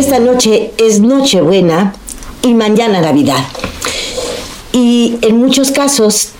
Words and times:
Esta 0.00 0.18
noche 0.18 0.72
es 0.78 1.00
Nochebuena 1.00 1.92
y 2.42 2.54
mañana 2.54 3.02
Navidad. 3.02 3.44
Y 4.72 5.18
en 5.20 5.36
muchos 5.36 5.72
casos 5.72 6.30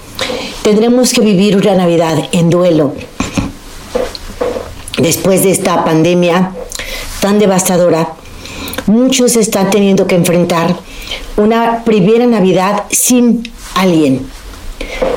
tendremos 0.63 1.13
que 1.13 1.21
vivir 1.21 1.57
una 1.59 1.75
Navidad 1.75 2.17
en 2.33 2.49
duelo. 2.49 2.95
Después 4.97 5.43
de 5.43 5.51
esta 5.51 5.85
pandemia 5.85 6.53
tan 7.21 7.39
devastadora, 7.39 8.15
muchos 8.87 9.37
están 9.37 9.71
teniendo 9.71 10.07
que 10.07 10.15
enfrentar 10.15 10.75
una 11.37 11.85
primera 11.85 12.25
Navidad 12.25 12.85
sin 12.91 13.43
alguien, 13.75 14.27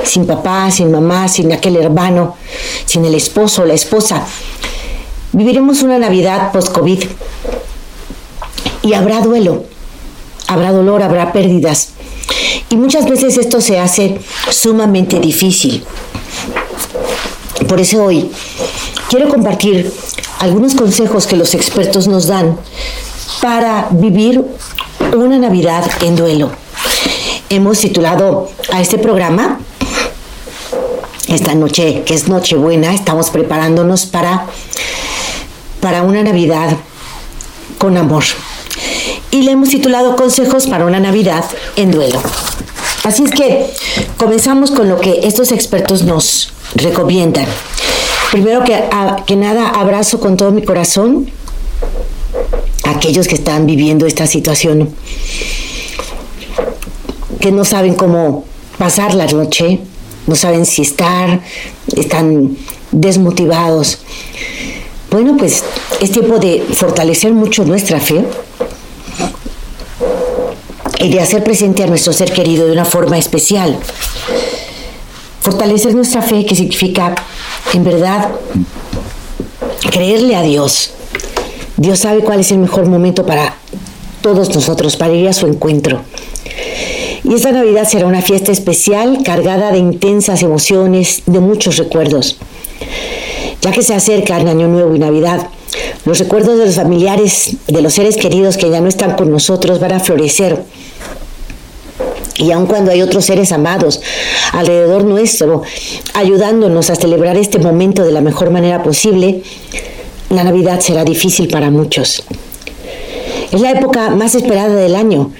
sin 0.03 0.27
papá, 0.27 0.69
sin 0.69 0.91
mamá, 0.91 1.29
sin 1.29 1.53
aquel 1.53 1.77
hermano, 1.77 2.35
sin 2.85 3.05
el 3.05 3.15
esposo 3.15 3.61
o 3.61 3.65
la 3.65 3.73
esposa. 3.73 4.25
Viviremos 5.31 5.81
una 5.81 5.97
Navidad 5.97 6.51
post-COVID 6.51 7.05
y 8.83 8.93
habrá 8.93 9.21
duelo, 9.21 9.63
habrá 10.47 10.71
dolor, 10.71 11.01
habrá 11.01 11.31
pérdidas. 11.31 11.89
Y 12.69 12.75
muchas 12.75 13.09
veces 13.09 13.37
esto 13.37 13.61
se 13.61 13.79
hace 13.79 14.19
sumamente 14.51 15.19
difícil. 15.19 15.83
Por 17.67 17.79
eso 17.79 18.03
hoy 18.03 18.29
quiero 19.09 19.29
compartir 19.29 19.91
algunos 20.39 20.75
consejos 20.75 21.25
que 21.25 21.37
los 21.37 21.55
expertos 21.55 22.07
nos 22.07 22.27
dan 22.27 22.57
para 23.41 23.87
vivir 23.91 24.43
una 25.15 25.37
Navidad 25.39 25.89
en 26.01 26.15
duelo. 26.15 26.51
Hemos 27.49 27.79
titulado 27.79 28.49
a 28.71 28.81
este 28.81 28.97
programa, 28.97 29.59
esta 31.27 31.55
noche, 31.55 32.03
que 32.05 32.15
es 32.15 32.27
Nochebuena, 32.27 32.93
estamos 32.93 33.29
preparándonos 33.29 34.05
para, 34.05 34.47
para 35.79 36.01
una 36.01 36.23
Navidad 36.23 36.75
con 37.77 37.95
amor 37.97 38.23
y 39.33 39.41
le 39.41 39.51
hemos 39.51 39.69
titulado 39.69 40.15
Consejos 40.15 40.67
para 40.67 40.85
una 40.85 40.99
Navidad 40.99 41.43
en 41.75 41.89
duelo. 41.89 42.21
Así 43.03 43.23
es 43.23 43.31
que 43.31 43.65
comenzamos 44.15 44.69
con 44.69 44.87
lo 44.87 44.99
que 44.99 45.21
estos 45.23 45.51
expertos 45.51 46.03
nos 46.03 46.53
recomiendan. 46.75 47.47
Primero 48.31 48.63
que, 48.63 48.79
que 49.25 49.35
nada, 49.35 49.69
abrazo 49.69 50.19
con 50.19 50.37
todo 50.37 50.51
mi 50.51 50.61
corazón 50.61 51.31
a 52.83 52.91
aquellos 52.91 53.27
que 53.27 53.33
están 53.33 53.65
viviendo 53.65 54.05
esta 54.05 54.27
situación, 54.27 54.93
que 57.39 57.51
no 57.51 57.65
saben 57.65 57.95
cómo 57.95 58.45
pasar 58.77 59.15
la 59.15 59.25
noche, 59.25 59.79
no 60.27 60.35
saben 60.35 60.67
si 60.67 60.83
estar, 60.83 61.41
están 61.97 62.55
desmotivados. 62.91 63.97
Bueno, 65.09 65.37
pues 65.37 65.63
es 66.01 66.11
tiempo 66.11 66.37
de 66.37 66.63
fortalecer 66.75 67.33
mucho 67.33 67.65
nuestra 67.65 67.99
fe, 67.99 68.23
y 71.03 71.09
de 71.09 71.19
hacer 71.19 71.43
presente 71.43 71.83
a 71.83 71.87
nuestro 71.87 72.13
ser 72.13 72.31
querido 72.31 72.65
de 72.65 72.71
una 72.71 72.85
forma 72.85 73.17
especial. 73.17 73.77
Fortalecer 75.41 75.93
nuestra 75.93 76.21
fe, 76.21 76.45
que 76.45 76.55
significa, 76.55 77.13
en 77.73 77.83
verdad, 77.83 78.29
creerle 79.91 80.37
a 80.37 80.41
Dios. 80.41 80.91
Dios 81.75 81.99
sabe 81.99 82.21
cuál 82.21 82.39
es 82.39 82.51
el 82.51 82.59
mejor 82.59 82.85
momento 82.85 83.25
para 83.25 83.57
todos 84.21 84.55
nosotros, 84.55 84.95
para 84.95 85.13
ir 85.13 85.27
a 85.27 85.33
su 85.33 85.45
encuentro. 85.45 86.01
Y 87.25 87.33
esta 87.33 87.51
Navidad 87.51 87.85
será 87.85 88.05
una 88.05 88.21
fiesta 88.21 88.53
especial 88.53 89.19
cargada 89.25 89.73
de 89.73 89.79
intensas 89.79 90.41
emociones, 90.41 91.23
de 91.25 91.41
muchos 91.41 91.75
recuerdos. 91.77 92.37
Ya 93.61 93.71
que 93.71 93.81
se 93.81 93.93
acerca 93.93 94.39
el 94.39 94.47
Año 94.47 94.69
Nuevo 94.69 94.95
y 94.95 94.99
Navidad, 94.99 95.49
los 96.05 96.19
recuerdos 96.19 96.57
de 96.57 96.65
los 96.65 96.75
familiares, 96.75 97.55
de 97.67 97.81
los 97.81 97.93
seres 97.93 98.17
queridos 98.17 98.57
que 98.57 98.69
ya 98.69 98.81
no 98.81 98.89
están 98.89 99.15
con 99.15 99.31
nosotros 99.31 99.79
van 99.79 99.93
a 99.93 99.99
florecer 99.99 100.63
y 102.37 102.51
aun 102.51 102.65
cuando 102.65 102.91
hay 102.91 103.01
otros 103.01 103.25
seres 103.25 103.51
amados 103.51 104.01
alrededor 104.51 105.03
nuestro, 105.03 105.61
ayudándonos 106.13 106.89
a 106.89 106.95
celebrar 106.95 107.37
este 107.37 107.59
momento 107.59 108.03
de 108.03 108.11
la 108.11 108.21
mejor 108.21 108.49
manera 108.49 108.81
posible, 108.81 109.43
la 110.29 110.43
Navidad 110.43 110.79
será 110.79 111.03
difícil 111.03 111.47
para 111.47 111.69
muchos. 111.69 112.23
Es 113.51 113.61
la 113.61 113.71
época 113.71 114.09
más 114.09 114.33
esperada 114.33 114.75
del 114.75 114.95
año. 114.95 115.31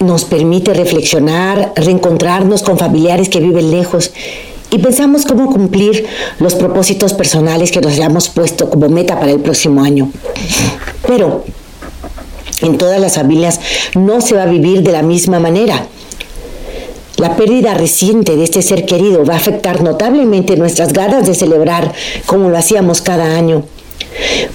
Nos 0.00 0.24
permite 0.24 0.72
reflexionar, 0.74 1.72
reencontrarnos 1.76 2.62
con 2.62 2.78
familiares 2.78 3.28
que 3.28 3.40
viven 3.40 3.70
lejos 3.70 4.12
y 4.70 4.78
pensamos 4.78 5.24
cómo 5.24 5.50
cumplir 5.50 6.06
los 6.40 6.54
propósitos 6.54 7.12
personales 7.14 7.70
que 7.70 7.80
nos 7.80 7.92
hayamos 7.92 8.28
puesto 8.28 8.68
como 8.68 8.88
meta 8.88 9.18
para 9.18 9.32
el 9.32 9.40
próximo 9.40 9.82
año. 9.82 10.10
Pero 11.06 11.44
en 12.62 12.78
todas 12.78 13.00
las 13.00 13.14
familias 13.14 13.60
no 13.94 14.20
se 14.20 14.34
va 14.34 14.42
a 14.42 14.46
vivir 14.46 14.82
de 14.82 14.92
la 14.92 15.02
misma 15.02 15.38
manera. 15.40 15.86
La 17.18 17.36
pérdida 17.36 17.74
reciente 17.74 18.36
de 18.36 18.44
este 18.44 18.60
ser 18.60 18.84
querido 18.84 19.24
va 19.24 19.34
a 19.34 19.38
afectar 19.38 19.82
notablemente 19.82 20.56
nuestras 20.56 20.92
ganas 20.92 21.26
de 21.26 21.34
celebrar 21.34 21.92
como 22.26 22.50
lo 22.50 22.58
hacíamos 22.58 23.00
cada 23.00 23.36
año. 23.36 23.64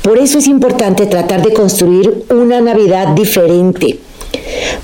Por 0.01 0.17
eso 0.17 0.39
es 0.39 0.47
importante 0.47 1.05
tratar 1.05 1.41
de 1.41 1.53
construir 1.53 2.25
una 2.29 2.61
Navidad 2.61 3.09
diferente. 3.09 3.99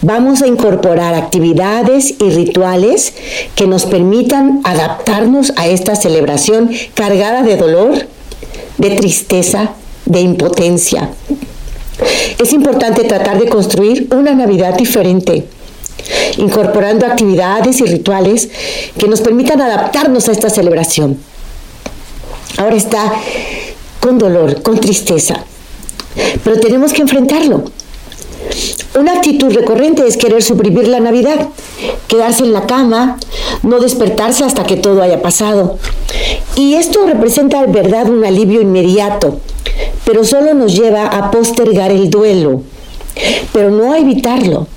Vamos 0.01 0.41
a 0.41 0.47
incorporar 0.47 1.15
actividades 1.15 2.15
y 2.19 2.29
rituales 2.29 3.13
que 3.55 3.67
nos 3.67 3.85
permitan 3.85 4.61
adaptarnos 4.63 5.53
a 5.55 5.67
esta 5.67 5.95
celebración 5.95 6.71
cargada 6.93 7.43
de 7.43 7.57
dolor, 7.57 8.07
de 8.77 8.89
tristeza, 8.91 9.71
de 10.05 10.21
impotencia. 10.21 11.09
Es 12.39 12.53
importante 12.53 13.03
tratar 13.03 13.39
de 13.39 13.49
construir 13.49 14.07
una 14.11 14.33
Navidad 14.33 14.75
diferente 14.75 15.47
incorporando 16.37 17.05
actividades 17.05 17.81
y 17.81 17.85
rituales 17.85 18.49
que 18.97 19.07
nos 19.07 19.21
permitan 19.21 19.61
adaptarnos 19.61 20.29
a 20.29 20.31
esta 20.31 20.49
celebración. 20.49 21.17
Ahora 22.57 22.75
está 22.75 23.13
con 23.99 24.17
dolor, 24.17 24.61
con 24.61 24.79
tristeza, 24.79 25.43
pero 26.43 26.59
tenemos 26.59 26.93
que 26.93 27.01
enfrentarlo. 27.01 27.65
Una 28.97 29.13
actitud 29.13 29.53
recurrente 29.53 30.07
es 30.07 30.17
querer 30.17 30.41
suprimir 30.41 30.87
la 30.87 30.99
Navidad, 30.99 31.49
quedarse 32.07 32.43
en 32.43 32.53
la 32.53 32.65
cama, 32.65 33.17
no 33.63 33.79
despertarse 33.79 34.43
hasta 34.43 34.63
que 34.65 34.75
todo 34.77 35.01
haya 35.01 35.21
pasado. 35.21 35.77
Y 36.55 36.73
esto 36.73 37.05
representa 37.05 37.63
en 37.63 37.71
verdad 37.71 38.09
un 38.09 38.25
alivio 38.25 38.61
inmediato, 38.61 39.39
pero 40.05 40.23
solo 40.23 40.53
nos 40.53 40.75
lleva 40.75 41.05
a 41.07 41.29
postergar 41.29 41.91
el 41.91 42.09
duelo, 42.09 42.63
pero 43.53 43.69
no 43.69 43.93
a 43.93 43.99
evitarlo. 43.99 44.67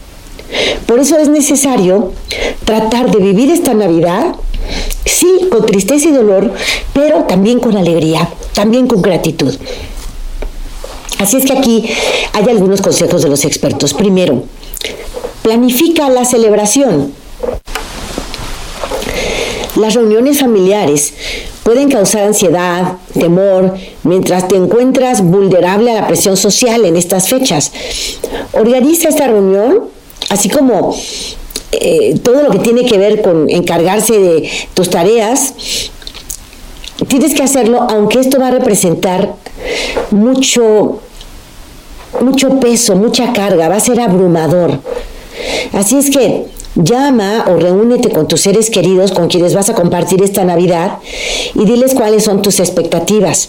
Por 0.87 0.99
eso 0.99 1.17
es 1.19 1.29
necesario 1.29 2.13
tratar 2.65 3.11
de 3.11 3.19
vivir 3.19 3.51
esta 3.51 3.73
Navidad, 3.73 4.35
sí, 5.05 5.49
con 5.51 5.65
tristeza 5.65 6.09
y 6.09 6.13
dolor, 6.13 6.53
pero 6.93 7.25
también 7.25 7.61
con 7.61 7.77
alegría, 7.77 8.29
también 8.53 8.87
con 8.87 9.01
gratitud. 9.01 9.55
Así 11.21 11.37
es 11.37 11.45
que 11.45 11.53
aquí 11.53 11.89
hay 12.33 12.49
algunos 12.49 12.81
consejos 12.81 13.23
de 13.23 13.29
los 13.29 13.45
expertos. 13.45 13.95
Primero, 13.95 14.43
planifica 15.43 16.09
la 16.09 16.25
celebración. 16.25 17.13
Las 19.77 19.95
reuniones 19.95 20.41
familiares 20.41 21.13
pueden 21.63 21.91
causar 21.91 22.23
ansiedad, 22.25 22.97
temor, 23.13 23.75
mientras 24.03 24.49
te 24.49 24.57
encuentras 24.57 25.23
vulnerable 25.23 25.93
a 25.93 26.01
la 26.01 26.07
presión 26.07 26.37
social 26.37 26.85
en 26.85 26.97
estas 26.97 27.29
fechas. 27.29 27.71
Organiza 28.53 29.11
esta 29.11 29.27
reunión 29.29 29.91
así 30.31 30.49
como 30.49 30.97
eh, 31.73 32.19
todo 32.23 32.43
lo 32.43 32.51
que 32.51 32.61
tiene 32.61 32.87
que 32.87 32.97
ver 32.97 33.21
con 33.21 33.51
encargarse 33.51 34.19
de 34.19 34.51
tus 34.75 34.89
tareas, 34.89 35.55
tienes 37.09 37.35
que 37.35 37.43
hacerlo 37.43 37.83
aunque 37.83 38.21
esto 38.21 38.39
va 38.41 38.49
a 38.49 38.53
representar 38.53 39.35
mucho, 40.11 41.01
mucho 42.21 42.61
peso, 42.61 42.97
mucha 42.97 43.33
carga, 43.33 43.69
va 43.69 43.77
a 43.77 43.81
ser 43.81 44.01
abrumador. 44.01 44.79
Así 45.73 45.97
es 45.97 46.11
que 46.11 46.47
llama 46.75 47.47
o 47.49 47.57
reúnete 47.57 48.11
con 48.11 48.29
tus 48.29 48.43
seres 48.43 48.71
queridos 48.71 49.13
con 49.13 49.29
quienes 49.29 49.55
vas 49.55 49.71
a 49.71 49.75
compartir 49.75 50.23
esta 50.23 50.45
Navidad 50.45 50.99
y 51.55 51.65
diles 51.65 51.95
cuáles 51.95 52.25
son 52.25 52.43
tus 52.43 52.61
expectativas. 52.61 53.49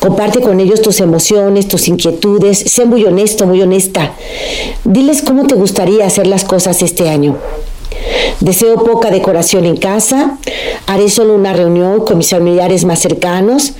Comparte 0.00 0.40
con 0.40 0.58
ellos 0.58 0.82
tus 0.82 1.00
emociones, 1.00 1.68
tus 1.68 1.86
inquietudes. 1.86 2.58
Sé 2.58 2.84
muy 2.84 3.04
honesto, 3.04 3.46
muy 3.46 3.62
honesta. 3.62 4.12
Diles 4.84 5.22
cómo 5.22 5.46
te 5.46 5.54
gustaría 5.54 6.04
hacer 6.04 6.26
las 6.26 6.44
cosas 6.44 6.82
este 6.82 7.08
año. 7.08 7.36
Deseo 8.40 8.82
poca 8.82 9.10
decoración 9.10 9.64
en 9.64 9.76
casa. 9.76 10.38
Haré 10.86 11.08
solo 11.08 11.34
una 11.34 11.52
reunión 11.52 12.00
con 12.04 12.18
mis 12.18 12.30
familiares 12.30 12.84
más 12.84 12.98
cercanos. 12.98 13.74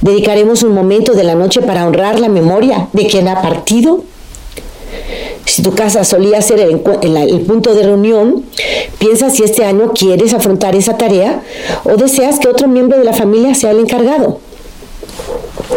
Dedicaremos 0.00 0.62
un 0.62 0.74
momento 0.74 1.12
de 1.12 1.24
la 1.24 1.34
noche 1.34 1.60
para 1.60 1.86
honrar 1.86 2.20
la 2.20 2.28
memoria 2.28 2.88
de 2.92 3.06
quien 3.06 3.28
ha 3.28 3.42
partido. 3.42 4.04
Si 5.44 5.62
tu 5.62 5.74
casa 5.74 6.04
solía 6.04 6.40
ser 6.40 6.60
el, 6.60 6.80
punto 6.80 7.74
de 7.74 7.82
reunión, 7.82 8.44
piensa 8.98 9.30
si 9.30 9.42
este 9.42 9.64
año 9.64 9.92
quieres 9.92 10.34
afrontar 10.34 10.76
esa 10.76 10.96
tarea 10.96 11.42
o 11.84 11.96
deseas 11.96 12.38
que 12.38 12.48
otro 12.48 12.68
miembro 12.68 12.98
de 12.98 13.04
la 13.04 13.12
familia 13.12 13.54
sea 13.54 13.72
el 13.72 13.80
encargado. 13.80 14.40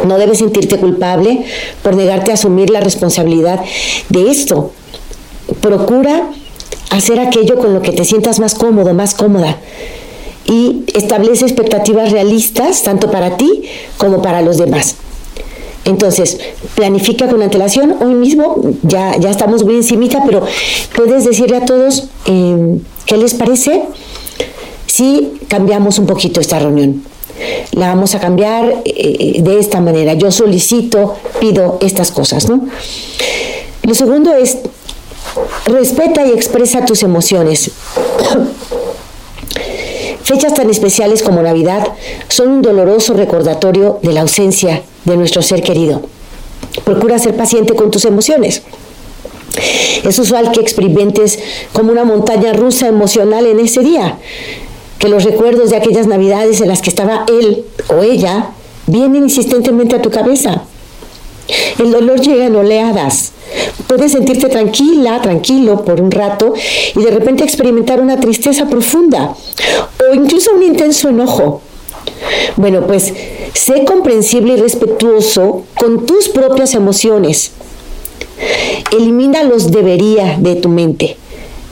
No 0.05 0.17
debes 0.17 0.39
sentirte 0.39 0.77
culpable 0.77 1.45
por 1.81 1.95
negarte 1.95 2.31
a 2.31 2.35
asumir 2.35 2.69
la 2.69 2.81
responsabilidad 2.81 3.61
de 4.09 4.29
esto. 4.29 4.71
Procura 5.61 6.29
hacer 6.91 7.19
aquello 7.19 7.57
con 7.57 7.73
lo 7.73 7.81
que 7.81 7.91
te 7.91 8.05
sientas 8.05 8.39
más 8.39 8.53
cómodo, 8.55 8.93
más 8.93 9.15
cómoda. 9.15 9.57
Y 10.45 10.83
establece 10.93 11.45
expectativas 11.45 12.11
realistas 12.11 12.83
tanto 12.83 13.11
para 13.11 13.37
ti 13.37 13.63
como 13.97 14.21
para 14.21 14.41
los 14.41 14.57
demás. 14.57 14.95
Entonces, 15.85 16.39
planifica 16.75 17.27
con 17.27 17.41
antelación. 17.41 17.95
Hoy 18.01 18.13
mismo 18.13 18.55
ya, 18.83 19.17
ya 19.17 19.29
estamos 19.29 19.63
muy 19.63 19.75
encimita, 19.75 20.23
pero 20.25 20.45
puedes 20.95 21.25
decirle 21.25 21.57
a 21.57 21.65
todos 21.65 22.07
eh, 22.25 22.79
qué 23.05 23.17
les 23.17 23.33
parece 23.33 23.83
si 24.85 25.33
cambiamos 25.47 25.97
un 25.99 26.05
poquito 26.05 26.39
esta 26.39 26.59
reunión. 26.59 27.03
La 27.71 27.87
vamos 27.87 28.13
a 28.13 28.19
cambiar 28.19 28.81
eh, 28.85 29.41
de 29.41 29.59
esta 29.59 29.79
manera. 29.79 30.13
Yo 30.13 30.31
solicito, 30.31 31.15
pido 31.39 31.79
estas 31.81 32.11
cosas, 32.11 32.47
¿no? 32.47 32.67
Lo 33.83 33.95
segundo 33.95 34.35
es 34.35 34.59
Respeta 35.65 36.25
y 36.25 36.31
expresa 36.31 36.85
tus 36.85 37.03
emociones. 37.03 37.71
Fechas 40.31 40.53
tan 40.53 40.69
especiales 40.69 41.23
como 41.23 41.41
Navidad 41.41 41.85
son 42.29 42.47
un 42.51 42.61
doloroso 42.61 43.13
recordatorio 43.13 43.99
de 44.01 44.13
la 44.13 44.21
ausencia 44.21 44.81
de 45.03 45.17
nuestro 45.17 45.41
ser 45.41 45.61
querido. 45.61 46.03
Procura 46.85 47.19
ser 47.19 47.35
paciente 47.35 47.75
con 47.75 47.91
tus 47.91 48.05
emociones. 48.05 48.61
Es 50.05 50.17
usual 50.19 50.53
que 50.53 50.61
experimentes 50.61 51.37
como 51.73 51.91
una 51.91 52.05
montaña 52.05 52.53
rusa 52.53 52.87
emocional 52.87 53.45
en 53.45 53.59
ese 53.59 53.81
día, 53.81 54.19
que 54.99 55.09
los 55.09 55.25
recuerdos 55.25 55.69
de 55.69 55.75
aquellas 55.75 56.07
navidades 56.07 56.61
en 56.61 56.69
las 56.69 56.81
que 56.81 56.91
estaba 56.91 57.25
él 57.27 57.65
o 57.89 58.01
ella 58.01 58.51
vienen 58.87 59.23
insistentemente 59.23 59.97
a 59.97 60.01
tu 60.01 60.11
cabeza. 60.11 60.63
El 61.79 61.91
dolor 61.91 62.19
llega 62.21 62.45
en 62.45 62.55
oleadas, 62.55 63.33
Puedes 63.87 64.13
sentirte 64.13 64.47
tranquila, 64.47 65.21
tranquilo 65.21 65.83
por 65.83 65.99
un 66.01 66.11
rato 66.11 66.53
y 66.95 67.03
de 67.03 67.11
repente 67.11 67.43
experimentar 67.43 67.99
una 67.99 68.19
tristeza 68.19 68.69
profunda 68.69 69.35
o 69.99 70.13
incluso 70.13 70.53
un 70.55 70.63
intenso 70.63 71.09
enojo. 71.09 71.61
Bueno, 72.55 72.87
pues 72.87 73.13
sé 73.53 73.83
comprensible 73.83 74.53
y 74.53 74.57
respetuoso 74.57 75.63
con 75.77 76.05
tus 76.05 76.29
propias 76.29 76.73
emociones. 76.73 77.51
Elimina 78.91 79.43
los 79.43 79.71
debería 79.71 80.37
de 80.39 80.55
tu 80.55 80.69
mente. 80.69 81.17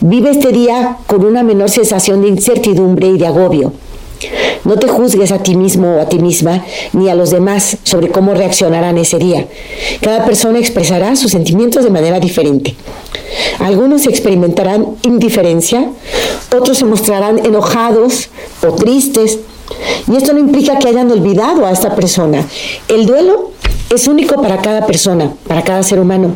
Vive 0.02 0.32
este 0.32 0.52
día 0.52 0.98
con 1.08 1.26
una 1.26 1.44
menor 1.44 1.70
sensación 1.70 2.22
de 2.22 2.30
incertidumbre 2.30 3.08
y 3.08 3.18
de 3.18 3.28
agobio. 3.28 3.74
No 4.66 4.78
te 4.78 4.88
juzgues 4.88 5.32
a 5.32 5.40
ti 5.40 5.56
mismo 5.56 5.96
o 5.96 6.02
a 6.02 6.10
ti 6.10 6.20
misma 6.20 6.64
ni 6.94 7.10
a 7.10 7.16
los 7.16 7.32
demás 7.32 7.78
sobre 7.84 8.10
cómo 8.10 8.34
reaccionarán 8.34 8.98
ese 8.98 9.18
día. 9.18 9.48
Cada 10.02 10.26
persona 10.26 10.60
expresará 10.60 11.16
sus 11.16 11.32
sentimientos 11.32 11.84
de 11.84 11.90
manera 11.90 12.20
diferente. 12.20 12.76
Algunos 13.60 14.06
experimentarán 14.08 14.98
indiferencia, 15.04 15.90
otros 16.56 16.78
se 16.78 16.86
mostrarán 16.86 17.40
enojados 17.46 18.30
o 18.68 18.74
tristes. 18.74 19.40
Y 20.12 20.16
esto 20.16 20.34
no 20.34 20.40
implica 20.40 20.80
que 20.80 20.88
hayan 20.88 21.12
olvidado 21.12 21.66
a 21.66 21.72
esta 21.72 21.96
persona. 21.96 22.46
El 22.88 23.06
duelo 23.06 23.52
es 23.94 24.08
único 24.08 24.42
para 24.42 24.62
cada 24.62 24.86
persona, 24.86 25.34
para 25.48 25.64
cada 25.64 25.84
ser 25.84 26.00
humano, 26.00 26.34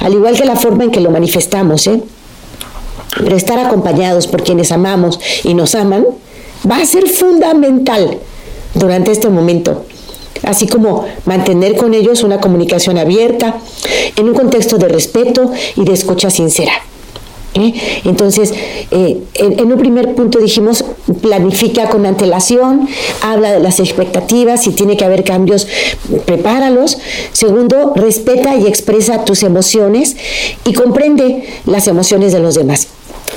al 0.00 0.12
igual 0.12 0.36
que 0.36 0.44
la 0.44 0.56
forma 0.56 0.84
en 0.84 0.90
que 0.90 1.00
lo 1.00 1.10
manifestamos. 1.10 1.86
¿eh? 1.86 2.02
Pero 3.16 3.36
estar 3.36 3.58
acompañados 3.58 4.26
por 4.26 4.42
quienes 4.42 4.72
amamos 4.72 5.20
y 5.44 5.54
nos 5.54 5.74
aman 5.74 6.04
va 6.70 6.78
a 6.78 6.86
ser 6.86 7.08
fundamental 7.08 8.18
durante 8.74 9.12
este 9.12 9.28
momento 9.28 9.84
así 10.42 10.66
como 10.66 11.04
mantener 11.24 11.76
con 11.76 11.94
ellos 11.94 12.22
una 12.22 12.40
comunicación 12.40 12.98
abierta 12.98 13.56
en 14.16 14.28
un 14.28 14.34
contexto 14.34 14.78
de 14.78 14.88
respeto 14.88 15.50
y 15.76 15.84
de 15.84 15.92
escucha 15.92 16.30
sincera. 16.30 16.72
¿eh? 17.54 17.72
Entonces, 18.04 18.52
eh, 18.90 19.22
en, 19.34 19.72
un 19.72 19.78
primer 19.78 20.14
punto 20.14 20.38
dijimos, 20.38 20.84
planifica 21.22 21.88
con 21.88 22.06
antelación, 22.06 22.88
habla 23.22 23.52
de 23.52 23.60
las 23.60 23.80
expectativas, 23.80 24.64
si 24.64 24.70
tiene 24.70 24.96
que 24.96 25.04
haber 25.04 25.24
cambios, 25.24 25.66
prepáralos. 26.24 26.98
Segundo, 27.32 27.92
respeta 27.94 28.56
y 28.56 28.66
expresa 28.66 29.24
tus 29.24 29.42
emociones 29.42 30.16
y 30.64 30.72
comprende 30.74 31.48
las 31.66 31.88
emociones 31.88 32.32
de 32.32 32.40
los 32.40 32.54
demás. 32.54 32.88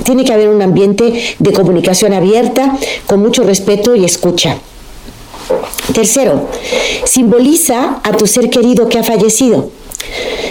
Tiene 0.07 0.23
que 0.23 0.31
haber 0.31 0.47
un 0.47 0.61
ambiente 0.61 1.35
de 1.37 1.51
comunicación 1.51 2.13
abierta, 2.13 2.77
con 3.07 3.19
mucho 3.19 3.43
respeto 3.43 3.93
y 3.93 4.05
escucha. 4.05 4.55
Tercero, 5.93 6.47
simboliza 7.03 7.99
a 8.01 8.13
tu 8.13 8.25
ser 8.25 8.49
querido 8.49 8.87
que 8.87 8.99
ha 8.99 9.03
fallecido. 9.03 9.69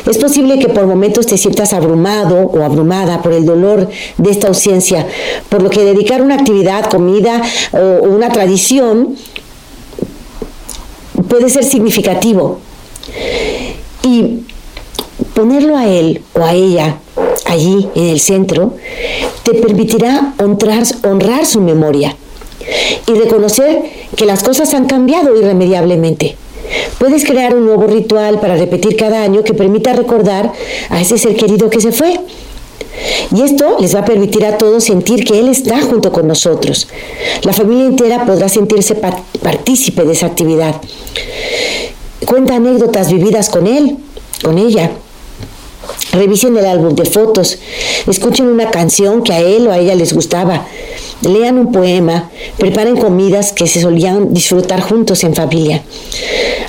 Es 0.04 0.18
posible 0.18 0.58
que 0.58 0.68
por 0.68 0.86
momentos 0.86 1.26
te 1.26 1.38
sientas 1.38 1.72
abrumado 1.72 2.36
o 2.36 2.62
abrumada 2.62 3.22
por 3.22 3.32
el 3.32 3.46
dolor 3.46 3.88
de 4.18 4.30
esta 4.30 4.48
ausencia, 4.48 5.06
por 5.48 5.62
lo 5.62 5.70
que 5.70 5.84
dedicar 5.84 6.20
una 6.20 6.34
actividad, 6.34 6.90
comida 6.90 7.40
o 7.72 8.04
una 8.04 8.28
tradición 8.28 9.16
puede 11.30 11.48
ser 11.48 11.64
significativo. 11.64 12.58
Y 14.02 14.40
ponerlo 15.32 15.78
a 15.78 15.86
él 15.86 16.22
o 16.34 16.42
a 16.42 16.52
ella 16.52 16.98
allí 17.46 17.88
en 17.94 18.04
el 18.04 18.20
centro 18.20 18.74
te 19.46 19.54
permitirá 19.54 20.34
honrar, 20.38 20.82
honrar 21.04 21.46
su 21.46 21.60
memoria 21.60 22.16
y 23.06 23.12
reconocer 23.12 23.80
que 24.16 24.26
las 24.26 24.42
cosas 24.42 24.74
han 24.74 24.86
cambiado 24.86 25.36
irremediablemente. 25.36 26.36
Puedes 26.98 27.24
crear 27.24 27.54
un 27.54 27.64
nuevo 27.64 27.86
ritual 27.86 28.40
para 28.40 28.56
repetir 28.56 28.96
cada 28.96 29.22
año 29.22 29.44
que 29.44 29.54
permita 29.54 29.92
recordar 29.92 30.52
a 30.90 31.00
ese 31.00 31.16
ser 31.16 31.36
querido 31.36 31.70
que 31.70 31.80
se 31.80 31.92
fue. 31.92 32.18
Y 33.32 33.42
esto 33.42 33.76
les 33.78 33.94
va 33.94 34.00
a 34.00 34.04
permitir 34.04 34.44
a 34.44 34.58
todos 34.58 34.82
sentir 34.82 35.24
que 35.24 35.38
Él 35.38 35.48
está 35.48 35.80
junto 35.80 36.10
con 36.10 36.26
nosotros. 36.26 36.88
La 37.44 37.52
familia 37.52 37.86
entera 37.86 38.26
podrá 38.26 38.48
sentirse 38.48 38.96
partícipe 38.96 40.02
de 40.02 40.12
esa 40.12 40.26
actividad. 40.26 40.74
Cuenta 42.24 42.56
anécdotas 42.56 43.12
vividas 43.12 43.48
con 43.48 43.68
Él, 43.68 43.96
con 44.42 44.58
ella. 44.58 44.90
Revisen 46.16 46.56
el 46.56 46.64
álbum 46.64 46.94
de 46.94 47.04
fotos, 47.04 47.58
escuchen 48.06 48.46
una 48.46 48.70
canción 48.70 49.22
que 49.22 49.34
a 49.34 49.40
él 49.40 49.68
o 49.68 49.72
a 49.72 49.78
ella 49.78 49.94
les 49.94 50.14
gustaba, 50.14 50.66
lean 51.20 51.58
un 51.58 51.72
poema, 51.72 52.30
preparen 52.56 52.96
comidas 52.96 53.52
que 53.52 53.66
se 53.66 53.82
solían 53.82 54.32
disfrutar 54.32 54.80
juntos 54.80 55.24
en 55.24 55.34
familia. 55.34 55.82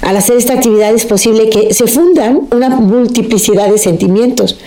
Al 0.02 0.18
hacer 0.18 0.36
esta 0.36 0.54
actividad 0.54 0.94
es 0.94 1.06
posible 1.06 1.50
que 1.50 1.74
se 1.74 1.88
fundan 1.88 2.48
una 2.52 2.70
multiplicidad 2.70 3.70
de 3.70 3.78
sentimientos. 3.78 4.58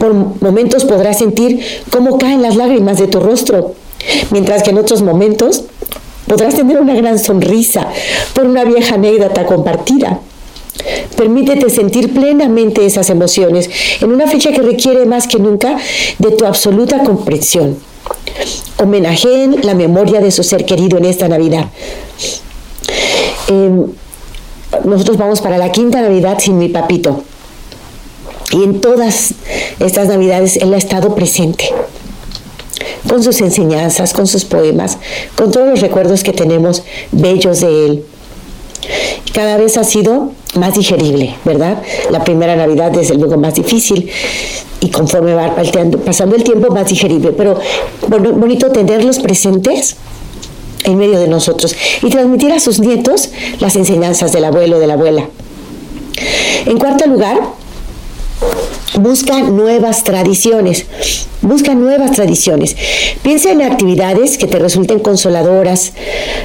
Por 0.00 0.12
momentos 0.14 0.84
podrás 0.84 1.18
sentir 1.18 1.60
cómo 1.90 2.18
caen 2.18 2.42
las 2.42 2.56
lágrimas 2.56 2.98
de 2.98 3.06
tu 3.06 3.20
rostro, 3.20 3.74
mientras 4.32 4.64
que 4.64 4.70
en 4.70 4.78
otros 4.78 5.00
momentos 5.02 5.62
podrás 6.26 6.56
tener 6.56 6.80
una 6.80 6.94
gran 6.94 7.20
sonrisa 7.20 7.86
por 8.34 8.46
una 8.46 8.64
vieja 8.64 8.96
anécdota 8.96 9.46
compartida. 9.46 10.20
Permítete 11.16 11.68
sentir 11.70 12.14
plenamente 12.14 12.86
esas 12.86 13.10
emociones 13.10 13.68
en 14.00 14.12
una 14.12 14.26
fecha 14.28 14.52
que 14.52 14.62
requiere 14.62 15.06
más 15.06 15.26
que 15.26 15.38
nunca 15.38 15.76
de 16.18 16.30
tu 16.30 16.46
absoluta 16.46 17.02
comprensión. 17.02 17.78
Homenajeen 18.78 19.56
la 19.62 19.74
memoria 19.74 20.20
de 20.20 20.30
su 20.30 20.44
ser 20.44 20.64
querido 20.64 20.98
en 20.98 21.04
esta 21.04 21.28
Navidad. 21.28 21.66
Em, 23.48 23.86
nosotros 24.84 25.16
vamos 25.16 25.40
para 25.40 25.58
la 25.58 25.72
quinta 25.72 26.00
Navidad 26.00 26.38
sin 26.38 26.58
mi 26.58 26.68
papito. 26.68 27.22
Y 28.52 28.62
en 28.62 28.80
todas 28.80 29.34
estas 29.80 30.08
Navidades 30.08 30.56
Él 30.56 30.72
ha 30.74 30.78
estado 30.78 31.14
presente 31.14 31.68
con 33.08 33.22
sus 33.22 33.40
enseñanzas, 33.40 34.12
con 34.12 34.26
sus 34.26 34.44
poemas, 34.44 34.98
con 35.36 35.50
todos 35.50 35.68
los 35.68 35.80
recuerdos 35.80 36.22
que 36.22 36.32
tenemos 36.32 36.82
bellos 37.10 37.60
de 37.60 37.86
Él. 37.86 38.04
Cada 39.32 39.56
vez 39.56 39.76
ha 39.76 39.84
sido 39.84 40.32
más 40.54 40.74
digerible, 40.74 41.34
¿verdad? 41.44 41.82
La 42.10 42.24
primera 42.24 42.56
Navidad 42.56 42.96
es 42.96 43.14
luego 43.14 43.36
más 43.36 43.54
difícil 43.54 44.10
y 44.80 44.88
conforme 44.90 45.34
va 45.34 45.54
pasando 46.04 46.36
el 46.36 46.44
tiempo 46.44 46.72
más 46.72 46.88
digerible, 46.88 47.32
pero 47.32 47.58
bueno, 48.08 48.32
bonito 48.32 48.70
tenerlos 48.70 49.18
presentes 49.18 49.96
en 50.84 50.96
medio 50.96 51.18
de 51.18 51.28
nosotros 51.28 51.74
y 52.02 52.08
transmitir 52.08 52.52
a 52.52 52.60
sus 52.60 52.78
nietos 52.80 53.30
las 53.60 53.76
enseñanzas 53.76 54.32
del 54.32 54.44
abuelo 54.44 54.76
o 54.76 54.80
de 54.80 54.86
la 54.86 54.94
abuela. 54.94 55.28
En 56.66 56.78
cuarto 56.78 57.06
lugar, 57.06 57.38
busca 59.00 59.40
nuevas 59.40 60.04
tradiciones. 60.04 60.86
Busca 61.40 61.74
nuevas 61.74 62.12
tradiciones. 62.12 62.76
Piensa 63.22 63.52
en 63.52 63.62
actividades 63.62 64.38
que 64.38 64.46
te 64.46 64.58
resulten 64.58 64.98
consoladoras, 64.98 65.92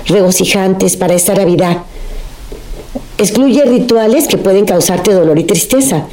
regocijantes 0.07 0.97
para 0.97 1.13
esta 1.15 1.33
Navidad. 1.33 1.79
Excluye 3.23 3.63
rituales 3.63 4.27
que 4.27 4.35
pueden 4.35 4.65
causarte 4.65 5.13
dolor 5.13 5.39
y 5.39 5.45
tristeza. 5.45 6.07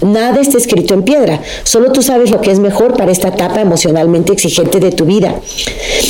Nada 0.00 0.40
está 0.40 0.56
escrito 0.56 0.94
en 0.94 1.02
piedra, 1.02 1.42
solo 1.64 1.92
tú 1.92 2.02
sabes 2.02 2.30
lo 2.30 2.40
que 2.40 2.50
es 2.50 2.58
mejor 2.58 2.96
para 2.96 3.12
esta 3.12 3.28
etapa 3.28 3.60
emocionalmente 3.60 4.32
exigente 4.32 4.80
de 4.80 4.90
tu 4.90 5.04
vida. 5.04 5.38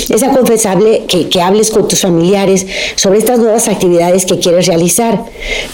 Es 0.09 0.23
aconfesable 0.23 1.05
que, 1.09 1.29
que, 1.29 1.41
hables 1.41 1.71
con 1.73 1.88
tus 1.88 2.03
familiares 2.03 2.65
sobre 2.95 3.19
estas 3.19 3.41
nuevas 3.41 3.67
actividades 3.67 4.25
que 4.25 4.38
quieres 4.38 4.67
realizar. 4.69 5.25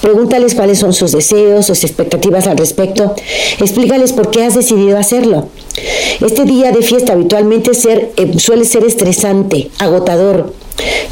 Pregúntales 0.01 0.55
cuáles 0.55 0.79
son 0.79 0.95
sus 0.95 1.13
deseos, 1.13 1.67
sus 1.67 1.85
expectativas 1.85 2.47
al 2.47 2.57
respecto. 2.57 3.15
Explícales 3.61 4.15
por 4.15 4.31
qué 4.31 4.45
has 4.45 4.55
decidido 4.55 4.97
hacerlo. 4.97 5.49
Este 6.23 6.45
día 6.45 6.73
de 6.73 6.81
fiesta 6.81 7.13
habitualmente 7.13 7.73
eh, 7.73 8.39
suele 8.39 8.65
ser 8.65 8.85
estresante, 8.85 9.71
agotador 9.79 10.62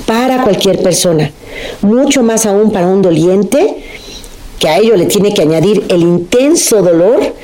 para 0.07 0.43
cualquier 0.43 0.83
persona, 0.83 1.31
mucho 1.83 2.23
más 2.23 2.47
aún 2.47 2.73
para 2.73 2.87
un 2.87 3.02
doliente 3.02 3.76
que 4.59 4.69
a 4.69 4.79
ello 4.79 4.97
le 4.97 5.07
tiene 5.07 5.33
que 5.33 5.43
añadir 5.43 5.85
el 5.88 6.02
intenso 6.02 6.83
dolor 6.83 7.35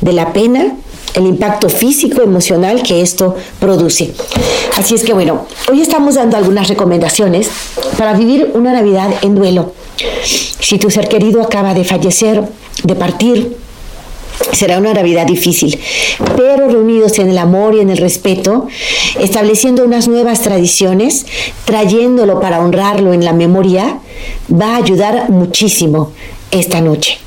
de 0.00 0.12
la 0.12 0.32
pena, 0.32 0.76
el 1.14 1.26
impacto 1.26 1.68
físico, 1.68 2.22
emocional 2.22 2.82
que 2.82 3.00
esto 3.00 3.36
produce. 3.60 4.12
Así 4.76 4.96
es 4.96 5.04
que 5.04 5.14
bueno, 5.14 5.46
hoy 5.70 5.80
estamos 5.80 6.16
dando 6.16 6.36
algunas 6.36 6.68
recomendaciones 6.68 7.48
para 7.96 8.14
vivir 8.14 8.50
una 8.54 8.72
Navidad 8.72 9.08
en 9.22 9.36
duelo. 9.36 9.72
Si 10.24 10.78
tu 10.78 10.90
ser 10.90 11.08
querido 11.08 11.40
acaba 11.42 11.74
de 11.74 11.84
fallecer, 11.84 12.42
de 12.82 12.94
partir, 12.96 13.56
Será 14.52 14.78
una 14.78 14.92
Navidad 14.92 15.26
difícil, 15.26 15.78
pero 16.36 16.68
reunidos 16.68 17.18
en 17.18 17.30
el 17.30 17.38
amor 17.38 17.74
y 17.74 17.80
en 17.80 17.90
el 17.90 17.98
respeto, 17.98 18.68
estableciendo 19.20 19.84
unas 19.84 20.08
nuevas 20.08 20.42
tradiciones, 20.42 21.26
trayéndolo 21.64 22.40
para 22.40 22.60
honrarlo 22.60 23.12
en 23.12 23.24
la 23.24 23.32
memoria, 23.32 23.98
va 24.50 24.74
a 24.74 24.78
ayudar 24.78 25.30
muchísimo 25.30 26.12
esta 26.50 26.80
noche. 26.80 27.18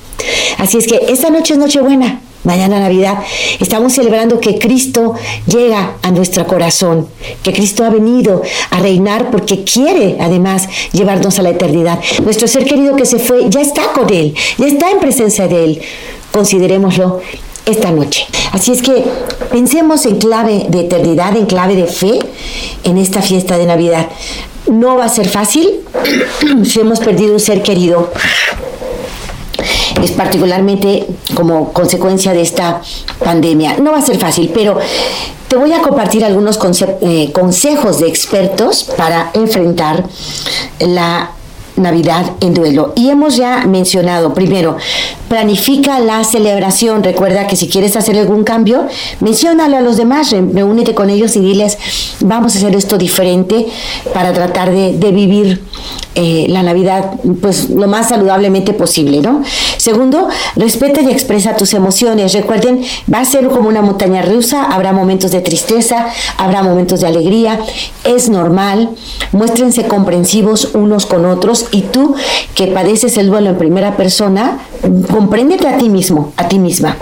Así 0.58 0.78
es 0.78 0.88
que 0.88 1.00
esta 1.10 1.30
noche 1.30 1.54
es 1.54 1.60
Nochebuena, 1.60 2.22
mañana 2.44 2.80
Navidad, 2.80 3.20
estamos 3.60 3.94
celebrando 3.94 4.40
que 4.40 4.58
Cristo 4.58 5.14
llega 5.46 5.98
a 6.02 6.12
nuestro 6.12 6.48
corazón, 6.48 7.08
que 7.44 7.54
Cristo 7.54 7.84
ha 7.84 7.90
venido 7.90 8.42
a 8.72 8.80
reinar 8.80 9.30
porque 9.32 9.64
quiere 9.64 10.18
además 10.20 10.68
llevarnos 10.94 11.38
a 11.40 11.44
la 11.44 11.50
eternidad. 11.50 12.00
Nuestro 12.24 12.48
ser 12.48 12.66
querido 12.66 12.96
que 12.96 13.06
se 13.06 13.20
fue 13.20 13.50
ya 13.50 13.62
está 13.62 13.92
con 13.92 14.12
Él, 14.12 14.34
ya 14.58 14.68
está 14.68 14.90
en 14.90 15.00
presencia 15.00 15.48
de 15.48 15.64
Él. 15.64 15.82
Considerémoslo 16.38 17.20
esta 17.66 17.90
noche. 17.90 18.28
Así 18.52 18.72
es 18.72 18.84
que 18.84 19.04
pensemos 19.50 20.06
en 20.06 20.20
clave 20.20 20.68
de 20.70 20.82
eternidad, 20.82 21.36
en 21.36 21.48
clave 21.48 21.76
de 21.76 21.88
fe 21.88 22.20
en 22.84 23.00
esta 23.00 23.24
fiesta 23.24 23.58
de 23.58 23.66
Navidad. 23.66 24.06
No 24.68 24.98
va 24.98 25.06
a 25.06 25.10
ser 25.10 25.28
fácil 25.28 25.80
si 26.64 26.80
hemos 26.80 27.00
perdido 27.00 27.34
un 27.34 27.40
ser 27.40 27.64
querido 27.64 28.12
es 30.04 30.12
particularmente 30.12 31.08
como 31.34 31.74
consecuencia 31.74 32.34
de 32.34 32.42
esta 32.42 32.82
pandemia. 33.18 33.78
No 33.80 33.92
va 33.92 33.98
a 33.98 34.04
ser 34.04 34.20
fácil, 34.20 34.52
pero 34.54 34.78
te 35.48 35.56
voy 35.56 35.74
a 35.74 35.82
compartir 35.82 36.24
algunos 36.24 36.60
eh, 37.02 37.32
consejos 37.32 38.00
de 38.00 38.08
expertos 38.08 38.84
para 38.96 39.32
enfrentar 39.34 40.04
la 40.82 41.32
Navidad 41.78 42.32
en 42.42 42.54
duelo. 42.54 42.94
Y 42.96 43.10
hemos 43.10 43.36
ya 43.38 43.66
mencionado, 43.66 44.34
primero, 44.34 44.78
planifica 45.30 46.00
la 46.00 46.24
celebración. 46.24 47.04
Recuerda 47.04 47.48
que 47.48 47.56
si 47.56 47.68
quieres 47.68 47.96
hacer 47.96 48.18
algún 48.18 48.44
cambio, 48.44 48.88
menciónalo 49.20 49.78
a 49.78 49.82
los 49.82 49.98
demás, 49.98 50.32
reúnete 50.32 50.94
con 50.94 51.10
ellos 51.10 51.36
y 51.36 51.40
diles, 51.40 51.78
vamos 52.22 52.56
a 52.56 52.58
hacer 52.58 52.76
esto 52.76 52.98
diferente 52.98 53.68
para 54.14 54.34
tratar 54.34 54.72
de, 54.72 54.98
de 54.98 55.12
vivir 55.12 55.62
eh, 56.20 56.48
la 56.50 56.64
Navidad 56.64 57.12
pues 57.44 57.70
lo 57.70 57.88
más 57.88 58.10
saludablemente 58.10 58.74
posible, 58.74 59.22
¿no? 59.22 59.44
Segundo, 59.88 60.28
respeta 60.58 61.00
y 61.00 61.10
expresa 61.10 61.56
tus 61.56 61.74
emociones. 61.74 62.34
Recuerden, 62.34 62.84
va 63.12 63.22
a 63.22 63.26
ser 63.26 63.48
como 63.48 63.70
una 63.70 63.82
montaña 63.82 64.22
rusa, 64.22 64.66
habrá 64.66 64.92
momentos 64.92 65.32
de 65.32 65.40
tristeza, 65.40 66.08
habrá 66.38 66.62
momentos 66.62 67.00
de 67.00 67.08
alegría, 67.08 67.58
es 68.04 68.28
normal. 68.28 68.90
Muéstrense 69.32 69.88
comprensivos 69.88 70.72
unos 70.74 71.06
con 71.06 71.26
otros 71.26 71.68
y 71.72 71.84
tú 71.84 72.16
que 72.54 72.68
padeces 72.68 73.16
el 73.16 73.28
duelo 73.28 73.52
en 73.52 73.58
primera 73.58 73.96
persona, 73.96 74.60
compréndete 75.10 75.70
a 75.70 75.78
ti 75.78 75.88
mismo, 75.88 76.34
a 76.36 76.50
ti 76.50 76.60
misma. 76.60 76.98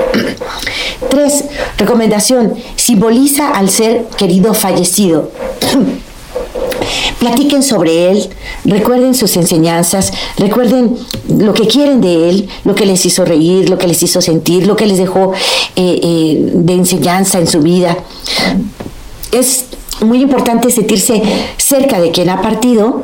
Tres, 1.10 1.46
recomendación, 1.80 2.54
simboliza 2.76 3.50
al 3.50 3.72
ser 3.72 4.06
querido 4.16 4.54
fallecido. 4.54 5.32
Platiquen 7.20 7.64
sobre 7.64 8.12
él, 8.12 8.30
recuerden 8.66 9.16
sus 9.16 9.36
enseñanzas, 9.38 10.12
recuerden 10.38 10.98
lo 11.30 11.54
que 11.54 11.68
quieren 11.68 12.02
de 12.02 12.30
él, 12.30 12.50
lo 12.64 12.76
que 12.76 12.86
les 12.86 13.06
hizo 13.06 13.26
reír, 13.26 13.70
lo 13.70 13.78
que 13.78 13.88
les 13.88 14.02
hizo 14.04 14.22
sentir, 14.22 14.68
lo 14.68 14.76
que 14.76 14.86
les 14.86 14.98
dejó 14.98 15.34
eh, 15.76 16.00
eh, 16.04 16.52
de 16.54 16.74
enseñanza 16.74 17.40
en 17.40 17.48
su 17.48 17.62
vida. 17.62 17.98
Es 19.32 19.66
muy 20.02 20.22
importante 20.22 20.70
sentirse 20.72 21.22
cerca 21.58 22.00
de 22.00 22.12
quien 22.12 22.30
ha 22.30 22.42
partido 22.42 23.04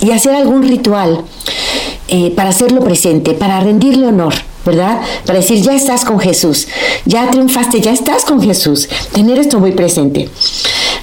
y 0.00 0.10
hacer 0.10 0.34
algún 0.34 0.62
ritual 0.62 1.24
eh, 2.08 2.32
para 2.34 2.50
hacerlo 2.50 2.80
presente, 2.80 3.32
para 3.34 3.60
rendirle 3.60 4.06
honor. 4.06 4.34
¿verdad? 4.64 5.00
Para 5.26 5.40
decir, 5.40 5.60
ya 5.60 5.74
estás 5.74 6.04
con 6.04 6.20
Jesús, 6.20 6.68
ya 7.04 7.28
triunfaste, 7.30 7.80
ya 7.80 7.92
estás 7.92 8.24
con 8.24 8.40
Jesús. 8.40 8.88
Tener 9.12 9.38
esto 9.38 9.58
muy 9.58 9.72
presente. 9.72 10.28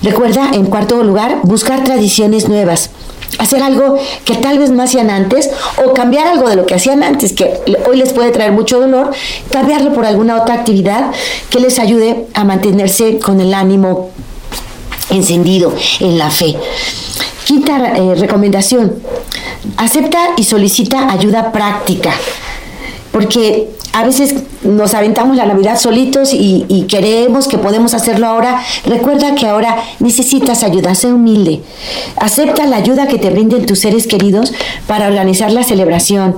Recuerda, 0.01 0.51
en 0.53 0.65
cuarto 0.65 1.03
lugar, 1.03 1.39
buscar 1.43 1.83
tradiciones 1.83 2.47
nuevas. 2.47 2.89
Hacer 3.37 3.61
algo 3.61 3.97
que 4.25 4.35
tal 4.35 4.57
vez 4.57 4.71
no 4.71 4.81
hacían 4.81 5.09
antes 5.09 5.49
o 5.85 5.93
cambiar 5.93 6.27
algo 6.27 6.49
de 6.49 6.55
lo 6.55 6.65
que 6.65 6.73
hacían 6.75 7.03
antes, 7.03 7.33
que 7.33 7.59
hoy 7.87 7.97
les 7.97 8.11
puede 8.11 8.31
traer 8.31 8.51
mucho 8.51 8.79
dolor, 8.79 9.11
cambiarlo 9.51 9.93
por 9.93 10.05
alguna 10.05 10.41
otra 10.41 10.55
actividad 10.55 11.11
que 11.49 11.59
les 11.59 11.79
ayude 11.79 12.27
a 12.33 12.43
mantenerse 12.43 13.19
con 13.19 13.39
el 13.39 13.53
ánimo 13.53 14.09
encendido 15.09 15.73
en 15.99 16.17
la 16.17 16.29
fe. 16.29 16.55
Quinta 17.45 17.95
eh, 17.95 18.15
recomendación, 18.15 18.95
acepta 19.77 20.19
y 20.37 20.43
solicita 20.43 21.11
ayuda 21.11 21.51
práctica, 21.51 22.13
porque 23.11 23.69
a 23.93 24.03
veces 24.03 24.35
nos 24.63 24.93
aventamos 24.93 25.35
la 25.35 25.45
Navidad 25.45 25.79
solitos 25.79 26.31
y, 26.33 26.85
queremos 26.87 27.47
que 27.47 27.57
podemos 27.57 27.93
hacerlo 27.93 28.27
ahora. 28.27 28.61
Recuerda 28.85 29.35
que 29.35 29.47
ahora 29.47 29.77
necesitas 29.99 30.63
ayuda, 30.63 30.95
sé 30.95 31.11
humilde. 31.11 31.61
Acepta 32.15 32.65
la 32.65 32.77
ayuda 32.77 33.07
que 33.07 33.17
te 33.17 33.29
brinden 33.29 33.65
tus 33.65 33.79
seres 33.79 34.07
queridos 34.07 34.53
para 34.87 35.07
organizar 35.07 35.51
la 35.51 35.63
celebración. 35.63 36.35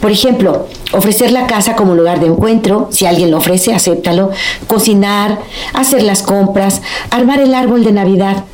Por 0.00 0.10
ejemplo, 0.10 0.66
ofrecer 0.92 1.32
la 1.32 1.46
casa 1.46 1.76
como 1.76 1.94
lugar 1.94 2.20
de 2.20 2.26
encuentro, 2.26 2.88
si 2.92 3.06
alguien 3.06 3.30
lo 3.30 3.38
ofrece, 3.38 3.74
acéptalo. 3.74 4.30
Cocinar, 4.66 5.40
hacer 5.72 6.02
las 6.02 6.22
compras, 6.22 6.82
armar 7.10 7.40
el 7.40 7.54
árbol 7.54 7.84
de 7.84 7.92
Navidad. 7.92 8.44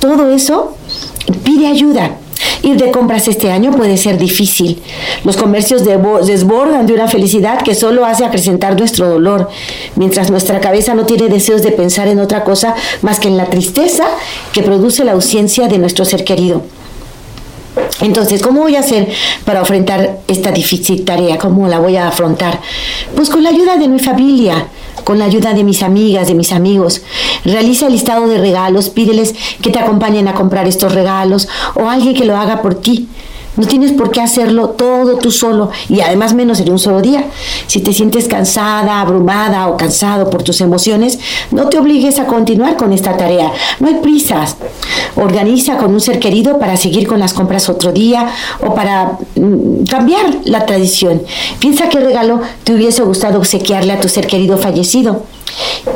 Todo 0.00 0.30
eso 0.30 0.74
pide 1.44 1.66
ayuda. 1.66 2.16
Ir 2.62 2.76
de 2.76 2.90
compras 2.90 3.26
este 3.28 3.50
año 3.50 3.70
puede 3.70 3.96
ser 3.96 4.18
difícil. 4.18 4.82
Los 5.24 5.36
comercios 5.36 5.84
desbordan 5.84 6.86
de 6.86 6.94
una 6.94 7.08
felicidad 7.08 7.62
que 7.62 7.74
solo 7.74 8.04
hace 8.04 8.24
acrecentar 8.24 8.78
nuestro 8.78 9.08
dolor, 9.08 9.48
mientras 9.96 10.30
nuestra 10.30 10.60
cabeza 10.60 10.94
no 10.94 11.06
tiene 11.06 11.28
deseos 11.28 11.62
de 11.62 11.72
pensar 11.72 12.08
en 12.08 12.20
otra 12.20 12.44
cosa 12.44 12.74
más 13.02 13.18
que 13.18 13.28
en 13.28 13.36
la 13.36 13.46
tristeza 13.46 14.04
que 14.52 14.62
produce 14.62 15.04
la 15.04 15.12
ausencia 15.12 15.68
de 15.68 15.78
nuestro 15.78 16.04
ser 16.04 16.24
querido. 16.24 16.62
Entonces, 18.02 18.42
¿cómo 18.42 18.62
voy 18.62 18.76
a 18.76 18.80
hacer 18.80 19.08
para 19.44 19.60
enfrentar 19.60 20.20
esta 20.26 20.50
difícil 20.50 21.04
tarea? 21.04 21.38
¿Cómo 21.38 21.68
la 21.68 21.78
voy 21.78 21.96
a 21.96 22.08
afrontar? 22.08 22.60
Pues 23.14 23.30
con 23.30 23.42
la 23.42 23.50
ayuda 23.50 23.76
de 23.76 23.88
mi 23.88 23.98
familia, 23.98 24.66
con 25.04 25.18
la 25.18 25.24
ayuda 25.24 25.54
de 25.54 25.64
mis 25.64 25.82
amigas, 25.82 26.28
de 26.28 26.34
mis 26.34 26.52
amigos. 26.52 27.02
Realiza 27.44 27.86
el 27.86 27.92
listado 27.92 28.26
de 28.26 28.38
regalos, 28.38 28.90
pídeles 28.90 29.34
que 29.62 29.70
te 29.70 29.78
acompañen 29.78 30.28
a 30.28 30.34
comprar 30.34 30.66
estos 30.66 30.94
regalos 30.94 31.48
o 31.74 31.88
alguien 31.88 32.14
que 32.14 32.24
lo 32.24 32.36
haga 32.36 32.62
por 32.62 32.74
ti. 32.74 33.08
No 33.60 33.66
tienes 33.66 33.92
por 33.92 34.10
qué 34.10 34.22
hacerlo 34.22 34.70
todo 34.70 35.18
tú 35.18 35.30
solo 35.30 35.68
y 35.90 36.00
además 36.00 36.32
menos 36.32 36.60
en 36.60 36.72
un 36.72 36.78
solo 36.78 37.02
día. 37.02 37.26
Si 37.66 37.80
te 37.80 37.92
sientes 37.92 38.26
cansada, 38.26 39.02
abrumada 39.02 39.68
o 39.68 39.76
cansado 39.76 40.30
por 40.30 40.42
tus 40.42 40.62
emociones, 40.62 41.18
no 41.50 41.68
te 41.68 41.78
obligues 41.78 42.18
a 42.18 42.24
continuar 42.24 42.78
con 42.78 42.94
esta 42.94 43.18
tarea. 43.18 43.52
No 43.78 43.88
hay 43.88 43.96
prisas. 43.96 44.56
Organiza 45.14 45.76
con 45.76 45.92
un 45.92 46.00
ser 46.00 46.18
querido 46.18 46.58
para 46.58 46.78
seguir 46.78 47.06
con 47.06 47.20
las 47.20 47.34
compras 47.34 47.68
otro 47.68 47.92
día 47.92 48.30
o 48.66 48.74
para 48.74 49.18
mm, 49.36 49.84
cambiar 49.84 50.38
la 50.44 50.64
tradición. 50.64 51.20
Piensa 51.58 51.90
qué 51.90 52.00
regalo 52.00 52.40
te 52.64 52.72
hubiese 52.72 53.02
gustado 53.02 53.36
obsequiarle 53.36 53.92
a 53.92 54.00
tu 54.00 54.08
ser 54.08 54.26
querido 54.26 54.56
fallecido 54.56 55.24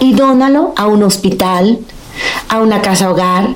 y 0.00 0.12
dónalo 0.12 0.74
a 0.76 0.86
un 0.86 1.02
hospital, 1.02 1.78
a 2.50 2.60
una 2.60 2.82
casa 2.82 3.10
hogar, 3.10 3.54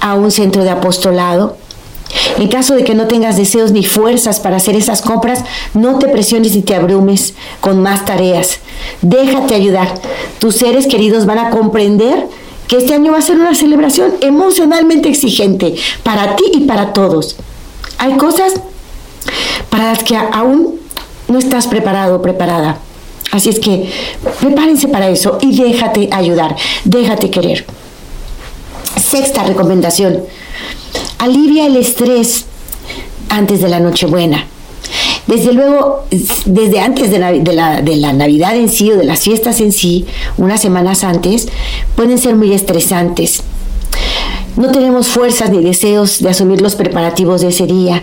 a 0.00 0.14
un 0.14 0.30
centro 0.30 0.64
de 0.64 0.70
apostolado. 0.70 1.59
En 2.38 2.48
caso 2.48 2.74
de 2.74 2.84
que 2.84 2.94
no 2.94 3.06
tengas 3.06 3.36
deseos 3.36 3.72
ni 3.72 3.84
fuerzas 3.84 4.40
para 4.40 4.56
hacer 4.56 4.76
esas 4.76 5.02
compras, 5.02 5.44
no 5.74 5.98
te 5.98 6.08
presiones 6.08 6.54
ni 6.54 6.62
te 6.62 6.74
abrumes 6.74 7.34
con 7.60 7.82
más 7.82 8.04
tareas. 8.04 8.58
Déjate 9.02 9.54
ayudar. 9.54 9.94
Tus 10.38 10.56
seres 10.56 10.86
queridos 10.86 11.26
van 11.26 11.38
a 11.38 11.50
comprender 11.50 12.26
que 12.66 12.78
este 12.78 12.94
año 12.94 13.12
va 13.12 13.18
a 13.18 13.22
ser 13.22 13.36
una 13.36 13.54
celebración 13.54 14.12
emocionalmente 14.20 15.08
exigente 15.08 15.74
para 16.02 16.36
ti 16.36 16.44
y 16.54 16.60
para 16.60 16.92
todos. 16.92 17.36
Hay 17.98 18.16
cosas 18.16 18.54
para 19.68 19.90
las 19.90 20.02
que 20.02 20.16
aún 20.16 20.80
no 21.28 21.38
estás 21.38 21.66
preparado 21.66 22.16
o 22.16 22.22
preparada. 22.22 22.78
Así 23.32 23.48
es 23.48 23.60
que 23.60 23.90
prepárense 24.40 24.88
para 24.88 25.08
eso 25.08 25.38
y 25.40 25.56
déjate 25.56 26.08
ayudar, 26.12 26.56
déjate 26.84 27.30
querer. 27.30 27.64
Sexta 28.96 29.44
recomendación, 29.44 30.24
alivia 31.20 31.66
el 31.66 31.76
estrés 31.76 32.46
antes 33.28 33.60
de 33.60 33.68
la 33.68 33.78
Nochebuena. 33.78 34.46
Desde 35.26 35.52
luego, 35.52 36.04
desde 36.10 36.80
antes 36.80 37.10
de 37.10 37.18
la, 37.18 37.30
de, 37.32 37.96
la, 37.96 38.12
Navidad 38.12 38.56
en 38.56 38.68
sí 38.68 38.90
o 38.90 38.96
de 38.96 39.04
las 39.04 39.20
fiestas 39.20 39.60
en 39.60 39.70
sí, 39.70 40.06
unas 40.38 40.60
semanas 40.60 41.04
antes, 41.04 41.46
pueden 41.94 42.18
ser 42.18 42.34
muy 42.34 42.52
estresantes. 42.52 43.42
No 44.56 44.72
tenemos 44.72 45.08
fuerzas 45.08 45.50
ni 45.50 45.62
deseos 45.62 46.20
de 46.20 46.30
asumir 46.30 46.60
los 46.60 46.74
preparativos 46.74 47.42
de 47.42 47.48
ese 47.48 47.66
día. 47.66 48.02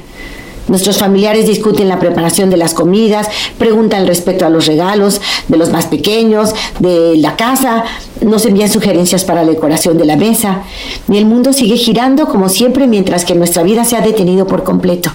Nuestros 0.67 0.97
familiares 0.97 1.47
discuten 1.47 1.87
la 1.87 1.99
preparación 1.99 2.49
de 2.49 2.57
las 2.57 2.73
comidas, 2.73 3.29
preguntan 3.57 4.05
respecto 4.05 4.45
a 4.45 4.49
los 4.49 4.65
regalos 4.65 5.21
de 5.47 5.57
los 5.57 5.71
más 5.71 5.85
pequeños, 5.85 6.53
de 6.79 7.15
la 7.17 7.37
casa, 7.37 7.85
nos 8.21 8.45
envían 8.45 8.69
sugerencias 8.69 9.23
para 9.23 9.43
la 9.43 9.51
decoración 9.51 9.97
de 9.97 10.05
la 10.05 10.17
mesa. 10.17 10.63
Y 11.09 11.17
el 11.17 11.25
mundo 11.25 11.53
sigue 11.53 11.77
girando 11.77 12.27
como 12.27 12.49
siempre 12.49 12.87
mientras 12.87 13.23
que 13.23 13.35
nuestra 13.35 13.63
vida 13.63 13.85
se 13.85 13.95
ha 13.95 14.01
detenido 14.01 14.45
por 14.45 14.63
completo. 14.63 15.11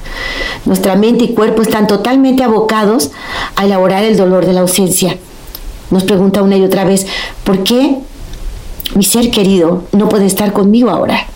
Nuestra 0.65 0.97
mente 0.97 1.25
y 1.25 1.35
cuerpo 1.35 1.63
están 1.63 1.87
totalmente 1.87 2.43
abocados 2.43 3.11
a 3.57 3.65
elaborar 3.65 4.05
el 4.05 4.17
dolor 4.17 4.47
de 4.47 4.55
la 4.55 4.61
ausencia. 4.61 5.19
Nos 5.91 6.05
pregunta 6.05 6.43
una 6.43 6.57
y 6.57 6.63
otra 6.63 6.85
vez, 6.85 7.07
¿por 7.45 7.63
qué 7.63 7.99
mi 8.95 9.05
ser 9.05 9.31
querido 9.31 9.85
no 9.93 10.09
puede 10.09 10.27
estar 10.27 10.53
conmigo 10.53 10.89
ahora? 10.89 11.27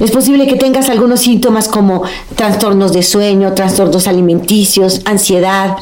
Es 0.00 0.10
posible 0.10 0.46
que 0.46 0.56
tengas 0.56 0.88
algunos 0.88 1.20
síntomas 1.20 1.68
como 1.68 2.02
trastornos 2.34 2.94
de 2.94 3.02
sueño, 3.02 3.52
trastornos 3.52 4.08
alimenticios, 4.08 5.02
ansiedad, 5.04 5.76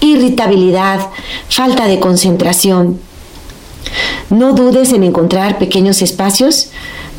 irritabilidad, 0.00 1.08
falta 1.48 1.86
de 1.86 1.98
concentración. 1.98 3.00
No 4.28 4.52
dudes 4.52 4.92
en 4.92 5.02
encontrar 5.02 5.58
pequeños 5.58 6.02
espacios 6.02 6.68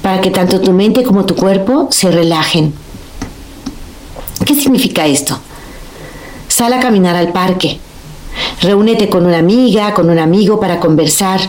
para 0.03 0.21
que 0.21 0.29
tanto 0.29 0.61
tu 0.61 0.71
mente 0.71 1.03
como 1.03 1.25
tu 1.25 1.35
cuerpo 1.35 1.87
se 1.89 2.11
relajen. 2.11 2.75
¿Qué 4.45 4.53
significa 4.53 5.07
esto? 5.07 5.39
Sal 6.47 6.73
a 6.73 6.79
caminar 6.79 7.15
al 7.15 7.31
parque. 7.31 7.79
Reúnete 8.61 9.09
con 9.09 9.25
una 9.25 9.39
amiga, 9.39 9.95
con 9.95 10.11
un 10.11 10.19
amigo 10.19 10.59
para 10.59 10.79
conversar. 10.79 11.39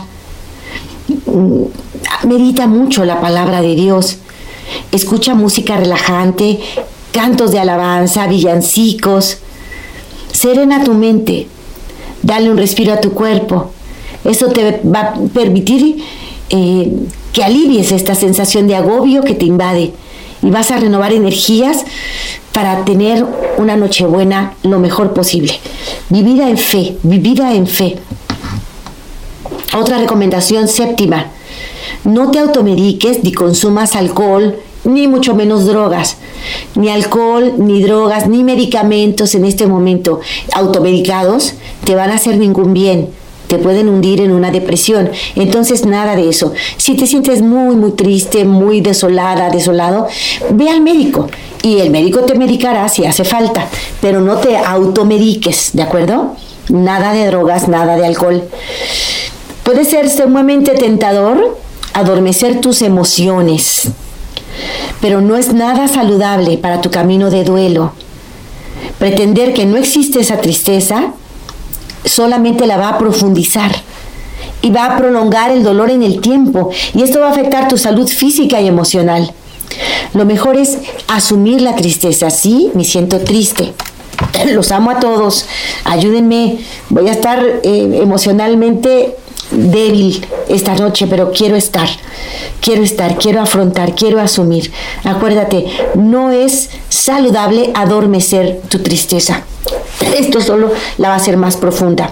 Medita 2.23 2.65
mucho 2.65 3.05
la 3.05 3.21
palabra 3.21 3.61
de 3.61 3.75
Dios 3.75 4.17
escucha 4.91 5.35
música 5.35 5.77
relajante, 5.77 6.59
cantos 7.11 7.51
de 7.51 7.59
alabanza, 7.59 8.27
villancicos. 8.27 9.37
Serena 10.31 10.83
tu 10.83 10.93
mente, 10.93 11.47
dale 12.23 12.49
un 12.49 12.57
respiro 12.57 12.93
a 12.93 13.01
tu 13.01 13.11
cuerpo. 13.11 13.71
Eso 14.23 14.47
te 14.47 14.81
va 14.83 14.99
a 14.99 15.13
permitir 15.33 16.03
eh, 16.49 16.91
que 17.33 17.43
alivies 17.43 17.91
esta 17.91 18.15
sensación 18.15 18.67
de 18.67 18.75
agobio 18.75 19.23
que 19.23 19.33
te 19.33 19.45
invade 19.45 19.93
y 20.41 20.49
vas 20.49 20.71
a 20.71 20.77
renovar 20.77 21.13
energías 21.13 21.85
para 22.53 22.85
tener 22.85 23.25
una 23.57 23.75
Nochebuena 23.75 24.53
lo 24.63 24.79
mejor 24.79 25.13
posible. 25.13 25.53
Vivida 26.09 26.49
en 26.49 26.57
fe, 26.57 26.97
vivida 27.03 27.53
en 27.53 27.67
fe. 27.67 27.97
Otra 29.77 29.97
recomendación 29.99 30.67
séptima, 30.67 31.27
no 32.03 32.31
te 32.31 32.39
automediques 32.39 33.23
ni 33.23 33.31
consumas 33.31 33.95
alcohol, 33.95 34.55
ni 34.83 35.07
mucho 35.07 35.35
menos 35.35 35.65
drogas. 35.65 36.17
Ni 36.75 36.89
alcohol, 36.89 37.53
ni 37.57 37.81
drogas, 37.81 38.27
ni 38.27 38.43
medicamentos 38.43 39.35
en 39.35 39.45
este 39.45 39.67
momento 39.67 40.21
automedicados 40.53 41.53
te 41.83 41.95
van 41.95 42.09
a 42.09 42.15
hacer 42.15 42.37
ningún 42.37 42.73
bien. 42.73 43.09
Te 43.47 43.57
pueden 43.57 43.87
hundir 43.87 44.19
en 44.21 44.31
una 44.31 44.51
depresión. 44.51 45.09
Entonces, 45.35 45.85
nada 45.85 46.15
de 46.15 46.29
eso. 46.29 46.53
Si 46.75 46.95
te 46.95 47.07
sientes 47.07 47.41
muy, 47.41 47.75
muy 47.75 47.91
triste, 47.91 48.43
muy 48.43 48.81
desolada, 48.81 49.49
desolado, 49.49 50.07
ve 50.51 50.69
al 50.69 50.81
médico. 50.81 51.29
Y 51.63 51.79
el 51.79 51.89
médico 51.89 52.21
te 52.21 52.35
medicará 52.35 52.89
si 52.89 53.05
hace 53.05 53.23
falta. 53.23 53.67
Pero 54.01 54.19
no 54.19 54.35
te 54.35 54.57
automediques, 54.57 55.71
¿de 55.73 55.81
acuerdo? 55.81 56.35
Nada 56.69 57.13
de 57.13 57.27
drogas, 57.27 57.69
nada 57.69 57.95
de 57.95 58.05
alcohol. 58.05 58.43
Puede 59.63 59.85
ser 59.85 60.09
sumamente 60.09 60.71
tentador 60.71 61.57
adormecer 61.97 62.61
tus 62.61 62.83
emociones, 62.83 63.89
pero 65.01 65.19
no 65.19 65.35
es 65.35 65.53
nada 65.53 65.87
saludable 65.87 66.59
para 66.59 66.79
tu 66.79 66.91
camino 66.91 67.31
de 67.31 67.43
duelo. 67.43 67.93
Pretender 68.99 69.53
que 69.53 69.65
no 69.65 69.77
existe 69.77 70.19
esa 70.19 70.39
tristeza 70.39 71.13
solamente 72.05 72.67
la 72.67 72.77
va 72.77 72.89
a 72.89 72.97
profundizar 72.99 73.75
y 74.61 74.69
va 74.69 74.85
a 74.85 74.97
prolongar 74.97 75.49
el 75.49 75.63
dolor 75.63 75.89
en 75.89 76.03
el 76.03 76.21
tiempo 76.21 76.69
y 76.93 77.01
esto 77.01 77.19
va 77.19 77.29
a 77.29 77.31
afectar 77.31 77.67
tu 77.67 77.79
salud 77.79 78.07
física 78.07 78.61
y 78.61 78.67
emocional. 78.67 79.33
Lo 80.13 80.23
mejor 80.23 80.55
es 80.55 80.77
asumir 81.07 81.61
la 81.61 81.75
tristeza. 81.75 82.29
Sí, 82.29 82.69
me 82.75 82.85
siento 82.85 83.19
triste. 83.21 83.73
Los 84.51 84.71
amo 84.71 84.91
a 84.91 84.99
todos. 84.99 85.47
Ayúdenme. 85.83 86.59
Voy 86.89 87.09
a 87.09 87.11
estar 87.11 87.43
eh, 87.63 87.99
emocionalmente 88.01 89.15
débil 89.51 90.25
esta 90.49 90.75
noche, 90.75 91.07
pero 91.07 91.31
quiero 91.31 91.55
estar, 91.55 91.87
quiero 92.61 92.83
estar, 92.83 93.17
quiero 93.17 93.41
afrontar, 93.41 93.95
quiero 93.95 94.19
asumir. 94.19 94.71
Acuérdate, 95.03 95.65
no 95.95 96.31
es 96.31 96.69
saludable 96.89 97.71
adormecer 97.73 98.61
tu 98.69 98.79
tristeza. 98.79 99.43
Esto 100.17 100.41
solo 100.41 100.71
la 100.97 101.09
va 101.09 101.15
a 101.15 101.17
hacer 101.17 101.37
más 101.37 101.57
profunda. 101.57 102.11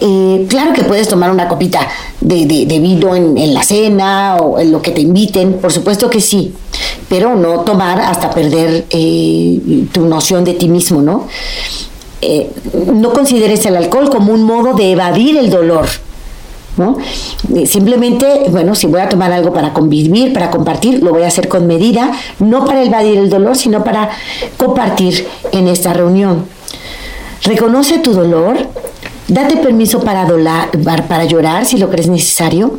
Eh, 0.00 0.46
claro 0.48 0.74
que 0.74 0.84
puedes 0.84 1.08
tomar 1.08 1.30
una 1.30 1.48
copita 1.48 1.88
de, 2.20 2.44
vino 2.66 3.14
en, 3.14 3.54
la 3.54 3.62
cena 3.62 4.36
o 4.36 4.58
en 4.58 4.70
lo 4.70 4.82
que 4.82 4.90
te 4.90 5.00
inviten, 5.00 5.54
por 5.54 5.72
supuesto 5.72 6.10
que 6.10 6.20
sí, 6.20 6.52
pero 7.08 7.34
no 7.34 7.60
tomar 7.60 8.00
hasta 8.00 8.30
perder 8.30 8.86
eh, 8.90 9.86
tu 9.92 10.04
noción 10.04 10.44
de 10.44 10.52
ti 10.54 10.68
mismo, 10.68 11.00
¿no? 11.00 11.28
Eh, 12.22 12.50
no 12.92 13.12
consideres 13.12 13.66
el 13.66 13.76
alcohol 13.76 14.08
como 14.08 14.32
un 14.32 14.44
modo 14.44 14.74
de 14.74 14.92
evadir 14.92 15.36
el 15.36 15.50
dolor. 15.50 15.86
¿no? 16.76 16.96
Eh, 17.54 17.66
simplemente, 17.66 18.46
bueno, 18.50 18.74
si 18.74 18.86
voy 18.86 19.00
a 19.00 19.08
tomar 19.08 19.32
algo 19.32 19.52
para 19.52 19.72
convivir, 19.72 20.32
para 20.32 20.50
compartir, 20.50 21.02
lo 21.02 21.10
voy 21.10 21.22
a 21.22 21.28
hacer 21.28 21.48
con 21.48 21.66
medida, 21.66 22.12
no 22.38 22.64
para 22.64 22.82
evadir 22.82 23.18
el 23.18 23.30
dolor, 23.30 23.56
sino 23.56 23.84
para 23.84 24.10
compartir 24.56 25.26
en 25.52 25.68
esta 25.68 25.92
reunión. 25.92 26.44
Reconoce 27.42 27.98
tu 27.98 28.12
dolor, 28.12 28.56
date 29.28 29.56
permiso 29.58 30.00
para, 30.00 30.26
para 31.08 31.24
llorar 31.24 31.64
si 31.64 31.78
lo 31.78 31.90
crees 31.90 32.08
necesario, 32.08 32.78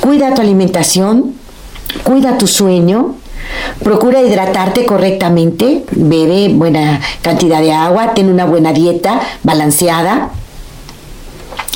cuida 0.00 0.34
tu 0.34 0.42
alimentación, 0.42 1.34
cuida 2.02 2.36
tu 2.36 2.46
sueño, 2.46 3.14
Procura 3.82 4.22
hidratarte 4.22 4.86
correctamente, 4.86 5.84
bebe 5.90 6.48
buena 6.48 7.00
cantidad 7.22 7.60
de 7.60 7.72
agua, 7.72 8.14
ten 8.14 8.30
una 8.30 8.44
buena 8.44 8.72
dieta 8.72 9.20
balanceada. 9.42 10.30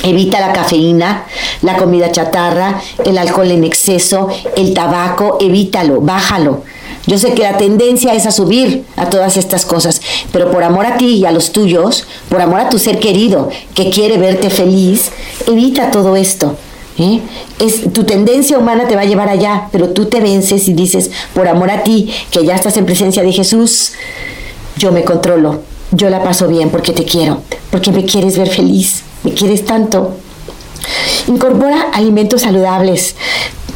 Evita 0.03 0.39
la 0.39 0.53
cafeína, 0.53 1.25
la 1.61 1.75
comida 1.75 2.11
chatarra, 2.11 2.81
el 3.03 3.17
alcohol 3.17 3.51
en 3.51 3.65
exceso, 3.65 4.29
el 4.55 4.73
tabaco, 4.73 5.37
evítalo, 5.41 5.99
bájalo. 5.99 6.63
Yo 7.05 7.17
sé 7.17 7.33
que 7.33 7.43
la 7.43 7.57
tendencia 7.57 8.13
es 8.13 8.25
a 8.25 8.31
subir 8.31 8.85
a 8.95 9.09
todas 9.09 9.35
estas 9.35 9.65
cosas, 9.65 10.01
pero 10.31 10.51
por 10.51 10.63
amor 10.63 10.85
a 10.85 10.97
ti 10.97 11.15
y 11.15 11.25
a 11.25 11.31
los 11.31 11.51
tuyos, 11.51 12.05
por 12.29 12.41
amor 12.41 12.61
a 12.61 12.69
tu 12.69 12.79
ser 12.79 12.99
querido 12.99 13.49
que 13.73 13.89
quiere 13.89 14.17
verte 14.17 14.49
feliz, 14.49 15.11
evita 15.47 15.91
todo 15.91 16.15
esto. 16.15 16.55
Es, 17.59 17.93
tu 17.93 18.03
tendencia 18.03 18.57
humana 18.57 18.87
te 18.87 18.95
va 18.95 19.01
a 19.01 19.05
llevar 19.05 19.29
allá, 19.29 19.69
pero 19.71 19.89
tú 19.89 20.05
te 20.05 20.19
vences 20.19 20.67
y 20.67 20.73
dices, 20.73 21.11
por 21.33 21.47
amor 21.47 21.71
a 21.71 21.83
ti, 21.83 22.11
que 22.31 22.45
ya 22.45 22.55
estás 22.55 22.75
en 22.77 22.85
presencia 22.85 23.23
de 23.23 23.31
Jesús, 23.31 23.93
yo 24.77 24.91
me 24.91 25.03
controlo, 25.03 25.61
yo 25.91 26.09
la 26.09 26.23
paso 26.23 26.47
bien 26.47 26.69
porque 26.69 26.91
te 26.91 27.05
quiero, 27.05 27.41
porque 27.71 27.91
me 27.91 28.05
quieres 28.05 28.37
ver 28.37 28.49
feliz, 28.49 29.03
me 29.23 29.33
quieres 29.33 29.65
tanto. 29.65 30.17
Incorpora 31.27 31.89
alimentos 31.93 32.41
saludables, 32.41 33.15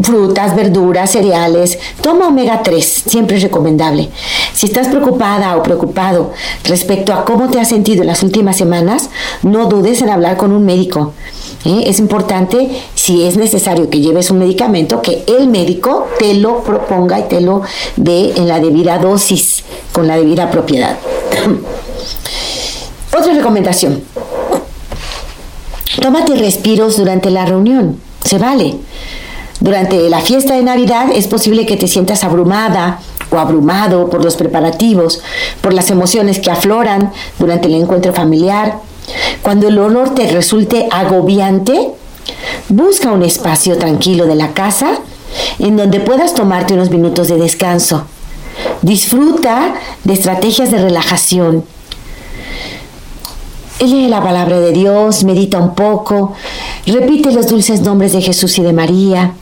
frutas, 0.01 0.55
verduras, 0.55 1.11
cereales. 1.11 1.79
Toma 2.01 2.27
omega 2.27 2.61
3, 2.63 3.03
siempre 3.07 3.37
es 3.37 3.43
recomendable. 3.43 4.09
Si 4.53 4.67
estás 4.67 4.87
preocupada 4.87 5.55
o 5.57 5.63
preocupado 5.63 6.31
respecto 6.63 7.13
a 7.13 7.25
cómo 7.25 7.49
te 7.49 7.59
has 7.59 7.69
sentido 7.69 8.01
en 8.01 8.07
las 8.07 8.23
últimas 8.23 8.57
semanas, 8.57 9.09
no 9.41 9.67
dudes 9.67 10.01
en 10.01 10.09
hablar 10.09 10.37
con 10.37 10.51
un 10.51 10.65
médico. 10.65 11.13
¿eh? 11.65 11.83
Es 11.87 11.99
importante 11.99 12.69
si 13.03 13.25
es 13.25 13.35
necesario 13.35 13.89
que 13.89 13.99
lleves 13.99 14.31
un 14.31 14.39
medicamento, 14.39 15.01
que 15.01 15.25
el 15.27 15.49
médico 15.49 16.07
te 16.19 16.35
lo 16.35 16.63
proponga 16.63 17.19
y 17.19 17.23
te 17.23 17.41
lo 17.41 17.61
dé 17.97 18.31
en 18.37 18.47
la 18.47 18.61
debida 18.61 18.97
dosis, 18.97 19.65
con 19.91 20.07
la 20.07 20.15
debida 20.15 20.49
propiedad. 20.49 20.97
Otra 23.13 23.33
recomendación. 23.33 24.01
Tómate 26.01 26.35
respiros 26.35 26.95
durante 26.95 27.29
la 27.29 27.45
reunión. 27.45 27.99
Se 28.23 28.37
vale. 28.37 28.75
Durante 29.59 30.09
la 30.09 30.21
fiesta 30.21 30.55
de 30.55 30.63
Navidad 30.63 31.07
es 31.13 31.27
posible 31.27 31.65
que 31.65 31.75
te 31.75 31.89
sientas 31.89 32.23
abrumada 32.23 33.01
o 33.31 33.37
abrumado 33.37 34.09
por 34.09 34.23
los 34.23 34.37
preparativos, 34.37 35.19
por 35.59 35.73
las 35.73 35.91
emociones 35.91 36.39
que 36.39 36.51
afloran 36.51 37.11
durante 37.37 37.67
el 37.67 37.73
encuentro 37.73 38.13
familiar. 38.13 38.79
Cuando 39.41 39.67
el 39.67 39.77
olor 39.77 40.15
te 40.15 40.31
resulte 40.31 40.87
agobiante, 40.89 41.91
busca 42.69 43.11
un 43.11 43.23
espacio 43.23 43.77
tranquilo 43.77 44.25
de 44.25 44.35
la 44.35 44.53
casa 44.53 44.99
en 45.59 45.77
donde 45.77 45.99
puedas 45.99 46.33
tomarte 46.33 46.73
unos 46.73 46.89
minutos 46.89 47.27
de 47.27 47.37
descanso. 47.37 48.05
Disfruta 48.81 49.75
de 50.03 50.13
estrategias 50.13 50.71
de 50.71 50.79
relajación. 50.79 51.63
Lee 53.79 54.07
la 54.07 54.23
palabra 54.23 54.59
de 54.59 54.71
Dios, 54.71 55.23
medita 55.23 55.57
un 55.57 55.75
poco, 55.75 56.33
repite 56.85 57.31
los 57.31 57.47
dulces 57.47 57.81
nombres 57.81 58.13
de 58.13 58.21
Jesús 58.21 58.57
y 58.57 58.61
de 58.61 58.71
María, 58.71 59.33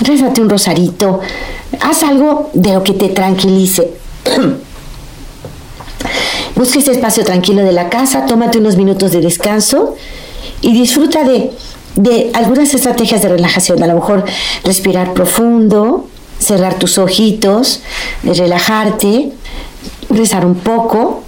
rézate 0.00 0.40
un 0.40 0.48
rosarito, 0.48 1.20
haz 1.80 2.04
algo 2.04 2.50
de 2.52 2.72
lo 2.72 2.84
que 2.84 2.92
te 2.92 3.08
tranquilice. 3.08 3.92
Busca 6.54 6.78
ese 6.78 6.92
espacio 6.92 7.24
tranquilo 7.24 7.62
de 7.62 7.72
la 7.72 7.88
casa, 7.88 8.26
tómate 8.26 8.58
unos 8.58 8.76
minutos 8.76 9.12
de 9.12 9.20
descanso 9.22 9.96
y 10.60 10.72
disfruta 10.72 11.24
de, 11.24 11.50
de 11.96 12.30
algunas 12.34 12.72
estrategias 12.74 13.22
de 13.22 13.28
relajación. 13.28 13.82
A 13.82 13.86
lo 13.86 13.94
mejor 13.94 14.24
respirar 14.64 15.12
profundo, 15.12 16.08
cerrar 16.38 16.74
tus 16.74 16.98
ojitos, 16.98 17.80
relajarte, 18.24 19.32
rezar 20.08 20.44
un 20.44 20.56
poco. 20.56 21.22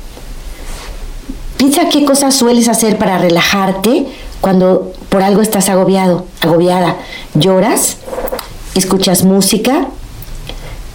Piensa 1.57 1.88
qué 1.88 2.05
cosas 2.05 2.35
sueles 2.35 2.68
hacer 2.68 2.98
para 2.98 3.18
relajarte 3.18 4.07
cuando 4.40 4.92
por 5.09 5.22
algo 5.22 5.42
estás 5.42 5.68
agobiado, 5.68 6.27
agobiada. 6.40 6.96
¿Lloras? 7.35 7.98
¿Escuchas 8.75 9.22
música? 9.22 9.87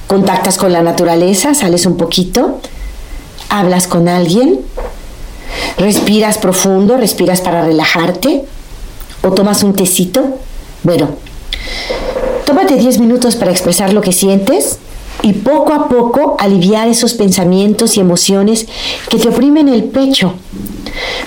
¿Contactas 0.07 0.57
con 0.57 0.73
la 0.73 0.81
naturaleza? 0.81 1.53
¿Sales 1.53 1.85
un 1.85 1.97
poquito? 1.97 2.59
¿Hablas 3.49 3.87
con 3.87 4.07
alguien? 4.07 4.59
¿Respiras 5.77 6.37
profundo? 6.37 6.97
¿Respiras 6.97 7.41
para 7.41 7.63
relajarte? 7.63 8.45
¿O 9.23 9.31
tomas 9.31 9.63
un 9.63 9.73
tecito? 9.73 10.37
Bueno, 10.83 11.09
tómate 12.45 12.75
10 12.75 12.99
minutos 12.99 13.35
para 13.35 13.51
expresar 13.51 13.93
lo 13.93 14.01
que 14.01 14.13
sientes 14.13 14.79
y 15.23 15.33
poco 15.33 15.73
a 15.73 15.89
poco 15.89 16.37
aliviar 16.39 16.87
esos 16.87 17.13
pensamientos 17.13 17.97
y 17.97 17.99
emociones 17.99 18.67
que 19.09 19.17
te 19.17 19.29
oprimen 19.29 19.67
el 19.67 19.85
pecho. 19.85 20.33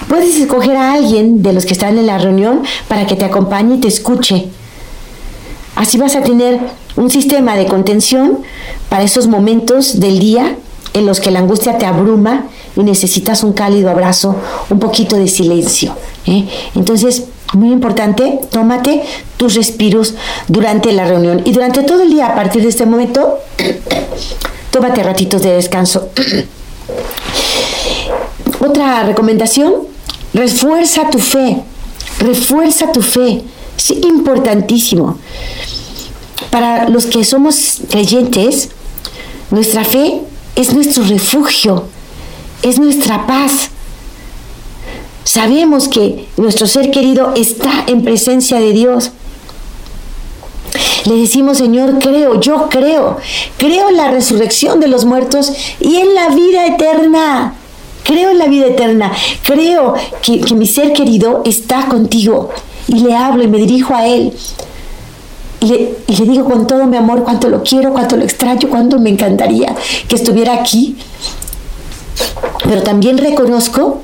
Puedes 0.09 0.37
escoger 0.37 0.76
a 0.76 0.92
alguien 0.92 1.42
de 1.42 1.53
los 1.53 1.66
que 1.66 1.72
están 1.72 1.98
en 1.98 2.07
la 2.07 2.18
reunión 2.18 2.62
para 2.88 3.07
que 3.07 3.16
te 3.16 3.24
acompañe 3.24 3.76
y 3.76 3.81
te 3.81 3.88
escuche. 3.88 4.48
Así 5.76 5.98
vas 5.98 6.16
a 6.16 6.22
tener 6.22 6.61
un 6.96 7.11
sistema 7.11 7.57
de 7.57 7.66
contención 7.66 8.40
para 8.88 9.05
esos 9.05 9.26
momentos 9.26 10.00
del 10.00 10.18
día 10.18 10.57
en 10.92 11.07
los 11.07 11.20
que 11.20 11.31
la 11.31 11.38
angustia 11.38 11.79
te 11.79 11.87
abruma 11.87 12.46
y 12.76 12.81
necesitas 12.81 13.42
un 13.44 13.53
cálido 13.53 13.90
abrazo, 13.90 14.37
un 14.68 14.79
poquito 14.79 15.16
de 15.16 15.29
silencio. 15.29 15.94
¿eh? 16.26 16.48
Entonces, 16.74 17.24
muy 17.54 17.72
importante, 17.72 18.40
tómate 18.50 19.02
tus 19.36 19.54
respiros 19.54 20.14
durante 20.48 20.92
la 20.92 21.04
reunión 21.04 21.42
y 21.44 21.52
durante 21.52 21.82
todo 21.82 22.02
el 22.02 22.10
día 22.10 22.26
a 22.26 22.34
partir 22.34 22.62
de 22.62 22.68
este 22.68 22.86
momento, 22.86 23.38
tómate 24.70 25.02
ratitos 25.02 25.42
de 25.42 25.52
descanso. 25.52 26.10
Otra 28.60 29.02
recomendación, 29.04 29.74
refuerza 30.34 31.08
tu 31.10 31.18
fe, 31.18 31.62
refuerza 32.20 32.92
tu 32.92 33.02
fe, 33.02 33.42
es 33.76 33.90
importantísimo. 33.90 35.18
Para 36.50 36.88
los 36.88 37.06
que 37.06 37.24
somos 37.24 37.78
creyentes, 37.88 38.70
nuestra 39.50 39.84
fe 39.84 40.20
es 40.56 40.72
nuestro 40.72 41.04
refugio, 41.04 41.84
es 42.62 42.78
nuestra 42.78 43.26
paz. 43.26 43.70
Sabemos 45.32 45.86
que 45.86 46.26
nuestro 46.38 46.66
ser 46.66 46.90
querido 46.90 47.34
está 47.36 47.84
en 47.86 48.02
presencia 48.02 48.58
de 48.58 48.72
Dios. 48.72 49.12
Le 51.04 51.14
decimos, 51.14 51.58
Señor, 51.58 52.00
creo, 52.00 52.40
yo 52.40 52.68
creo, 52.68 53.16
creo 53.56 53.90
en 53.90 53.96
la 53.96 54.10
resurrección 54.10 54.80
de 54.80 54.88
los 54.88 55.04
muertos 55.04 55.52
y 55.78 55.98
en 55.98 56.16
la 56.16 56.30
vida 56.30 56.66
eterna. 56.66 57.54
Creo 58.02 58.30
en 58.30 58.38
la 58.38 58.48
vida 58.48 58.66
eterna, 58.66 59.12
creo 59.44 59.94
que, 60.20 60.42
mi 60.56 60.66
ser 60.66 60.92
querido 60.92 61.42
está 61.46 61.86
contigo. 61.86 62.50
Y 62.88 62.98
le 62.98 63.14
hablo 63.14 63.44
y 63.44 63.46
me 63.46 63.58
dirijo 63.58 63.94
a 63.94 64.08
Él. 64.08 64.32
Y 65.60 65.66
le, 65.66 65.94
y 66.08 66.16
le, 66.16 66.24
digo 66.24 66.44
con 66.44 66.66
todo 66.66 66.86
mi 66.86 66.96
amor 66.96 67.22
cuánto 67.22 67.48
lo 67.48 67.62
quiero, 67.62 67.92
cuánto 67.92 68.16
lo 68.16 68.24
extraño, 68.24 68.68
cuánto 68.68 68.98
me 68.98 69.10
encantaría 69.10 69.76
que 70.08 70.16
estuviera 70.16 70.54
aquí. 70.54 70.96
Pero 72.64 72.82
también 72.82 73.16
reconozco 73.16 74.02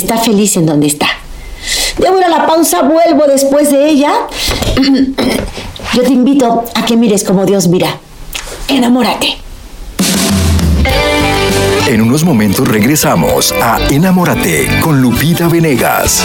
está 0.00 0.18
feliz 0.18 0.56
en 0.56 0.66
donde 0.66 0.86
está. 0.86 1.08
Debo 1.98 2.20
ir 2.20 2.28
la 2.28 2.46
pausa, 2.46 2.82
vuelvo 2.82 3.26
después 3.26 3.70
de 3.70 3.88
ella. 3.88 4.12
Yo 5.94 6.02
te 6.02 6.12
invito 6.12 6.64
a 6.74 6.84
que 6.84 6.96
mires 6.96 7.24
como 7.24 7.46
Dios 7.46 7.68
mira. 7.68 7.98
Enamórate. 8.68 9.38
En 11.86 12.02
unos 12.02 12.24
momentos 12.24 12.66
regresamos 12.66 13.52
a 13.52 13.78
Enamórate 13.90 14.80
con 14.80 15.00
Lupita 15.00 15.48
Venegas. 15.48 16.24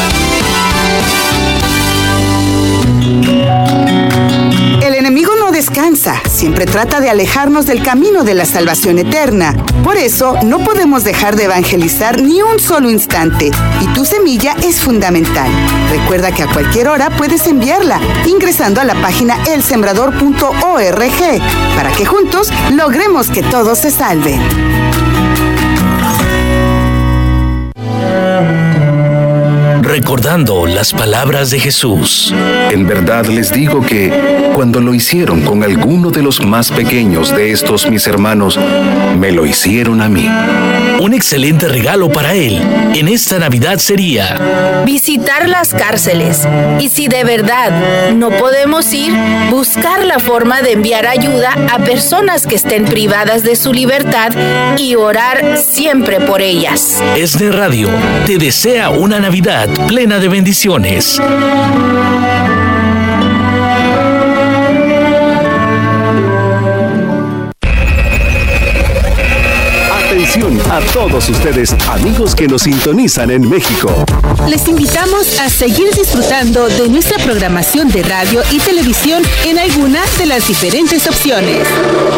Descansa, 5.62 6.20
siempre 6.28 6.66
trata 6.66 7.00
de 7.02 7.12
alejarnos 7.12 7.68
del 7.68 7.84
camino 7.84 8.24
de 8.24 8.34
la 8.34 8.46
salvación 8.46 8.98
eterna. 8.98 9.54
Por 9.84 9.96
eso, 9.96 10.36
no 10.44 10.58
podemos 10.64 11.04
dejar 11.04 11.36
de 11.36 11.44
evangelizar 11.44 12.20
ni 12.20 12.42
un 12.42 12.60
solo 12.60 12.90
instante, 12.90 13.52
y 13.80 13.86
tu 13.94 14.04
semilla 14.04 14.56
es 14.64 14.82
fundamental. 14.82 15.52
Recuerda 15.92 16.32
que 16.32 16.42
a 16.42 16.48
cualquier 16.48 16.88
hora 16.88 17.12
puedes 17.12 17.46
enviarla 17.46 18.02
ingresando 18.26 18.82
a 18.82 18.86
la 18.86 19.00
página 19.04 19.38
elsembrador.org 19.44 21.42
para 21.76 21.92
que 21.92 22.06
juntos 22.06 22.52
logremos 22.72 23.30
que 23.30 23.44
todos 23.44 23.78
se 23.78 23.92
salven. 23.92 24.42
Recordando 29.92 30.68
las 30.68 30.94
palabras 30.94 31.50
de 31.50 31.60
Jesús. 31.60 32.34
En 32.70 32.88
verdad 32.88 33.26
les 33.26 33.52
digo 33.52 33.82
que 33.82 34.52
cuando 34.56 34.80
lo 34.80 34.94
hicieron 34.94 35.42
con 35.42 35.64
alguno 35.64 36.12
de 36.12 36.22
los 36.22 36.46
más 36.46 36.72
pequeños 36.72 37.36
de 37.36 37.52
estos 37.52 37.90
mis 37.90 38.08
hermanos, 38.08 38.58
me 39.20 39.34
lo 39.34 39.46
hicieron 39.46 40.02
a 40.02 40.08
mí. 40.08 40.30
Un 41.02 41.14
excelente 41.14 41.68
regalo 41.68 42.10
para 42.10 42.36
él 42.36 42.62
en 42.94 43.10
esta 43.10 43.38
Navidad 43.40 43.80
sería 43.80 44.84
visitar 44.86 45.50
las 45.50 45.74
cárceles 45.74 46.48
y 46.80 46.88
si 46.90 47.08
de 47.08 47.24
verdad 47.24 48.12
no 48.14 48.30
podemos 48.30 48.94
ir, 48.94 49.14
buscar 49.50 50.06
la 50.06 50.20
forma 50.20 50.62
de 50.62 50.74
enviar 50.74 51.06
ayuda 51.06 51.54
a 51.70 51.80
personas 51.80 52.48
que 52.48 52.56
estén 52.56 52.86
privadas 52.86 53.44
de 53.44 53.56
su 53.56 53.74
libertad 53.74 54.32
y 54.78 54.96
orar 54.96 55.58
siempre 55.58 56.22
por 56.22 56.42
ellas. 56.42 57.02
de 57.16 57.52
Radio 57.52 57.90
te 58.26 58.38
desea 58.38 58.90
una 58.90 59.20
Navidad 59.20 59.70
plena 59.88 60.20
de 60.20 60.28
bendiciones. 60.28 61.20
Atención 70.06 70.60
a 70.72 70.80
todos 70.94 71.30
ustedes, 71.30 71.74
amigos 71.90 72.36
que 72.36 72.48
nos 72.48 72.64
sintonizan 72.64 73.32
en 73.32 73.50
México. 73.50 74.06
Les 74.48 74.68
invitamos 74.68 75.40
a 75.40 75.50
seguir 75.50 75.94
disfrutando 75.94 76.68
de 76.68 76.90
nuestra 76.90 77.18
programación 77.24 77.90
de 77.90 78.04
radio 78.04 78.42
y 78.52 78.60
televisión 78.60 79.24
en 79.46 79.60
alguna 79.60 80.02
de 80.18 80.26
las 80.26 80.48
diferentes 80.48 81.08
opciones. 81.08 81.68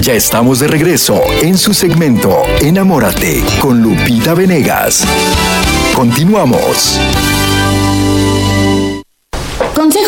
Ya 0.00 0.14
estamos 0.14 0.60
de 0.60 0.68
regreso 0.68 1.20
en 1.42 1.58
su 1.58 1.74
segmento 1.74 2.42
Enamórate 2.62 3.44
con 3.60 3.82
Lupita 3.82 4.32
Venegas. 4.32 5.04
Continuamos. 5.94 6.98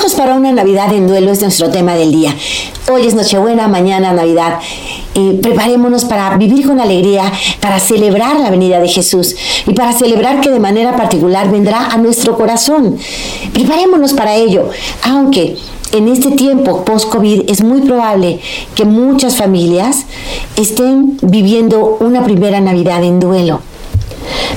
Consejos 0.02 0.20
para 0.20 0.34
una 0.34 0.50
Navidad 0.50 0.92
en 0.92 1.06
duelo 1.06 1.30
es 1.30 1.40
nuestro 1.42 1.70
tema 1.70 1.94
del 1.94 2.10
día. 2.10 2.34
Hoy 2.90 3.06
es 3.06 3.14
Nochebuena, 3.14 3.68
mañana 3.68 4.12
Navidad. 4.12 4.58
Eh, 5.14 5.38
preparémonos 5.40 6.04
para 6.06 6.36
vivir 6.36 6.66
con 6.66 6.80
alegría, 6.80 7.30
para 7.60 7.78
celebrar 7.78 8.40
la 8.40 8.50
venida 8.50 8.80
de 8.80 8.88
Jesús 8.88 9.36
y 9.64 9.74
para 9.74 9.92
celebrar 9.92 10.40
que 10.40 10.50
de 10.50 10.58
manera 10.58 10.96
particular 10.96 11.52
vendrá 11.52 11.86
a 11.86 11.98
nuestro 11.98 12.36
corazón. 12.36 12.98
Preparémonos 13.52 14.12
para 14.12 14.34
ello, 14.34 14.70
aunque 15.04 15.56
en 15.92 16.08
este 16.08 16.32
tiempo 16.32 16.84
post-COVID 16.84 17.48
es 17.48 17.62
muy 17.62 17.82
probable 17.82 18.40
que 18.74 18.84
muchas 18.84 19.36
familias 19.36 20.06
estén 20.56 21.16
viviendo 21.22 21.98
una 22.00 22.24
primera 22.24 22.60
Navidad 22.60 23.04
en 23.04 23.20
duelo. 23.20 23.60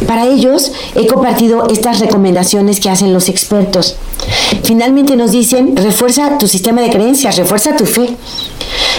Para 0.07 0.25
ellos 0.25 0.71
he 0.95 1.07
compartido 1.07 1.67
estas 1.69 1.99
recomendaciones 1.99 2.79
que 2.79 2.89
hacen 2.89 3.13
los 3.13 3.29
expertos. 3.29 3.95
Finalmente 4.63 5.15
nos 5.15 5.31
dicen, 5.31 5.75
refuerza 5.75 6.37
tu 6.37 6.47
sistema 6.47 6.81
de 6.81 6.89
creencias, 6.89 7.37
refuerza 7.37 7.75
tu 7.75 7.85
fe. 7.85 8.15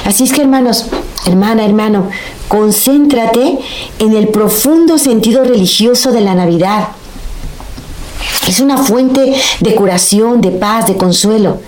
Así 0.04 0.24
es 0.24 0.32
que 0.32 0.42
hermanos, 0.42 0.86
hermana, 1.26 1.64
hermano, 1.64 2.08
concéntrate 2.48 3.58
en 3.98 4.14
el 4.14 4.28
profundo 4.28 4.98
sentido 4.98 5.44
religioso 5.44 6.12
de 6.12 6.20
la 6.20 6.34
Navidad. 6.34 6.88
Es 8.46 8.60
una 8.60 8.76
fuente 8.76 9.34
de 9.60 9.74
curación, 9.74 10.40
de 10.40 10.52
paz, 10.52 10.86
de 10.86 10.96
consuelo. 10.96 11.58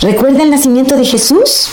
¿Recuerda 0.00 0.42
el 0.42 0.50
nacimiento 0.50 0.96
de 0.96 1.04
Jesús? 1.04 1.68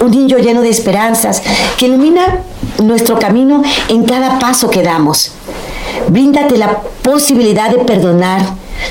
Un 0.00 0.10
niño 0.10 0.38
lleno 0.38 0.62
de 0.62 0.70
esperanzas 0.70 1.42
que 1.78 1.86
ilumina 1.86 2.42
nuestro 2.82 3.18
camino 3.18 3.62
en 3.88 4.04
cada 4.04 4.38
paso 4.38 4.70
que 4.70 4.82
damos. 4.82 5.32
Bríndate 6.10 6.58
la 6.58 6.80
posibilidad 7.02 7.70
de 7.70 7.84
perdonar, 7.84 8.42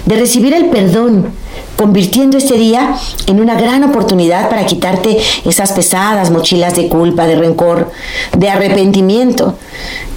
de 0.06 0.16
recibir 0.16 0.54
el 0.54 0.70
perdón, 0.70 1.34
convirtiendo 1.76 2.38
este 2.38 2.54
día 2.56 2.96
en 3.28 3.42
una 3.42 3.56
gran 3.56 3.84
oportunidad 3.84 4.50
para 4.50 4.66
quitarte 4.66 5.18
esas 5.44 5.74
pesadas 5.74 6.32
mochilas 6.32 6.78
de 6.78 6.88
culpa, 6.88 7.28
de 7.28 7.36
rencor, 7.36 7.92
de 8.38 8.50
arrepentimiento, 8.50 9.58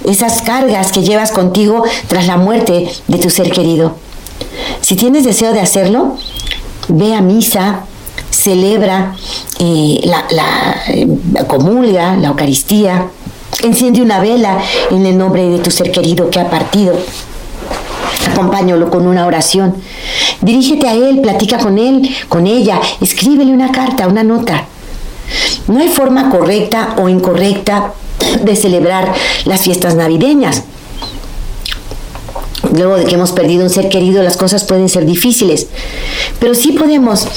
esas 0.05 0.41
cargas 0.43 0.93
que 0.93 1.03
llevas 1.03 1.33
contigo 1.33 1.83
tras 2.07 2.25
la 2.25 2.37
muerte 2.37 2.87
de 3.09 3.17
tu 3.17 3.29
ser 3.29 3.51
querido. 3.51 3.97
Si 4.79 4.95
tienes 4.95 5.25
deseo 5.25 5.51
de 5.51 5.59
hacerlo, 5.59 6.15
ve 6.87 7.15
a 7.15 7.21
misa, 7.21 7.81
celebra 8.29 9.13
eh, 9.59 9.99
la, 10.05 10.75
eh, 10.87 11.07
comulga, 11.47 12.15
la 12.15 12.29
Eucaristía, 12.29 13.09
enciende 13.61 14.01
una 14.01 14.19
vela 14.19 14.59
en 14.91 15.05
el 15.05 15.17
nombre 15.17 15.47
de 15.49 15.59
tu 15.59 15.71
ser 15.71 15.91
querido 15.91 16.29
que 16.29 16.39
ha 16.39 16.49
partido. 16.49 16.97
Acompáñalo 18.31 18.89
con 18.89 19.07
una 19.07 19.25
oración. 19.25 19.75
Dirígete 20.41 20.87
a 20.87 20.93
él, 20.93 21.21
platica 21.21 21.57
con 21.57 21.77
él, 21.77 22.09
con 22.29 22.47
ella, 22.47 22.79
escríbele 23.01 23.51
una 23.51 23.71
carta, 23.71 24.07
una 24.07 24.23
nota. 24.23 24.65
No 25.67 25.79
hay 25.79 25.89
forma 25.89 26.29
correcta 26.29 26.95
o 26.97 27.09
incorrecta 27.09 27.93
de 28.41 28.55
celebrar 28.55 29.13
las 29.45 29.61
fiestas 29.61 29.95
navideñas. 29.95 30.63
Luego 32.73 32.97
de 32.97 33.05
que 33.05 33.15
hemos 33.15 33.31
perdido 33.31 33.63
un 33.63 33.69
ser 33.69 33.89
querido, 33.89 34.23
las 34.23 34.37
cosas 34.37 34.63
pueden 34.63 34.89
ser 34.89 35.05
difíciles, 35.05 35.67
pero 36.39 36.55
sí 36.55 36.71
podemos 36.71 37.27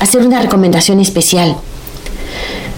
hacer 0.00 0.24
una 0.24 0.40
recomendación 0.40 1.00
especial. 1.00 1.56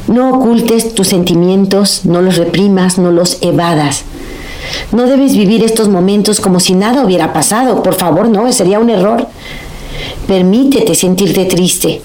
No 0.08 0.30
ocultes 0.30 0.94
tus 0.94 1.08
sentimientos, 1.08 2.04
no 2.04 2.22
los 2.22 2.36
reprimas, 2.36 2.98
no 2.98 3.12
los 3.12 3.38
evadas. 3.42 4.04
No 4.90 5.06
debes 5.06 5.36
vivir 5.36 5.62
estos 5.62 5.88
momentos 5.88 6.40
como 6.40 6.60
si 6.60 6.74
nada 6.74 7.04
hubiera 7.04 7.32
pasado. 7.32 7.82
Por 7.82 7.94
favor, 7.94 8.28
no, 8.28 8.50
sería 8.52 8.80
un 8.80 8.90
error. 8.90 9.26
Permítete 10.26 10.94
sentirte 10.94 11.44
triste. 11.44 12.00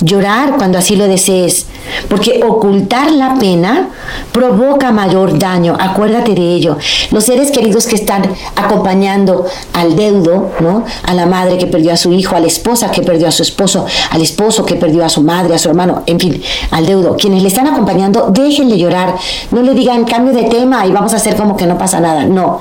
Llorar 0.00 0.56
cuando 0.56 0.78
así 0.78 0.96
lo 0.96 1.06
desees, 1.08 1.66
porque 2.08 2.42
ocultar 2.46 3.10
la 3.10 3.36
pena 3.38 3.88
provoca 4.32 4.92
mayor 4.92 5.38
daño, 5.38 5.76
acuérdate 5.78 6.34
de 6.34 6.54
ello. 6.54 6.76
Los 7.10 7.24
seres 7.24 7.50
queridos 7.50 7.86
que 7.86 7.96
están 7.96 8.22
acompañando 8.54 9.46
al 9.72 9.96
deudo, 9.96 10.50
¿no? 10.60 10.84
A 11.04 11.14
la 11.14 11.26
madre 11.26 11.58
que 11.58 11.66
perdió 11.66 11.92
a 11.92 11.96
su 11.96 12.12
hijo, 12.12 12.36
a 12.36 12.40
la 12.40 12.46
esposa 12.46 12.90
que 12.90 13.02
perdió 13.02 13.28
a 13.28 13.30
su 13.30 13.42
esposo, 13.42 13.86
al 14.10 14.22
esposo 14.22 14.64
que 14.64 14.74
perdió 14.74 15.04
a 15.04 15.08
su 15.08 15.22
madre, 15.22 15.54
a 15.54 15.58
su 15.58 15.68
hermano, 15.68 16.02
en 16.06 16.20
fin, 16.20 16.42
al 16.70 16.86
deudo. 16.86 17.16
Quienes 17.16 17.42
le 17.42 17.48
están 17.48 17.66
acompañando, 17.66 18.30
déjenle 18.30 18.78
llorar. 18.78 19.14
No 19.50 19.62
le 19.62 19.74
digan 19.74 20.04
cambio 20.04 20.32
de 20.32 20.44
tema 20.44 20.86
y 20.86 20.92
vamos 20.92 21.12
a 21.12 21.16
hacer 21.16 21.36
como 21.36 21.56
que 21.56 21.66
no 21.66 21.78
pasa 21.78 22.00
nada. 22.00 22.24
No. 22.24 22.60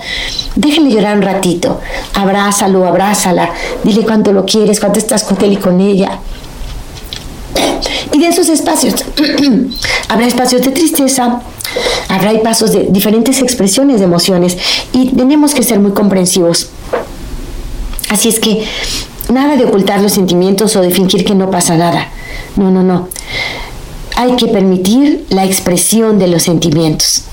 Déjenle 0.56 0.92
llorar 0.92 1.18
un 1.18 1.24
ratito. 1.24 1.80
Abrázalo, 2.14 2.86
abrázala. 2.86 3.50
Dile 3.84 4.04
cuánto 4.04 4.32
lo 4.32 4.46
quieres, 4.46 4.80
cuánto 4.80 5.00
estás 5.00 5.24
con 5.24 5.44
él 5.44 5.54
y 5.54 5.58
con 5.58 5.82
ella. 5.82 6.20
Y 8.14 8.20
de 8.20 8.28
esos 8.28 8.50
espacios 8.50 8.96
habrá 10.08 10.28
espacios 10.28 10.62
de 10.62 10.72
tristeza, 10.72 11.42
habrá 12.08 12.32
pasos 12.42 12.72
de 12.72 12.88
diferentes 12.90 13.42
expresiones 13.42 14.00
de 14.00 14.06
emociones 14.06 14.58
y 14.94 15.10
tenemos 15.10 15.54
que 15.54 15.64
ser 15.64 15.80
muy 15.80 15.92
comprensivos. 15.92 16.70
Así 18.10 18.30
es 18.30 18.40
que 18.40 18.66
nada 19.34 19.58
de 19.58 19.66
ocultar 19.66 20.02
los 20.02 20.14
sentimientos 20.14 20.76
o 20.76 20.82
de 20.82 20.92
fingir 20.92 21.26
que 21.26 21.36
no 21.36 21.52
pasa 21.52 21.76
nada. 21.76 22.08
No, 22.56 22.72
no, 22.72 22.84
no. 22.84 23.10
Hay 24.16 24.36
que 24.38 24.48
permitir 24.48 25.26
la 25.30 25.44
expresión 25.44 26.20
de 26.20 26.28
los 26.28 26.44
sentimientos. 26.44 27.24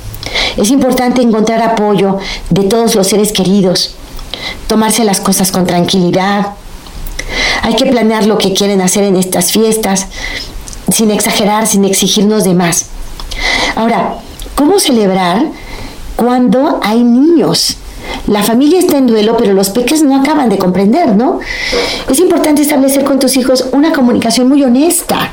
Es 0.56 0.70
importante 0.70 1.22
encontrar 1.22 1.62
apoyo 1.62 2.18
de 2.50 2.64
todos 2.64 2.94
los 2.94 3.06
seres 3.06 3.32
queridos, 3.32 3.94
tomarse 4.66 5.04
las 5.04 5.20
cosas 5.20 5.52
con 5.52 5.66
tranquilidad. 5.66 6.54
Hay 7.62 7.76
que 7.76 7.86
planear 7.86 8.26
lo 8.26 8.38
que 8.38 8.52
quieren 8.52 8.80
hacer 8.80 9.04
en 9.04 9.16
estas 9.16 9.52
fiestas, 9.52 10.06
sin 10.90 11.10
exagerar, 11.10 11.66
sin 11.66 11.84
exigirnos 11.84 12.44
de 12.44 12.54
más. 12.54 12.86
Ahora, 13.76 14.16
¿cómo 14.56 14.78
celebrar 14.78 15.46
cuando 16.16 16.80
hay 16.82 17.02
niños? 17.02 17.76
La 18.26 18.42
familia 18.42 18.78
está 18.78 18.98
en 18.98 19.06
duelo, 19.06 19.36
pero 19.36 19.54
los 19.54 19.70
peques 19.70 20.02
no 20.02 20.20
acaban 20.20 20.48
de 20.48 20.58
comprender, 20.58 21.16
¿no? 21.16 21.40
Es 22.10 22.18
importante 22.18 22.62
establecer 22.62 23.04
con 23.04 23.18
tus 23.18 23.36
hijos 23.36 23.66
una 23.72 23.92
comunicación 23.92 24.48
muy 24.48 24.62
honesta. 24.62 25.30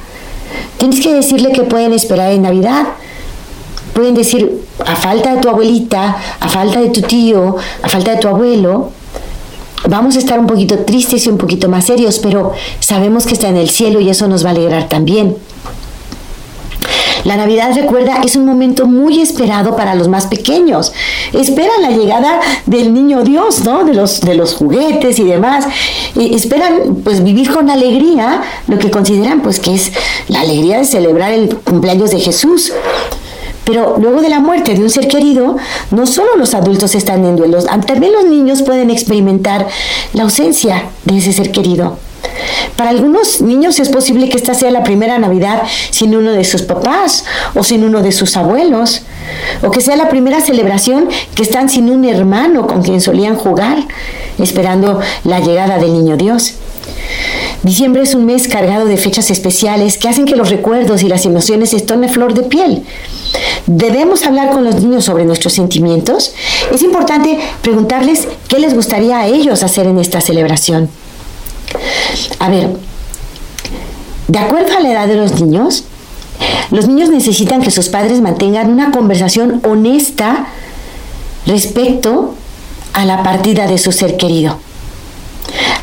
Tienes 0.78 1.02
que 1.02 1.14
decirle 1.14 1.52
que 1.52 1.64
pueden 1.64 1.94
esperar 1.94 2.32
en 2.32 2.44
Navidad. 2.44 2.88
Pueden 3.94 4.16
decir, 4.16 4.66
a 4.86 4.96
falta 4.96 5.36
de 5.36 5.42
tu 5.42 5.50
abuelita, 5.50 6.18
a 6.40 6.48
falta 6.48 6.80
de 6.80 6.90
tu 6.90 7.02
tío, 7.02 7.58
a 7.82 7.90
falta 7.90 8.12
de 8.12 8.18
tu 8.18 8.28
abuelo, 8.28 8.92
vamos 9.88 10.16
a 10.16 10.20
estar 10.20 10.40
un 10.40 10.48
poquito 10.48 10.80
tristes 10.80 11.26
y 11.26 11.30
un 11.30 11.38
poquito 11.38 11.70
más 11.70 11.86
serios, 11.86 12.20
pero 12.20 12.54
sabemos 12.80 13.26
que 13.26 13.34
está 13.34 13.50
en 13.50 13.58
el 13.58 13.70
cielo 13.70 14.00
y 14.00 14.10
eso 14.10 14.28
nos 14.28 14.44
va 14.44 14.50
a 14.50 14.52
alegrar 14.52 14.90
también. 14.90 15.36
La 17.26 17.36
Navidad, 17.36 17.72
recuerda, 17.76 18.22
es 18.24 18.36
un 18.36 18.46
momento 18.46 18.86
muy 18.86 19.22
esperado 19.22 19.76
para 19.76 19.94
los 19.94 20.08
más 20.08 20.28
pequeños. 20.28 20.94
Esperan 21.34 21.82
la 21.82 21.90
llegada 21.92 22.40
del 22.66 22.94
niño 22.94 23.24
Dios, 23.24 23.66
¿no? 23.66 23.84
De 23.84 23.94
los, 23.94 24.22
de 24.22 24.36
los 24.36 24.54
juguetes 24.54 25.20
y 25.20 25.26
demás. 25.26 25.66
esperan, 26.16 27.02
pues, 27.04 27.24
vivir 27.24 27.52
con 27.52 27.70
alegría 27.70 28.42
lo 28.68 28.80
que 28.80 28.90
consideran, 28.90 29.42
pues, 29.42 29.60
que 29.60 29.76
es 29.76 29.92
la 30.30 30.42
alegría 30.42 30.78
de 30.78 30.86
celebrar 30.86 31.34
el 31.34 31.56
cumpleaños 31.58 32.12
de 32.12 32.20
Jesús. 32.20 32.72
Pero 33.70 33.98
luego 34.00 34.24
de 34.24 34.30
la 34.30 34.40
muerte 34.40 34.74
de 34.74 34.82
un 34.82 34.90
ser 34.90 35.08
querido, 35.08 35.56
no 35.92 36.08
solo 36.08 36.36
los 36.38 36.56
adultos 36.56 36.96
están 36.96 37.24
en 37.24 37.36
duelos, 37.36 37.68
también 37.86 38.14
los 38.14 38.26
niños 38.26 38.64
pueden 38.64 38.90
experimentar 38.90 39.68
la 40.14 40.24
ausencia 40.24 40.86
de 41.06 41.20
ese 41.20 41.34
ser 41.34 41.52
querido. 41.52 42.00
Para 42.76 42.90
algunos 42.90 43.42
niños 43.42 43.80
es 43.80 43.90
posible 43.90 44.28
que 44.28 44.38
esta 44.38 44.56
sea 44.56 44.72
la 44.72 44.84
primera 44.84 45.20
Navidad 45.20 45.62
sin 45.92 46.16
uno 46.16 46.32
de 46.32 46.46
sus 46.46 46.64
papás 46.64 47.26
o 47.54 47.64
sin 47.64 47.84
uno 47.84 48.02
de 48.02 48.12
sus 48.12 48.38
abuelos, 48.38 49.04
o 49.62 49.70
que 49.70 49.82
sea 49.82 49.96
la 49.96 50.10
primera 50.10 50.42
celebración 50.42 51.08
que 51.36 51.44
están 51.44 51.70
sin 51.70 51.92
un 51.92 52.06
hermano 52.06 52.66
con 52.66 52.82
quien 52.82 53.02
solían 53.02 53.36
jugar, 53.36 53.78
esperando 54.40 55.00
la 55.26 55.42
llegada 55.42 55.78
del 55.78 55.94
niño 55.94 56.18
Dios. 56.18 56.56
Diciembre 57.64 58.04
es 58.04 58.16
un 58.16 58.26
mes 58.26 58.48
cargado 58.48 58.86
de 58.86 58.98
fechas 58.98 59.30
especiales 59.32 59.98
que 59.98 60.08
hacen 60.08 60.26
que 60.26 60.36
los 60.36 60.50
recuerdos 60.50 61.04
y 61.04 61.10
las 61.10 61.26
emociones 61.26 61.74
estén 61.74 62.04
a 62.04 62.10
flor 62.10 62.34
de 62.34 62.44
piel. 62.44 62.84
Debemos 63.68 64.26
hablar 64.26 64.52
con 64.52 64.64
los 64.64 64.76
niños 64.76 65.06
sobre 65.06 65.26
nuestros 65.26 65.54
sentimientos. 65.54 66.34
Es 66.74 66.82
importante 66.82 67.38
preguntarles 67.62 68.28
qué 68.48 68.60
les 68.60 68.74
gustaría 68.74 69.20
a 69.20 69.28
ellos 69.28 69.64
hacer 69.64 69.88
en 69.88 70.00
esta 70.00 70.22
celebración. 70.22 70.90
A 72.40 72.50
ver, 72.50 72.70
de 74.28 74.40
acuerdo 74.40 74.78
a 74.78 74.80
la 74.80 74.92
edad 74.92 75.08
de 75.08 75.16
los 75.16 75.42
niños, 75.42 75.84
los 76.72 76.88
niños 76.88 77.10
necesitan 77.10 77.62
que 77.62 77.72
sus 77.72 77.90
padres 77.90 78.22
mantengan 78.22 78.72
una 78.72 78.92
conversación 78.92 79.62
honesta 79.66 80.48
respecto 81.46 82.36
a 82.94 83.06
la 83.06 83.24
partida 83.24 83.68
de 83.68 83.78
su 83.78 83.92
ser 83.92 84.18
querido. 84.18 84.58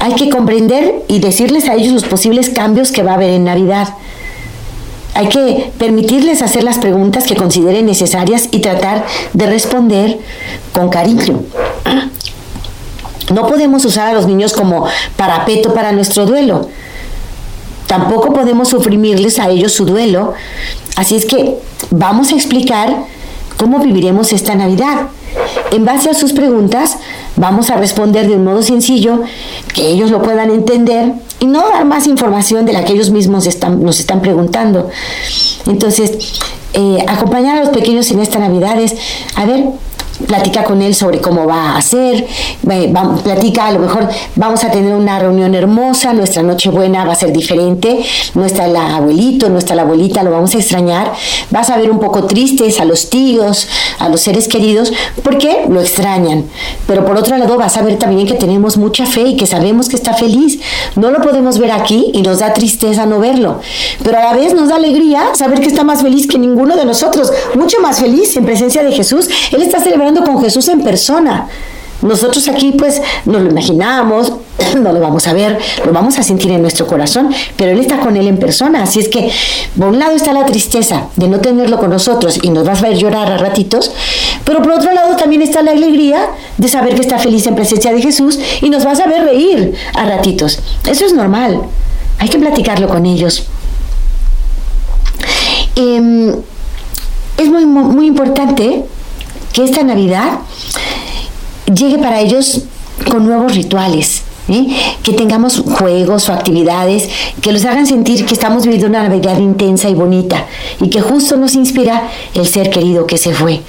Hay 0.01 0.15
que 0.15 0.29
comprender 0.29 1.05
y 1.09 1.21
decirles 1.21 1.69
a 1.69 1.75
ellos 1.75 1.93
los 1.93 2.05
posibles 2.05 2.51
cambios 2.51 2.93
que 2.93 3.03
va 3.03 3.13
a 3.13 3.15
haber 3.15 3.31
en 3.31 3.45
Navidad. 3.45 3.89
Hay 5.15 5.29
que 5.29 5.73
permitirles 5.79 6.43
hacer 6.43 6.63
las 6.63 6.79
preguntas 6.79 7.25
que 7.25 7.37
consideren 7.37 7.87
necesarias 7.87 8.49
y 8.51 8.61
tratar 8.61 9.07
de 9.33 9.47
responder 9.47 10.19
con 10.73 10.91
cariño. 10.91 11.41
No 13.33 13.47
podemos 13.47 13.85
usar 13.85 14.09
a 14.09 14.13
los 14.13 14.27
niños 14.27 14.53
como 14.53 14.87
parapeto 15.17 15.75
para 15.75 15.93
nuestro 15.93 16.27
duelo. 16.27 16.69
Tampoco 17.87 18.33
podemos 18.33 18.69
suprimirles 18.69 19.39
a 19.39 19.49
ellos 19.49 19.73
su 19.73 19.87
duelo. 19.87 20.35
Así 20.97 21.17
es 21.17 21.25
que 21.25 21.57
vamos 21.91 22.33
a 22.33 22.37
explicar 22.37 23.07
cómo 23.57 23.79
viviremos 23.79 24.33
esta 24.33 24.55
Navidad. 24.55 25.09
En 25.73 25.85
base 25.85 26.11
a 26.11 26.15
sus 26.15 26.33
preguntas, 26.33 26.99
vamos 27.37 27.71
a 27.71 27.77
responder 27.77 28.29
de 28.29 28.37
un 28.37 28.45
modo 28.45 28.63
sencillo, 28.63 29.23
que 29.75 29.89
ellos 29.89 30.11
lo 30.11 30.23
puedan 30.23 30.51
entender 30.51 31.13
y 31.41 31.47
no 31.47 31.69
dar 31.69 31.85
más 31.85 32.07
información 32.07 32.65
de 32.65 32.73
la 32.73 32.85
que 32.85 32.93
ellos 32.93 33.11
mismos 33.11 33.47
están, 33.47 33.83
nos 33.83 34.01
están 34.01 34.21
preguntando. 34.21 34.89
Entonces, 35.67 36.41
eh, 36.73 36.99
acompañar 37.09 37.59
a 37.59 37.61
los 37.61 37.71
pequeños 37.71 38.11
en 38.11 38.21
esta 38.21 38.39
Navidad 38.39 38.81
es, 38.81 38.95
a 39.35 39.45
ver, 39.45 39.65
platica 40.27 40.65
con 40.65 40.83
él 40.83 40.95
sobre 40.95 41.21
cómo 41.21 41.47
va 41.47 41.73
a 41.73 41.79
hacer, 41.79 42.27
platica, 43.23 43.67
a 43.67 43.73
lo 43.73 43.81
mejor 43.81 44.09
vamos 44.35 44.65
a 44.65 44.71
tener 44.71 44.95
una 44.95 45.19
reunión 45.19 45.55
hermosa, 45.55 46.13
nuestra 46.13 46.43
Nochebuena 46.43 47.05
va 47.05 47.13
a 47.13 47.17
ser 47.17 47.33
diferente, 47.33 48.05
nuestra 48.35 48.67
la 48.67 48.97
abuelito, 48.97 49.49
nuestra 49.49 49.77
la 49.77 49.83
abuelita 49.83 50.23
lo 50.23 50.31
vamos 50.31 50.55
a 50.55 50.59
extrañar, 50.59 51.13
vas 51.51 51.71
a 51.71 51.77
ver 51.77 51.91
un 51.91 52.01
poco 52.01 52.25
tristes 52.25 52.81
a 52.81 52.85
los 52.85 53.11
tíos, 53.11 53.69
a 53.99 54.09
los 54.09 54.21
seres 54.21 54.49
queridos, 54.49 54.93
porque 55.23 55.67
lo 55.69 55.81
extrañan, 55.81 56.45
pero 56.87 57.05
por 57.05 57.17
otro 57.17 57.37
lado 57.37 57.57
vas 57.57 57.77
a 57.77 57.83
ver 57.83 57.99
también 57.99 58.27
que 58.27 58.35
tenemos 58.35 58.77
mucha 58.77 59.07
fe 59.07 59.23
y 59.23 59.37
que 59.37 59.47
sabemos 59.47 59.89
que 59.89 59.97
está 59.97 60.15
feliz, 60.15 60.59
no 60.97 61.11
lo 61.11 61.21
podemos 61.21 61.59
ver 61.59 61.73
aquí 61.73 62.11
y 62.15 62.23
nos 62.23 62.39
da 62.39 62.53
tristeza 62.53 63.07
no 63.07 63.19
verlo, 63.19 63.61
pero 64.03 64.19
a 64.19 64.23
la 64.23 64.33
vez 64.33 64.55
nos 64.55 64.69
da 64.69 64.77
alegría 64.77 65.35
saber 65.35 65.61
que 65.61 65.67
está 65.67 65.85
más 65.85 66.03
feliz 66.03 66.27
que 66.27 66.39
ninguno 66.39 66.77
de 66.77 66.85
nosotros, 66.85 67.33
mucho 67.55 67.81
más 67.81 68.01
feliz 68.01 68.37
en 68.37 68.45
presencia 68.45 68.83
de 68.83 68.93
Jesús, 68.93 69.29
Él 69.53 69.63
está 69.63 69.81
celebrando 69.81 70.06
con 70.15 70.41
Jesús 70.41 70.69
en 70.69 70.83
persona. 70.83 71.49
Nosotros 72.03 72.47
aquí 72.49 72.73
pues 72.73 73.01
nos 73.25 73.43
lo 73.43 73.51
imaginamos, 73.51 74.33
no 74.77 74.93
lo 74.93 75.01
vamos 75.01 75.27
a 75.27 75.33
ver, 75.33 75.59
lo 75.85 75.93
vamos 75.93 76.19
a 76.19 76.23
sentir 76.23 76.51
en 76.51 76.61
nuestro 76.61 76.87
corazón, 76.87 77.31
pero 77.57 77.73
Él 77.73 77.81
está 77.81 78.01
con 78.01 78.17
Él 78.17 78.27
en 78.27 78.39
persona. 78.39 78.83
Así 78.83 79.01
es 79.01 79.09
que, 79.09 79.31
por 79.79 79.89
un 79.89 79.99
lado 79.99 80.15
está 80.15 80.33
la 80.33 80.45
tristeza 80.45 81.09
de 81.17 81.29
no 81.29 81.41
tenerlo 81.41 81.79
con 81.79 81.91
nosotros 81.91 82.39
y 82.43 82.51
nos 82.51 82.67
vas 82.67 82.83
a 82.83 82.89
ver 82.89 82.99
llorar 82.99 83.33
a 83.33 83.39
ratitos, 83.39 83.93
pero 84.45 84.63
por 84.63 84.73
otro 84.73 84.93
lado 84.93 85.17
también 85.17 85.43
está 85.43 85.63
la 85.63 85.73
alegría 85.73 86.27
de 86.59 86.69
saber 86.69 86.95
que 86.95 87.01
está 87.01 87.19
feliz 87.19 87.47
en 87.47 87.55
presencia 87.55 87.93
de 87.93 88.03
Jesús 88.03 88.39
y 88.61 88.69
nos 88.69 88.85
vas 88.85 89.01
a 89.01 89.07
ver 89.07 89.25
reír 89.25 89.75
a 89.95 90.05
ratitos. 90.05 90.61
Eso 90.87 91.07
es 91.07 91.15
normal, 91.15 91.63
hay 92.19 92.29
que 92.29 92.39
platicarlo 92.39 92.89
con 92.89 93.07
ellos. 93.07 93.47
Em, 95.77 96.35
es 97.39 97.49
muy, 97.49 97.67
muy 97.67 98.07
importante 98.07 98.85
que 99.53 99.65
esta 99.65 99.83
Navidad 99.83 100.41
llegue 101.73 101.99
para 101.99 102.21
ellos 102.21 102.63
con 103.11 103.27
nuevos 103.27 103.55
rituales. 103.55 104.23
¿eh? 104.49 104.69
que 105.03 105.13
tengamos 105.13 105.61
juegos 105.61 106.29
o 106.29 106.33
actividades 106.33 107.09
que 107.41 107.53
los 107.53 107.65
hagan 107.65 107.87
sentir 107.87 108.25
que 108.27 108.35
estamos 108.35 108.63
viviendo 108.63 108.87
una 108.87 109.03
Navidad 109.03 109.39
intensa 109.39 109.89
y 109.89 109.95
bonita 109.95 110.47
y 110.81 110.89
que 110.89 111.01
justo 111.01 111.37
nos 111.37 111.55
inspira 111.55 112.09
el 112.35 112.47
ser 112.47 112.71
querido 112.71 113.07
que 113.07 113.19
se 113.19 113.33
fue. 113.33 113.63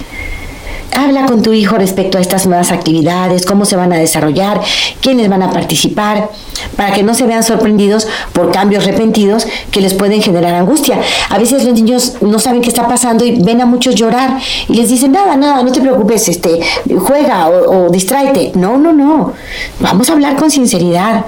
Habla 0.96 1.26
con 1.26 1.42
tu 1.42 1.52
hijo 1.52 1.76
respecto 1.76 2.18
a 2.18 2.20
estas 2.20 2.46
nuevas 2.46 2.72
actividades, 2.72 3.46
cómo 3.46 3.64
se 3.64 3.76
van 3.76 3.92
a 3.92 3.96
desarrollar, 3.96 4.60
quiénes 5.00 5.28
van 5.28 5.42
a 5.42 5.52
participar, 5.52 6.30
para 6.76 6.92
que 6.92 7.02
no 7.02 7.14
se 7.14 7.26
vean 7.26 7.42
sorprendidos 7.42 8.08
por 8.32 8.50
cambios 8.50 8.84
repentinos 8.84 9.46
que 9.70 9.80
les 9.80 9.94
pueden 9.94 10.22
generar 10.22 10.54
angustia. 10.54 10.98
A 11.28 11.38
veces 11.38 11.64
los 11.64 11.74
niños 11.74 12.14
no 12.20 12.38
saben 12.38 12.62
qué 12.62 12.68
está 12.68 12.88
pasando 12.88 13.24
y 13.24 13.40
ven 13.42 13.60
a 13.60 13.66
muchos 13.66 13.94
llorar 13.94 14.38
y 14.68 14.74
les 14.74 14.88
dicen, 14.88 15.12
nada, 15.12 15.36
nada, 15.36 15.62
no 15.62 15.72
te 15.72 15.80
preocupes, 15.80 16.28
este, 16.28 16.60
juega 16.98 17.48
o, 17.48 17.86
o 17.86 17.90
distráete. 17.90 18.52
No, 18.54 18.76
no, 18.78 18.92
no. 18.92 19.32
Vamos 19.80 20.08
a 20.10 20.12
hablar 20.14 20.36
con 20.36 20.50
sinceridad 20.50 21.24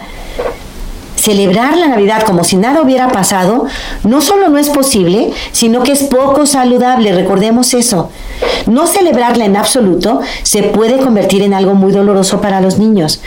celebrar 1.20 1.76
la 1.76 1.88
Navidad 1.88 2.22
como 2.22 2.44
si 2.44 2.56
nada 2.56 2.80
hubiera 2.82 3.08
pasado, 3.08 3.66
no 4.04 4.20
solo 4.20 4.48
no 4.48 4.58
es 4.58 4.70
posible, 4.70 5.32
sino 5.52 5.82
que 5.82 5.92
es 5.92 6.04
poco 6.04 6.46
saludable, 6.46 7.12
recordemos 7.12 7.74
eso. 7.74 8.10
No 8.66 8.86
celebrarla 8.86 9.44
en 9.44 9.56
absoluto 9.56 10.20
se 10.42 10.62
puede 10.62 10.98
convertir 10.98 11.42
en 11.42 11.52
algo 11.52 11.74
muy 11.74 11.92
doloroso 11.92 12.40
para 12.40 12.60
los 12.60 12.78
niños. 12.78 13.20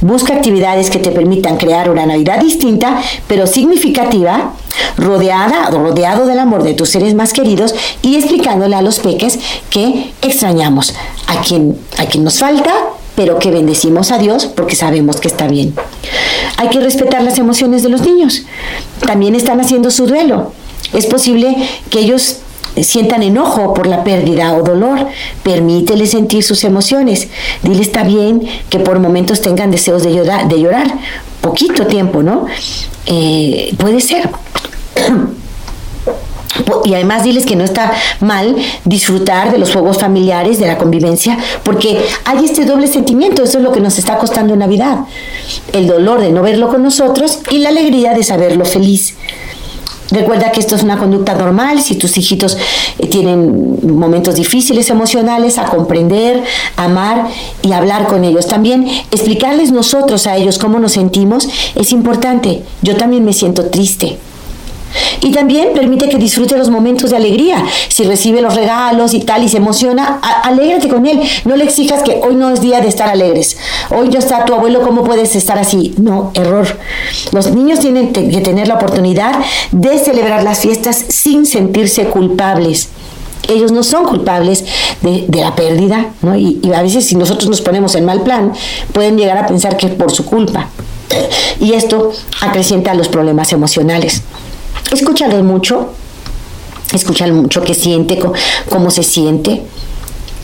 Busca 0.00 0.34
actividades 0.34 0.88
que 0.88 0.98
te 0.98 1.10
permitan 1.10 1.58
crear 1.58 1.90
una 1.90 2.06
Navidad 2.06 2.40
distinta, 2.40 2.98
pero 3.28 3.46
significativa, 3.46 4.52
rodeada 4.96 5.68
o 5.68 5.78
rodeado 5.78 6.26
del 6.26 6.38
amor 6.38 6.62
de 6.62 6.74
tus 6.74 6.90
seres 6.90 7.14
más 7.14 7.32
queridos 7.32 7.74
y 8.02 8.16
explicándole 8.16 8.74
a 8.74 8.82
los 8.82 9.00
peques 9.00 9.38
que 9.70 10.12
extrañamos 10.22 10.94
a 11.26 11.42
quien, 11.42 11.78
a 11.98 12.06
quien 12.06 12.24
nos 12.24 12.38
falta 12.38 12.72
pero 13.14 13.38
que 13.38 13.50
bendecimos 13.50 14.10
a 14.10 14.18
Dios 14.18 14.46
porque 14.46 14.76
sabemos 14.76 15.20
que 15.20 15.28
está 15.28 15.46
bien. 15.46 15.74
Hay 16.56 16.68
que 16.68 16.80
respetar 16.80 17.22
las 17.22 17.38
emociones 17.38 17.82
de 17.82 17.88
los 17.88 18.02
niños. 18.02 18.42
También 19.06 19.34
están 19.34 19.60
haciendo 19.60 19.90
su 19.90 20.06
duelo. 20.06 20.52
Es 20.92 21.06
posible 21.06 21.56
que 21.90 22.00
ellos 22.00 22.38
sientan 22.82 23.22
enojo 23.22 23.72
por 23.74 23.86
la 23.86 24.02
pérdida 24.02 24.54
o 24.54 24.62
dolor, 24.62 25.06
permítele 25.42 26.06
sentir 26.06 26.42
sus 26.42 26.64
emociones. 26.64 27.28
Dile 27.62 27.82
está 27.82 28.02
bien 28.02 28.42
que 28.68 28.80
por 28.80 28.98
momentos 28.98 29.40
tengan 29.40 29.70
deseos 29.70 30.02
de 30.02 30.12
llorar, 30.12 30.98
poquito 31.40 31.86
tiempo, 31.86 32.22
¿no? 32.22 32.46
Eh, 33.06 33.74
puede 33.78 34.00
ser. 34.00 34.28
Y 36.84 36.94
además 36.94 37.24
diles 37.24 37.46
que 37.46 37.56
no 37.56 37.64
está 37.64 37.92
mal 38.20 38.56
disfrutar 38.84 39.52
de 39.52 39.58
los 39.58 39.72
juegos 39.72 39.98
familiares, 39.98 40.58
de 40.58 40.66
la 40.66 40.78
convivencia, 40.78 41.38
porque 41.62 42.00
hay 42.24 42.44
este 42.44 42.64
doble 42.64 42.86
sentimiento, 42.86 43.42
eso 43.42 43.58
es 43.58 43.64
lo 43.64 43.72
que 43.72 43.80
nos 43.80 43.98
está 43.98 44.18
costando 44.18 44.54
Navidad. 44.56 45.00
El 45.72 45.86
dolor 45.86 46.20
de 46.20 46.30
no 46.30 46.42
verlo 46.42 46.68
con 46.68 46.82
nosotros 46.82 47.40
y 47.50 47.58
la 47.58 47.70
alegría 47.70 48.14
de 48.14 48.22
saberlo 48.22 48.64
feliz. 48.64 49.14
Recuerda 50.10 50.52
que 50.52 50.60
esto 50.60 50.76
es 50.76 50.82
una 50.82 50.98
conducta 50.98 51.34
normal, 51.34 51.80
si 51.82 51.96
tus 51.96 52.16
hijitos 52.18 52.58
eh, 52.98 53.06
tienen 53.06 53.78
momentos 53.96 54.34
difíciles 54.34 54.90
emocionales, 54.90 55.58
a 55.58 55.64
comprender, 55.64 56.44
amar 56.76 57.26
y 57.62 57.72
hablar 57.72 58.06
con 58.06 58.24
ellos. 58.24 58.46
También 58.46 58.86
explicarles 59.10 59.72
nosotros 59.72 60.26
a 60.26 60.36
ellos 60.36 60.58
cómo 60.58 60.78
nos 60.78 60.92
sentimos 60.92 61.48
es 61.74 61.92
importante. 61.92 62.62
Yo 62.82 62.96
también 62.96 63.24
me 63.24 63.32
siento 63.32 63.70
triste. 63.70 64.18
Y 65.20 65.32
también 65.32 65.72
permite 65.74 66.08
que 66.08 66.18
disfrute 66.18 66.56
los 66.56 66.70
momentos 66.70 67.10
de 67.10 67.16
alegría. 67.16 67.64
Si 67.88 68.04
recibe 68.04 68.40
los 68.40 68.54
regalos 68.54 69.14
y 69.14 69.20
tal 69.20 69.42
y 69.42 69.48
se 69.48 69.58
emociona, 69.58 70.20
alégrate 70.42 70.88
con 70.88 71.06
él. 71.06 71.20
No 71.44 71.56
le 71.56 71.64
exijas 71.64 72.02
que 72.02 72.20
hoy 72.22 72.34
no 72.36 72.50
es 72.50 72.60
día 72.60 72.80
de 72.80 72.88
estar 72.88 73.08
alegres. 73.08 73.56
Hoy 73.90 74.08
no 74.08 74.18
está 74.18 74.44
tu 74.44 74.54
abuelo, 74.54 74.82
¿cómo 74.82 75.04
puedes 75.04 75.34
estar 75.36 75.58
así? 75.58 75.94
No, 75.98 76.30
error. 76.34 76.66
Los 77.32 77.50
niños 77.52 77.80
tienen 77.80 78.12
que 78.12 78.22
tener 78.40 78.68
la 78.68 78.76
oportunidad 78.76 79.34
de 79.72 79.98
celebrar 79.98 80.42
las 80.42 80.60
fiestas 80.60 81.04
sin 81.08 81.46
sentirse 81.46 82.06
culpables 82.06 82.88
ellos 83.48 83.72
no 83.72 83.82
son 83.82 84.04
culpables 84.04 84.64
de, 85.02 85.26
la 85.28 85.54
pérdida, 85.54 86.12
¿no? 86.22 86.36
Y, 86.36 86.60
y, 86.62 86.72
a 86.72 86.82
veces 86.82 87.06
si 87.06 87.16
nosotros 87.16 87.48
nos 87.48 87.60
ponemos 87.60 87.94
en 87.94 88.04
mal 88.04 88.22
plan, 88.22 88.52
pueden 88.92 89.18
llegar 89.18 89.36
a 89.38 89.46
pensar 89.46 89.76
que 89.76 89.86
es 89.86 89.92
por 89.92 90.10
su 90.10 90.24
culpa. 90.24 90.68
Y 91.60 91.74
esto 91.74 92.12
acrecienta 92.40 92.94
los 92.94 93.08
problemas 93.08 93.52
emocionales. 93.52 94.22
Escúchalo 94.92 95.42
mucho, 95.42 95.90
escúchalo 96.92 97.34
mucho 97.34 97.62
qué 97.62 97.74
siente, 97.74 98.18
cómo 98.68 98.90
se 98.90 99.02
siente. 99.02 99.62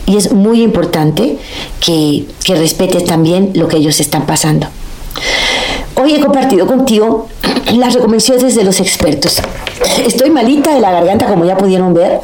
Y 0.07 0.17
es 0.17 0.33
muy 0.33 0.61
importante 0.61 1.37
que, 1.79 2.25
que 2.43 3.01
también 3.07 3.51
lo 3.53 3.67
que 3.67 3.77
ellos 3.77 3.99
están 3.99 4.25
pasando. 4.25 4.67
Hoy 5.95 6.15
he 6.15 6.19
compartido 6.19 6.65
contigo 6.65 7.27
las 7.73 7.93
recomendaciones 7.93 8.55
de 8.55 8.63
los 8.63 8.79
expertos. 8.79 9.41
Estoy 10.05 10.29
malita 10.29 10.73
de 10.73 10.81
la 10.81 10.91
garganta, 10.91 11.27
como 11.27 11.45
ya 11.45 11.57
pudieron 11.57 11.93
ver. 11.93 12.19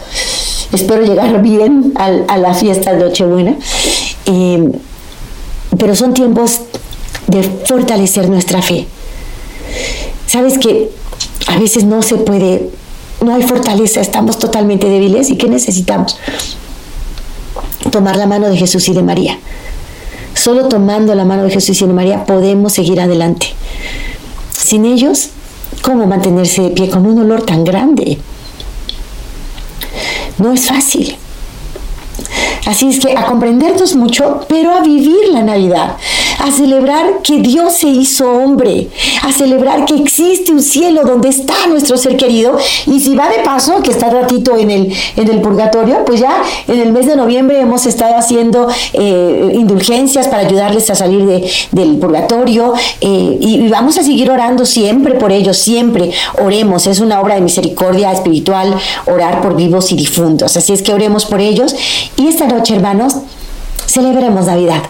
Espero 0.73 1.03
llegar 1.03 1.41
bien 1.41 1.93
a, 1.95 2.37
la 2.37 2.53
fiesta 2.53 2.93
de 2.93 3.05
Nochebuena. 3.05 3.55
Eh, 4.25 4.71
pero 5.77 5.95
son 5.95 6.13
tiempos 6.13 6.61
de 7.27 7.43
fortalecer 7.43 8.29
nuestra 8.29 8.61
fe. 8.61 8.87
Sabes 10.25 10.57
que 10.57 10.89
a 11.47 11.57
veces 11.57 11.83
no 11.85 12.01
se 12.01 12.15
puede, 12.17 12.69
no 13.23 13.33
hay 13.33 13.43
fortaleza, 13.43 14.01
estamos 14.01 14.37
totalmente 14.37 14.87
débiles 14.87 15.29
y 15.29 15.37
¿qué 15.37 15.47
necesitamos? 15.47 16.17
Tomar 17.91 18.17
la 18.17 18.27
mano 18.27 18.49
de 18.49 18.57
Jesús 18.57 18.87
y 18.89 18.93
de 18.93 19.01
María. 19.01 19.39
Solo 20.33 20.67
tomando 20.67 21.15
la 21.15 21.25
mano 21.25 21.43
de 21.43 21.49
Jesús 21.49 21.81
y 21.81 21.87
de 21.87 21.93
María 21.93 22.25
podemos 22.25 22.73
seguir 22.73 22.99
adelante. 22.99 23.47
Sin 24.51 24.85
ellos, 24.85 25.29
¿cómo 25.81 26.05
mantenerse 26.05 26.61
de 26.61 26.69
pie 26.71 26.89
con 26.89 27.05
un 27.05 27.19
olor 27.19 27.43
tan 27.43 27.63
grande? 27.63 28.17
No 30.37 30.53
es 30.53 30.65
fácil. 30.67 31.17
Así 32.65 32.89
es 32.89 32.99
que 32.99 33.17
a 33.17 33.25
comprendernos 33.25 33.95
mucho, 33.95 34.41
pero 34.49 34.73
a 34.73 34.81
vivir 34.81 35.29
la 35.31 35.41
Navidad, 35.41 35.95
a 36.39 36.51
celebrar 36.51 37.21
que 37.23 37.39
Dios 37.39 37.73
se 37.73 37.87
hizo 37.87 38.31
hombre, 38.31 38.87
a 39.23 39.31
celebrar 39.31 39.85
que 39.85 39.95
existe 39.95 40.51
un 40.51 40.61
cielo 40.61 41.03
donde 41.03 41.29
está 41.29 41.67
nuestro 41.67 41.97
ser 41.97 42.17
querido. 42.17 42.57
Y 42.85 42.99
si 42.99 43.15
va 43.15 43.29
de 43.29 43.39
paso, 43.39 43.81
que 43.81 43.91
está 43.91 44.09
ratito 44.09 44.57
en 44.57 44.71
el, 44.71 44.93
en 45.15 45.29
el 45.29 45.41
purgatorio, 45.41 46.05
pues 46.05 46.19
ya 46.19 46.41
en 46.67 46.79
el 46.79 46.91
mes 46.91 47.07
de 47.07 47.15
noviembre 47.15 47.59
hemos 47.59 47.85
estado 47.85 48.15
haciendo 48.15 48.67
eh, 48.93 49.51
indulgencias 49.53 50.27
para 50.27 50.43
ayudarles 50.47 50.89
a 50.89 50.95
salir 50.95 51.25
del 51.71 51.97
purgatorio 51.97 52.73
eh, 53.01 53.37
y, 53.39 53.67
vamos 53.67 53.97
a 53.97 54.03
seguir 54.03 54.31
orando 54.31 54.65
siempre 54.65 55.15
por 55.15 55.31
ellos, 55.31 55.57
siempre 55.57 56.11
oremos. 56.41 56.87
Es 56.87 56.99
una 56.99 57.19
obra 57.19 57.35
de 57.35 57.41
misericordia 57.41 58.11
espiritual 58.11 58.75
orar 59.05 59.41
por 59.41 59.55
vivos 59.55 59.91
y 59.91 59.95
difuntos. 59.95 60.55
Así 60.57 60.73
es 60.73 60.81
que 60.81 60.93
oremos 60.93 61.25
por 61.25 61.41
ellos. 61.41 61.75
Y 62.15 62.27
esta 62.27 62.47
noche, 62.47 62.75
hermanos, 62.75 63.15
celebremos 63.85 64.45
Navidad. 64.45 64.83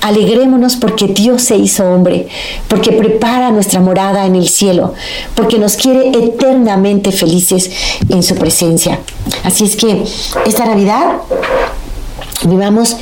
Alegrémonos 0.00 0.76
porque 0.76 1.08
Dios 1.08 1.42
se 1.42 1.56
hizo 1.56 1.84
hombre, 1.84 2.28
porque 2.68 2.92
prepara 2.92 3.50
nuestra 3.50 3.80
morada 3.80 4.26
en 4.26 4.36
el 4.36 4.48
cielo, 4.48 4.94
porque 5.34 5.58
nos 5.58 5.76
quiere 5.76 6.10
eternamente 6.10 7.10
felices 7.10 7.70
en 8.08 8.22
su 8.22 8.36
presencia. 8.36 9.00
Así 9.42 9.64
es 9.64 9.74
que 9.76 10.04
esta 10.46 10.66
Navidad 10.66 11.16
vivamos 12.44 12.96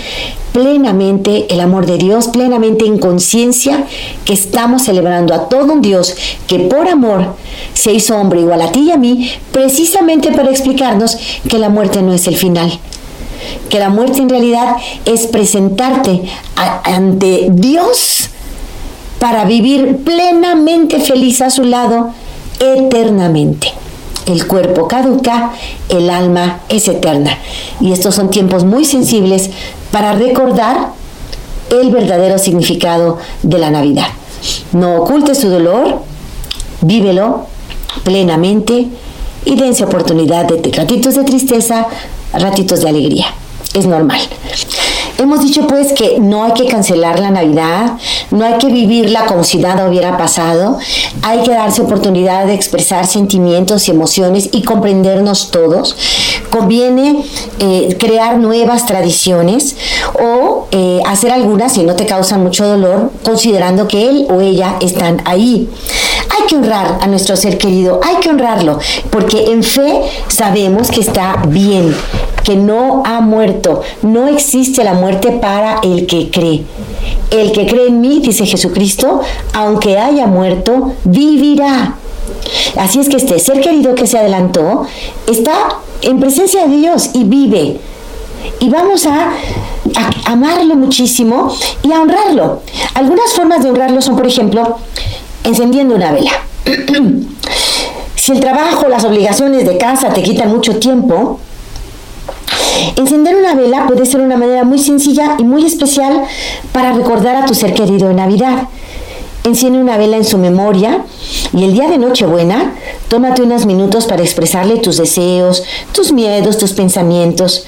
plenamente 0.52 1.52
el 1.52 1.60
amor 1.60 1.84
de 1.84 1.98
Dios, 1.98 2.28
plenamente 2.28 2.86
en 2.86 2.98
conciencia 2.98 3.84
que 4.24 4.32
estamos 4.32 4.84
celebrando 4.84 5.34
a 5.34 5.50
todo 5.50 5.74
un 5.74 5.82
Dios 5.82 6.16
que 6.46 6.60
por 6.60 6.88
amor 6.88 7.36
se 7.74 7.92
hizo 7.92 8.16
hombre 8.16 8.40
igual 8.40 8.62
a 8.62 8.72
ti 8.72 8.86
y 8.88 8.90
a 8.90 8.96
mí, 8.96 9.30
precisamente 9.52 10.32
para 10.32 10.50
explicarnos 10.50 11.18
que 11.46 11.58
la 11.58 11.68
muerte 11.68 12.00
no 12.00 12.14
es 12.14 12.26
el 12.26 12.36
final, 12.36 12.72
que 13.68 13.78
la 13.78 13.88
muerte 13.88 14.18
en 14.18 14.28
realidad 14.28 14.76
es 15.04 15.26
presentarte 15.26 16.22
ante 16.84 17.48
Dios 17.50 18.30
para 19.18 19.44
vivir 19.44 19.98
plenamente 20.04 21.00
feliz 21.00 21.40
a 21.40 21.50
su 21.50 21.64
lado 21.64 22.10
eternamente. 22.60 23.72
El 24.26 24.46
cuerpo 24.46 24.88
caduca, 24.88 25.52
el 25.88 26.10
alma 26.10 26.60
es 26.68 26.88
eterna. 26.88 27.38
Y 27.80 27.92
estos 27.92 28.14
son 28.14 28.30
tiempos 28.30 28.64
muy 28.64 28.84
sensibles 28.84 29.50
para 29.92 30.12
recordar 30.12 30.90
el 31.70 31.90
verdadero 31.90 32.38
significado 32.38 33.18
de 33.42 33.58
la 33.58 33.70
Navidad. 33.70 34.08
No 34.72 34.96
ocultes 34.96 35.40
tu 35.40 35.48
dolor, 35.48 36.02
vívelo 36.80 37.46
plenamente 38.04 38.88
y 39.44 39.54
dense 39.54 39.84
oportunidad 39.84 40.46
de 40.46 40.70
ratitos 40.72 41.14
de 41.14 41.24
tristeza, 41.24 41.86
ratitos 42.38 42.80
de 42.80 42.88
alegría. 42.88 43.26
Es 43.74 43.86
normal. 43.86 44.20
Hemos 45.18 45.42
dicho 45.42 45.66
pues 45.66 45.92
que 45.92 46.18
no 46.18 46.44
hay 46.44 46.52
que 46.52 46.66
cancelar 46.66 47.20
la 47.20 47.30
Navidad, 47.30 47.92
no 48.30 48.44
hay 48.44 48.58
que 48.58 48.68
vivirla 48.68 49.26
como 49.26 49.44
si 49.44 49.58
nada 49.58 49.88
hubiera 49.88 50.16
pasado, 50.18 50.78
hay 51.22 51.42
que 51.42 51.50
darse 51.50 51.82
oportunidad 51.82 52.46
de 52.46 52.54
expresar 52.54 53.06
sentimientos 53.06 53.88
y 53.88 53.92
emociones 53.92 54.50
y 54.52 54.62
comprendernos 54.62 55.50
todos. 55.50 55.96
Conviene 56.50 57.24
eh, 57.58 57.96
crear 57.98 58.38
nuevas 58.38 58.86
tradiciones 58.86 59.76
o 60.20 60.68
eh, 60.70 61.00
hacer 61.06 61.32
algunas 61.32 61.72
si 61.72 61.82
no 61.82 61.96
te 61.96 62.06
causan 62.06 62.42
mucho 62.42 62.66
dolor, 62.66 63.10
considerando 63.24 63.88
que 63.88 64.08
él 64.08 64.26
o 64.30 64.40
ella 64.40 64.76
están 64.80 65.22
ahí. 65.24 65.68
Que 66.46 66.54
honrar 66.54 66.98
a 67.00 67.08
nuestro 67.08 67.36
ser 67.36 67.58
querido, 67.58 68.00
hay 68.04 68.16
que 68.16 68.28
honrarlo, 68.28 68.78
porque 69.10 69.50
en 69.50 69.64
fe 69.64 70.02
sabemos 70.28 70.92
que 70.92 71.00
está 71.00 71.42
bien, 71.48 71.92
que 72.44 72.54
no 72.54 73.02
ha 73.04 73.20
muerto, 73.20 73.82
no 74.02 74.28
existe 74.28 74.84
la 74.84 74.94
muerte 74.94 75.32
para 75.32 75.80
el 75.82 76.06
que 76.06 76.30
cree. 76.30 76.64
El 77.32 77.50
que 77.50 77.66
cree 77.66 77.88
en 77.88 78.00
mí, 78.00 78.20
dice 78.20 78.46
Jesucristo, 78.46 79.22
aunque 79.54 79.98
haya 79.98 80.28
muerto, 80.28 80.92
vivirá. 81.02 81.96
Así 82.76 83.00
es 83.00 83.08
que 83.08 83.16
este 83.16 83.40
ser 83.40 83.60
querido 83.60 83.96
que 83.96 84.06
se 84.06 84.18
adelantó 84.18 84.86
está 85.26 85.80
en 86.02 86.20
presencia 86.20 86.68
de 86.68 86.76
Dios 86.76 87.10
y 87.12 87.24
vive. 87.24 87.80
Y 88.60 88.68
vamos 88.68 89.06
a, 89.06 89.30
a, 89.30 90.32
amarlo 90.32 90.76
muchísimo 90.76 91.52
y 91.82 91.90
a 91.92 92.00
honrarlo. 92.00 92.60
Algunas 92.94 93.32
formas 93.34 93.64
de 93.64 93.70
honrarlo 93.70 94.00
son, 94.00 94.14
por 94.14 94.26
ejemplo, 94.26 94.78
encendiendo 95.46 95.94
una 95.94 96.12
vela. 96.12 96.32
si 98.16 98.32
el 98.32 98.40
trabajo, 98.40 98.88
las 98.88 99.04
obligaciones 99.04 99.66
de 99.66 99.78
casa 99.78 100.10
te 100.10 100.22
quitan 100.22 100.50
mucho 100.50 100.76
tiempo, 100.78 101.40
Encender 102.96 103.36
una 103.36 103.54
vela 103.54 103.86
puede 103.86 104.06
ser 104.06 104.20
una 104.20 104.36
manera 104.36 104.64
muy 104.64 104.78
sencilla 104.78 105.36
y 105.38 105.44
muy 105.44 105.64
especial 105.64 106.24
para 106.72 106.92
recordar 106.92 107.36
a 107.36 107.46
tu 107.46 107.54
ser 107.54 107.74
querido 107.74 108.10
en 108.10 108.16
Navidad. 108.16 108.68
Enciende 109.44 109.78
una 109.78 109.96
vela 109.96 110.16
en 110.16 110.24
su 110.24 110.38
memoria 110.38 111.04
y 111.52 111.64
el 111.64 111.72
día 111.72 111.88
de 111.88 111.98
Nochebuena, 111.98 112.74
tómate 113.08 113.42
unos 113.42 113.64
minutos 113.64 114.06
para 114.06 114.22
expresarle 114.22 114.78
tus 114.78 114.96
deseos, 114.98 115.62
tus 115.92 116.12
miedos, 116.12 116.58
tus 116.58 116.72
pensamientos. 116.72 117.64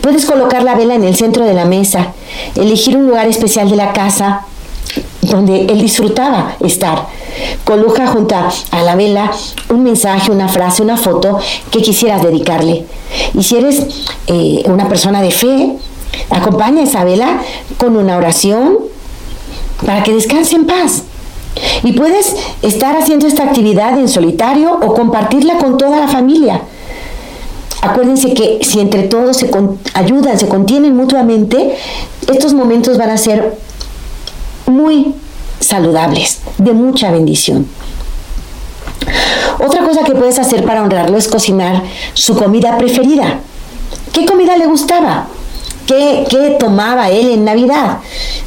Puedes 0.00 0.24
colocar 0.24 0.62
la 0.62 0.76
vela 0.76 0.94
en 0.94 1.04
el 1.04 1.16
centro 1.16 1.44
de 1.44 1.54
la 1.54 1.64
mesa, 1.64 2.12
elegir 2.54 2.96
un 2.96 3.06
lugar 3.06 3.26
especial 3.26 3.68
de 3.68 3.76
la 3.76 3.92
casa 3.92 4.46
donde 5.22 5.66
él 5.66 5.80
disfrutaba 5.80 6.56
estar. 6.60 7.06
Coloca 7.64 8.06
junto 8.06 8.34
a 8.34 8.82
la 8.82 8.96
vela 8.96 9.30
un 9.68 9.82
mensaje, 9.82 10.30
una 10.30 10.48
frase, 10.48 10.82
una 10.82 10.96
foto 10.96 11.38
que 11.70 11.82
quisieras 11.82 12.22
dedicarle. 12.22 12.86
Y 13.34 13.42
si 13.42 13.56
eres 13.56 13.86
eh, 14.26 14.62
una 14.66 14.88
persona 14.88 15.22
de 15.22 15.30
fe, 15.30 15.76
acompaña 16.30 16.82
esa 16.82 17.04
vela 17.04 17.42
con 17.78 17.96
una 17.96 18.16
oración 18.16 18.78
para 19.84 20.02
que 20.02 20.14
descanse 20.14 20.56
en 20.56 20.66
paz. 20.66 21.04
Y 21.82 21.92
puedes 21.92 22.36
estar 22.62 22.96
haciendo 22.96 23.26
esta 23.26 23.44
actividad 23.44 23.98
en 23.98 24.08
solitario 24.08 24.72
o 24.72 24.94
compartirla 24.94 25.58
con 25.58 25.76
toda 25.76 25.98
la 25.98 26.08
familia. 26.08 26.62
Acuérdense 27.82 28.34
que 28.34 28.58
si 28.62 28.78
entre 28.78 29.04
todos 29.04 29.38
se 29.38 29.50
ayudan, 29.94 30.38
se 30.38 30.48
contienen 30.48 30.94
mutuamente, 30.94 31.76
estos 32.30 32.52
momentos 32.52 32.98
van 32.98 33.10
a 33.10 33.16
ser 33.16 33.58
muy 34.70 35.14
saludables, 35.60 36.40
de 36.58 36.72
mucha 36.72 37.10
bendición. 37.10 37.66
Otra 39.58 39.84
cosa 39.84 40.04
que 40.04 40.14
puedes 40.14 40.38
hacer 40.38 40.64
para 40.64 40.82
honrarlo 40.82 41.18
es 41.18 41.28
cocinar 41.28 41.82
su 42.14 42.34
comida 42.34 42.78
preferida. 42.78 43.40
¿Qué 44.12 44.24
comida 44.24 44.56
le 44.56 44.66
gustaba? 44.66 45.26
¿Qué, 45.86 46.24
¿Qué, 46.30 46.56
tomaba 46.58 47.10
él 47.10 47.30
en 47.30 47.44
Navidad? 47.44 47.98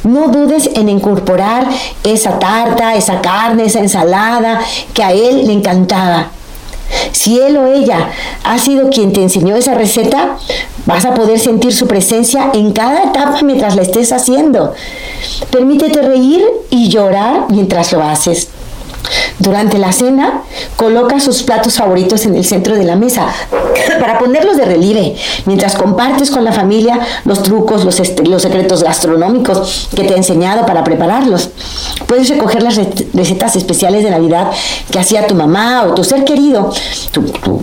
No 0.02 0.28
dudes 0.28 0.70
en 0.74 0.88
incorporar 0.88 1.68
esa 2.02 2.38
tarta, 2.38 2.94
esa 2.94 3.20
carne, 3.20 3.66
esa 3.66 3.80
ensalada 3.80 4.60
que 4.92 5.02
a 5.02 5.12
él 5.12 5.46
le 5.46 5.52
encantaba. 5.52 6.30
Si 7.12 7.38
él 7.38 7.56
o 7.56 7.66
ella 7.66 8.10
ha 8.42 8.58
sido 8.58 8.90
quien 8.90 9.12
te 9.12 9.22
enseñó 9.22 9.56
esa 9.56 9.74
receta, 9.74 10.36
vas 10.86 11.04
a 11.04 11.14
poder 11.14 11.38
sentir 11.38 11.72
su 11.72 11.86
presencia 11.86 12.50
en 12.52 12.72
cada 12.72 13.04
etapa 13.04 13.42
mientras 13.42 13.76
la 13.76 13.82
estés 13.82 14.12
haciendo. 14.12 14.74
Permítete 15.50 16.02
reír 16.02 16.44
y 16.70 16.88
llorar 16.88 17.46
mientras 17.50 17.92
lo 17.92 18.02
haces. 18.02 18.48
Durante 19.38 19.78
la 19.78 19.92
cena, 19.92 20.42
coloca 20.76 21.20
sus 21.20 21.42
platos 21.42 21.76
favoritos 21.76 22.24
en 22.24 22.36
el 22.36 22.44
centro 22.44 22.76
de 22.76 22.84
la 22.84 22.96
mesa 22.96 23.26
para 24.00 24.18
ponerlos 24.18 24.56
de 24.56 24.64
relieve, 24.64 25.16
mientras 25.46 25.74
compartes 25.74 26.30
con 26.30 26.44
la 26.44 26.52
familia 26.52 27.00
los 27.24 27.42
trucos, 27.42 27.84
los, 27.84 28.00
los 28.26 28.42
secretos 28.42 28.82
gastronómicos 28.82 29.88
que 29.94 30.04
te 30.04 30.14
he 30.14 30.16
enseñado 30.16 30.64
para 30.66 30.84
prepararlos. 30.84 31.50
Puedes 32.06 32.28
recoger 32.28 32.62
las 32.62 32.76
recetas 33.12 33.56
especiales 33.56 34.04
de 34.04 34.10
Navidad 34.10 34.50
que 34.90 34.98
hacía 34.98 35.26
tu 35.26 35.34
mamá 35.34 35.84
o 35.84 35.94
tu 35.94 36.04
ser 36.04 36.24
querido, 36.24 36.72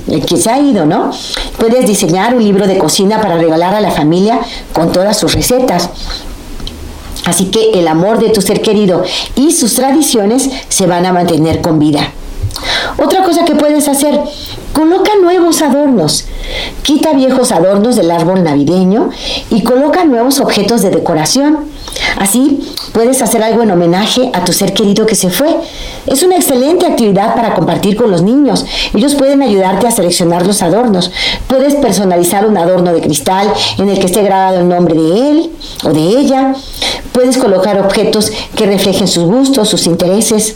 el 0.08 0.26
que 0.26 0.38
se 0.38 0.50
ha 0.50 0.60
ido, 0.60 0.86
¿no? 0.86 1.12
Puedes 1.58 1.86
diseñar 1.86 2.36
un 2.36 2.44
libro 2.44 2.68
de 2.68 2.78
cocina 2.78 3.22
para 3.22 3.38
regalar 3.38 3.74
a 3.74 3.82
la 3.82 3.92
familia 3.92 4.40
con 4.74 4.92
todas 4.92 5.18
sus 5.18 5.34
recetas. 5.34 5.90
Así 7.26 7.46
que 7.46 7.72
el 7.72 7.88
amor 7.88 8.20
de 8.20 8.30
tu 8.30 8.42
ser 8.42 8.62
querido 8.62 9.04
y 9.36 9.52
sus 9.52 9.76
tradiciones 9.76 10.50
se 10.70 10.88
van 10.88 11.06
a 11.06 11.14
mantener 11.14 11.62
con 11.62 11.80
vida. 11.80 12.12
Otra 12.98 13.24
cosa 13.24 13.46
que 13.46 13.56
puedes 13.56 13.88
hacer, 13.88 14.20
coloca 14.74 15.12
nuevos 15.22 15.62
adornos. 15.62 16.26
Quita 16.84 17.14
viejos 17.14 17.52
adornos 17.52 17.96
del 17.96 18.12
árbol 18.12 18.44
navideño 18.44 19.10
y 19.50 19.64
coloca 19.64 20.04
nuevos 20.04 20.40
objetos 20.40 20.82
de 20.82 20.90
decoración. 20.90 21.72
Así 22.18 22.60
puedes 22.94 23.22
hacer 23.22 23.44
algo 23.44 23.64
en 23.64 23.72
homenaje 23.72 24.30
a 24.34 24.44
tu 24.44 24.54
ser 24.54 24.74
querido 24.74 25.06
que 25.06 25.16
se 25.16 25.30
fue. 25.30 25.56
Es 26.08 26.24
una 26.24 26.36
excelente 26.36 26.86
actividad 26.86 27.36
para 27.36 27.54
compartir 27.54 27.96
con 27.96 28.12
los 28.12 28.22
niños. 28.22 28.66
Ellos 28.94 29.16
pueden 29.16 29.42
ayudarte 29.42 29.88
a 29.88 29.92
seleccionar 29.92 30.46
los 30.46 30.62
adornos. 30.62 31.12
Puedes 31.48 31.76
personalizar 31.76 32.46
un 32.46 32.58
adorno 32.58 32.94
de 32.94 33.02
cristal 33.02 33.52
en 33.78 33.90
el 33.90 34.00
que 34.00 34.08
esté 34.08 34.24
grabado 34.24 34.60
el 34.60 34.68
nombre 34.68 34.96
de 34.96 35.30
él 35.32 35.52
o 35.84 35.90
de 35.90 36.02
ella. 36.02 36.54
Puedes 37.12 37.38
colocar 37.38 37.80
objetos 37.80 38.32
que 38.56 38.66
reflejen 38.66 39.08
sus 39.08 39.26
gustos, 39.26 39.70
sus 39.70 39.86
intereses. 39.88 40.56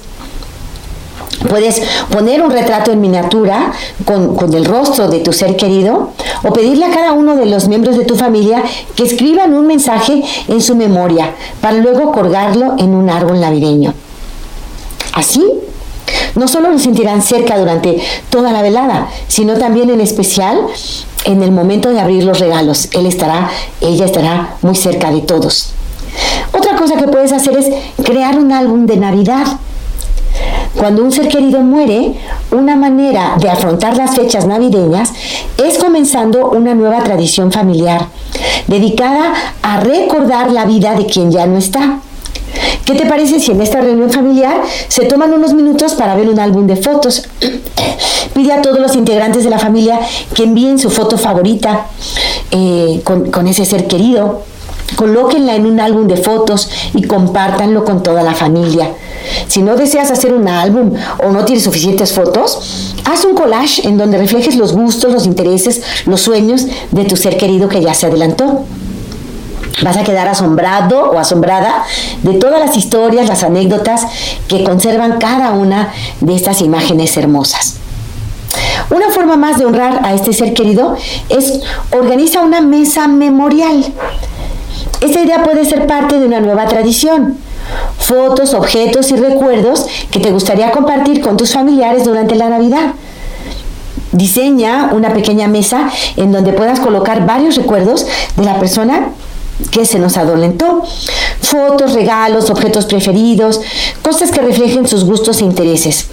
Puedes 1.49 1.82
poner 2.10 2.41
un 2.41 2.49
retrato 2.49 2.91
en 2.91 3.01
miniatura 3.01 3.74
con, 4.06 4.36
con, 4.36 4.53
el 4.53 4.66
rostro 4.66 5.10
de 5.10 5.20
tu 5.20 5.34
ser 5.34 5.58
querido 5.58 6.12
o 6.43 6.53
pedirle 6.53 6.86
a 6.86 6.91
cada 6.91 7.12
uno 7.12 7.36
de 7.36 7.45
los 7.45 7.68
miembros 7.68 7.97
de 7.97 8.06
tu 8.06 8.16
familia 8.16 8.64
que 8.95 9.03
escriban 9.03 9.53
un 9.53 9.68
mensaje 9.68 10.24
en 10.47 10.62
su 10.62 10.76
memoria 10.76 11.36
para 11.62 11.78
luego 11.78 12.12
colgarlo 12.12 12.76
en 12.78 12.95
un 12.95 13.10
árbol 13.10 13.39
navideño. 13.41 13.93
Así, 15.14 15.45
no 16.36 16.47
solo 16.47 16.72
lo 16.72 16.80
sentirán 16.80 17.22
cerca 17.22 17.58
durante 17.58 18.01
toda 18.30 18.51
la 18.51 18.62
velada, 18.62 19.10
sino 19.28 19.56
también 19.58 19.89
en 19.89 20.01
especial 20.01 20.60
en 21.26 21.41
el 21.43 21.51
momento 21.51 21.89
de 21.89 21.99
abrir 21.99 22.24
los 22.24 22.39
regalos. 22.39 22.89
Él 22.93 23.06
estará, 23.06 23.49
ella 23.82 24.06
estará 24.06 24.58
muy 24.62 24.76
cerca 24.76 25.12
de 25.12 25.22
todos. 25.22 25.74
Otra 26.53 26.76
cosa 26.76 26.95
que 26.95 27.07
puedes 27.07 27.32
hacer 27.32 27.57
es 27.57 27.68
crear 28.03 28.38
un 28.38 28.51
álbum 28.51 28.86
de 28.86 28.97
Navidad 28.97 29.45
cuando 30.76 31.03
un 31.03 31.11
ser 31.11 31.30
querido 31.30 31.61
muere, 31.61 32.16
una 32.51 32.76
manera 32.76 33.38
de 33.39 33.49
afrontar 33.49 33.95
las 33.95 34.16
fechas 34.16 34.45
navideñas 34.45 35.13
es 35.57 35.78
comenzando 35.78 36.49
una 36.49 36.76
nueva 36.76 37.01
tradición 37.01 37.51
familiar, 37.51 38.07
dedicada 38.68 39.34
a 39.61 39.80
recordar 39.80 40.51
la 40.51 40.66
vida 40.66 40.93
de 40.95 41.05
quien 41.05 41.32
ya 41.32 41.47
no 41.47 41.57
está. 41.57 41.99
¿Qué 42.84 42.93
te 42.93 43.05
parece 43.05 43.39
si 43.39 43.51
en 43.51 43.61
esta 43.61 43.82
reunión 43.82 44.11
familiar 44.11 44.61
se 44.89 45.05
toman 45.05 45.34
unos 45.34 45.53
minutos 45.53 45.93
para 45.93 46.16
ver 46.16 46.30
un 46.30 46.39
álbum 46.39 46.68
de 46.68 46.76
fotos? 46.76 47.24
Pide 48.34 48.51
a 48.51 48.61
todos 48.61 48.80
los 48.80 48.95
integrantes 48.95 49.45
de 49.45 49.49
la 49.49 49.59
familia 49.59 49.99
que 50.34 50.43
envíen 50.43 50.78
su 50.78 50.89
foto 50.89 51.18
favorita 51.18 51.88
eh, 52.51 53.01
con, 53.03 53.32
con 53.32 53.47
ese 53.47 53.66
ser 53.66 53.88
querido. 53.88 54.43
Colóquenla 54.95 55.55
en 55.55 55.65
un 55.65 55.79
álbum 55.79 56.07
de 56.07 56.17
fotos 56.17 56.69
y 56.93 57.03
compártanlo 57.03 57.83
con 57.83 58.03
toda 58.03 58.23
la 58.23 58.33
familia. 58.33 58.91
Si 59.47 59.61
no 59.61 59.75
deseas 59.75 60.11
hacer 60.11 60.33
un 60.33 60.47
álbum 60.47 60.93
o 61.23 61.31
no 61.31 61.43
tienes 61.43 61.63
suficientes 61.63 62.13
fotos, 62.13 62.93
haz 63.03 63.25
un 63.25 63.36
collage 63.36 63.88
en 63.88 63.97
donde 63.97 64.17
reflejes 64.17 64.55
los 64.55 64.73
gustos, 64.73 65.11
los 65.11 65.25
intereses, 65.25 65.81
los 66.05 66.21
sueños 66.21 66.67
de 66.91 67.05
tu 67.05 67.17
ser 67.17 67.38
querido 67.38 67.67
que 67.67 67.81
ya 67.81 67.93
se 67.93 68.05
adelantó. 68.05 68.63
Vas 69.81 69.97
a 69.97 70.03
quedar 70.03 70.27
asombrado 70.27 71.11
o 71.11 71.19
asombrada 71.19 71.83
de 72.23 72.33
todas 72.36 72.59
las 72.59 72.77
historias, 72.77 73.27
las 73.27 73.43
anécdotas 73.43 74.03
que 74.47 74.63
conservan 74.63 75.17
cada 75.19 75.51
una 75.51 75.91
de 76.21 76.36
estas 76.36 76.61
imágenes 76.61 77.17
hermosas. 77.17 77.75
Una 78.89 79.09
forma 79.09 79.36
más 79.36 79.57
de 79.57 79.65
honrar 79.65 80.05
a 80.05 80.13
este 80.13 80.31
ser 80.31 80.53
querido 80.53 80.95
es 81.29 81.59
organiza 81.91 82.41
una 82.41 82.61
mesa 82.61 83.07
memorial. 83.07 83.83
Esta 85.01 85.21
idea 85.21 85.43
puede 85.43 85.65
ser 85.65 85.87
parte 85.87 86.19
de 86.19 86.25
una 86.25 86.39
nueva 86.39 86.65
tradición 86.67 87.37
fotos, 87.97 88.53
objetos 88.53 89.11
y 89.11 89.15
recuerdos 89.15 89.87
que 90.11 90.19
te 90.19 90.31
gustaría 90.31 90.71
compartir 90.71 91.21
con 91.21 91.37
tus 91.37 91.53
familiares 91.53 92.05
durante 92.05 92.35
la 92.35 92.49
Navidad. 92.49 92.93
Diseña 94.11 94.91
una 94.93 95.13
pequeña 95.13 95.47
mesa 95.47 95.89
en 96.15 96.31
donde 96.31 96.53
puedas 96.53 96.79
colocar 96.79 97.25
varios 97.25 97.55
recuerdos 97.55 98.05
de 98.35 98.43
la 98.43 98.59
persona 98.59 99.09
que 99.71 99.85
se 99.85 99.99
nos 99.99 100.17
adolentó. 100.17 100.83
Fotos, 101.41 101.93
regalos, 101.93 102.49
objetos 102.49 102.85
preferidos, 102.85 103.61
cosas 104.03 104.31
que 104.31 104.41
reflejen 104.41 104.87
sus 104.87 105.03
gustos 105.03 105.41
e 105.41 105.45
intereses. 105.45 106.07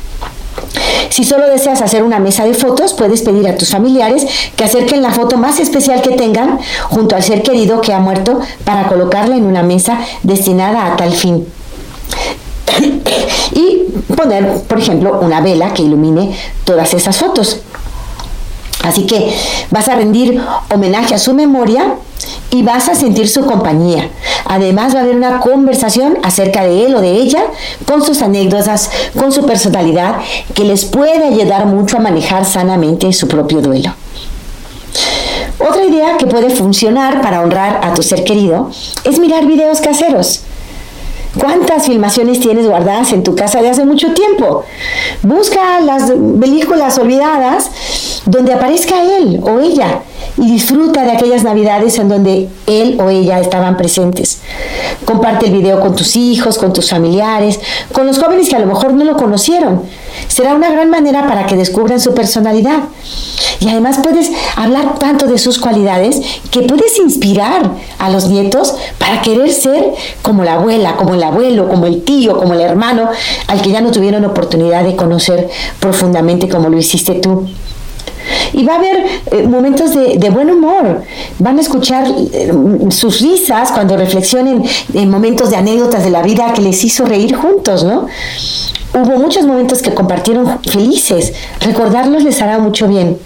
Si 1.12 1.24
solo 1.24 1.46
deseas 1.46 1.82
hacer 1.82 2.02
una 2.04 2.20
mesa 2.20 2.46
de 2.46 2.54
fotos, 2.54 2.94
puedes 2.94 3.20
pedir 3.20 3.46
a 3.46 3.54
tus 3.54 3.68
familiares 3.68 4.26
que 4.56 4.64
acerquen 4.64 5.02
la 5.02 5.10
foto 5.10 5.36
más 5.36 5.60
especial 5.60 6.00
que 6.00 6.16
tengan 6.16 6.58
junto 6.88 7.14
al 7.14 7.22
ser 7.22 7.42
querido 7.42 7.82
que 7.82 7.92
ha 7.92 7.98
muerto 7.98 8.40
para 8.64 8.88
colocarla 8.88 9.36
en 9.36 9.44
una 9.44 9.62
mesa 9.62 9.98
destinada 10.22 10.86
a 10.86 10.96
tal 10.96 11.12
fin. 11.12 11.46
y 13.52 13.82
poner, 14.16 14.62
por 14.62 14.78
ejemplo, 14.78 15.20
una 15.20 15.42
vela 15.42 15.74
que 15.74 15.82
ilumine 15.82 16.34
todas 16.64 16.94
esas 16.94 17.14
fotos. 17.18 17.60
Así 18.82 19.06
que 19.06 19.34
vas 19.70 19.88
a 19.88 19.94
rendir 19.94 20.40
homenaje 20.72 21.14
a 21.14 21.18
su 21.18 21.34
memoria 21.34 21.94
y 22.50 22.62
vas 22.62 22.88
a 22.88 22.94
sentir 22.94 23.28
su 23.28 23.44
compañía. 23.46 24.10
Además 24.44 24.94
va 24.94 25.00
a 25.00 25.02
haber 25.02 25.16
una 25.16 25.40
conversación 25.40 26.18
acerca 26.22 26.64
de 26.64 26.86
él 26.86 26.94
o 26.94 27.00
de 27.00 27.12
ella, 27.12 27.44
con 27.86 28.02
sus 28.04 28.22
anécdotas, 28.22 28.90
con 29.18 29.32
su 29.32 29.46
personalidad, 29.46 30.16
que 30.54 30.64
les 30.64 30.84
puede 30.84 31.24
ayudar 31.24 31.66
mucho 31.66 31.96
a 31.96 32.00
manejar 32.00 32.44
sanamente 32.44 33.12
su 33.12 33.28
propio 33.28 33.60
duelo. 33.60 33.94
Otra 35.58 35.84
idea 35.84 36.16
que 36.16 36.26
puede 36.26 36.50
funcionar 36.50 37.22
para 37.22 37.40
honrar 37.40 37.80
a 37.84 37.94
tu 37.94 38.02
ser 38.02 38.24
querido 38.24 38.70
es 39.04 39.18
mirar 39.18 39.46
videos 39.46 39.80
caseros. 39.80 40.42
¿Cuántas 41.38 41.86
filmaciones 41.86 42.40
tienes 42.40 42.66
guardadas 42.66 43.12
en 43.12 43.22
tu 43.22 43.34
casa 43.34 43.62
de 43.62 43.70
hace 43.70 43.84
mucho 43.84 44.12
tiempo? 44.12 44.64
Busca 45.22 45.80
las 45.80 46.10
películas 46.10 46.98
olvidadas 46.98 47.70
donde 48.26 48.52
aparezca 48.52 49.02
él 49.02 49.40
o 49.42 49.58
ella 49.60 50.02
y 50.36 50.50
disfruta 50.50 51.04
de 51.04 51.12
aquellas 51.12 51.44
navidades 51.44 51.98
en 51.98 52.08
donde 52.08 52.48
él 52.66 52.98
o 53.00 53.10
ella 53.10 53.40
estaban 53.40 53.76
presentes. 53.76 54.40
Comparte 55.04 55.46
el 55.46 55.52
video 55.52 55.80
con 55.80 55.94
tus 55.94 56.16
hijos, 56.16 56.58
con 56.58 56.72
tus 56.72 56.90
familiares, 56.90 57.60
con 57.92 58.06
los 58.06 58.18
jóvenes 58.18 58.48
que 58.48 58.56
a 58.56 58.60
lo 58.60 58.66
mejor 58.66 58.92
no 58.94 59.04
lo 59.04 59.16
conocieron. 59.16 59.82
Será 60.28 60.54
una 60.54 60.70
gran 60.70 60.90
manera 60.90 61.26
para 61.26 61.46
que 61.46 61.56
descubran 61.56 62.00
su 62.00 62.14
personalidad. 62.14 62.80
Y 63.60 63.68
además 63.68 64.00
puedes 64.02 64.30
hablar 64.56 64.98
tanto 64.98 65.26
de 65.26 65.38
sus 65.38 65.58
cualidades 65.58 66.20
que 66.50 66.62
puedes 66.62 66.98
inspirar 66.98 67.70
a 67.98 68.10
los 68.10 68.28
nietos 68.28 68.74
para 68.98 69.22
querer 69.22 69.50
ser 69.52 69.92
como 70.22 70.44
la 70.44 70.54
abuela, 70.54 70.96
como 70.96 71.14
el 71.14 71.22
abuelo, 71.22 71.68
como 71.68 71.86
el 71.86 72.02
tío, 72.02 72.38
como 72.38 72.54
el 72.54 72.60
hermano, 72.60 73.08
al 73.46 73.62
que 73.62 73.70
ya 73.70 73.80
no 73.80 73.90
tuvieron 73.90 74.24
oportunidad 74.24 74.84
de 74.84 74.96
conocer 74.96 75.48
profundamente 75.80 76.48
como 76.48 76.68
lo 76.68 76.78
hiciste 76.78 77.14
tú. 77.14 77.48
Y 78.52 78.64
va 78.64 78.74
a 78.74 78.76
haber 78.76 79.06
eh, 79.30 79.46
momentos 79.46 79.94
de, 79.94 80.30
buen 80.30 80.50
humor. 80.50 81.02
Van 81.38 81.58
a 81.58 81.60
escuchar 81.60 82.06
eh, 82.08 82.52
sus 82.90 83.20
risas 83.20 83.70
cuando 83.72 83.96
reflexionen 83.96 84.62
en 84.92 85.10
momentos 85.10 85.50
de 85.50 85.56
anécdotas 85.56 86.04
de 86.04 86.10
la 86.10 86.22
vida 86.22 86.52
que 86.52 86.60
les 86.60 86.84
hizo 86.84 87.04
reír 87.04 87.34
juntos, 87.34 87.84
¿no? 87.84 88.06
Hubo 88.94 89.18
muchos 89.18 89.46
momentos 89.46 89.80
que 89.80 89.94
compartieron 89.94 90.60
felices. 90.64 91.32
Recordarlos 91.60 92.24
les 92.24 92.42
hará 92.42 92.58
mucho 92.58 92.88
bien. 92.88 93.18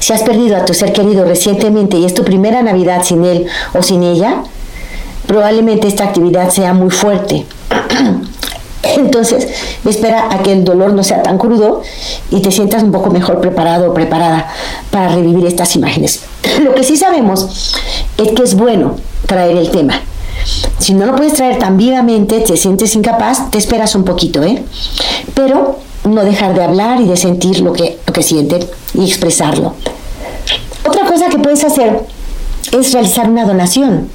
Si 0.00 0.12
has 0.12 0.22
perdido 0.22 0.56
a 0.56 0.64
tu 0.64 0.74
ser 0.74 0.92
querido 0.92 1.24
recientemente 1.24 1.96
y 1.96 2.04
es 2.04 2.14
tu 2.14 2.24
primera 2.24 2.62
Navidad 2.62 3.02
sin 3.04 3.24
él 3.24 3.46
o 3.74 3.82
sin 3.82 4.02
ella, 4.02 4.42
probablemente 5.26 5.88
esta 5.88 6.04
actividad 6.04 6.50
sea 6.50 6.72
muy 6.74 6.90
fuerte. 6.90 7.46
Entonces, 8.82 9.46
espera 9.84 10.28
a 10.32 10.42
que 10.42 10.52
el 10.52 10.64
dolor 10.64 10.92
no 10.94 11.02
sea 11.02 11.22
tan 11.22 11.38
crudo 11.38 11.82
y 12.30 12.40
te 12.40 12.50
sientas 12.50 12.82
un 12.82 12.92
poco 12.92 13.10
mejor 13.10 13.40
preparado 13.40 13.90
o 13.90 13.94
preparada 13.94 14.48
para 14.90 15.08
revivir 15.08 15.46
estas 15.46 15.76
imágenes. 15.76 16.20
Lo 16.62 16.74
que 16.74 16.82
sí 16.82 16.96
sabemos 16.96 17.74
es 18.16 18.32
que 18.32 18.42
es 18.42 18.54
bueno 18.54 18.96
traer 19.26 19.56
el 19.56 19.70
tema. 19.70 20.00
Si 20.78 20.94
no 20.94 21.06
lo 21.06 21.14
puedes 21.14 21.34
traer 21.34 21.58
tan 21.58 21.76
vivamente, 21.76 22.40
te 22.40 22.56
sientes 22.56 22.94
incapaz, 22.94 23.50
te 23.50 23.58
esperas 23.58 23.94
un 23.94 24.04
poquito, 24.04 24.42
¿eh? 24.42 24.64
Pero 25.34 25.78
no 26.04 26.24
dejar 26.24 26.54
de 26.54 26.64
hablar 26.64 27.00
y 27.00 27.06
de 27.06 27.16
sentir 27.16 27.60
lo 27.60 27.72
que, 27.72 27.98
lo 28.06 28.12
que 28.12 28.22
sienten 28.22 28.64
y 28.94 29.04
expresarlo. 29.04 29.74
Otra 30.86 31.04
cosa 31.06 31.28
que 31.28 31.38
puedes 31.38 31.62
hacer 31.64 32.00
es 32.72 32.92
realizar 32.92 33.28
una 33.28 33.44
donación. 33.44 34.08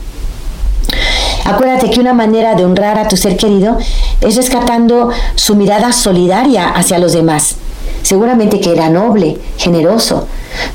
Acuérdate 1.46 1.92
que 1.92 2.00
una 2.00 2.14
manera 2.14 2.56
de 2.56 2.66
honrar 2.66 2.98
a 2.98 3.08
tu 3.08 3.16
ser 3.18 3.38
querido 3.38 3.78
es 4.22 4.36
rescatando 4.36 5.10
su 5.36 5.56
mirada 5.56 5.94
solidaria 5.94 6.70
hacia 6.70 7.00
los 7.00 7.14
demás. 7.14 7.56
Seguramente 8.02 8.60
que 8.60 8.72
era 8.72 8.90
noble, 8.90 9.38
generoso. 9.58 10.28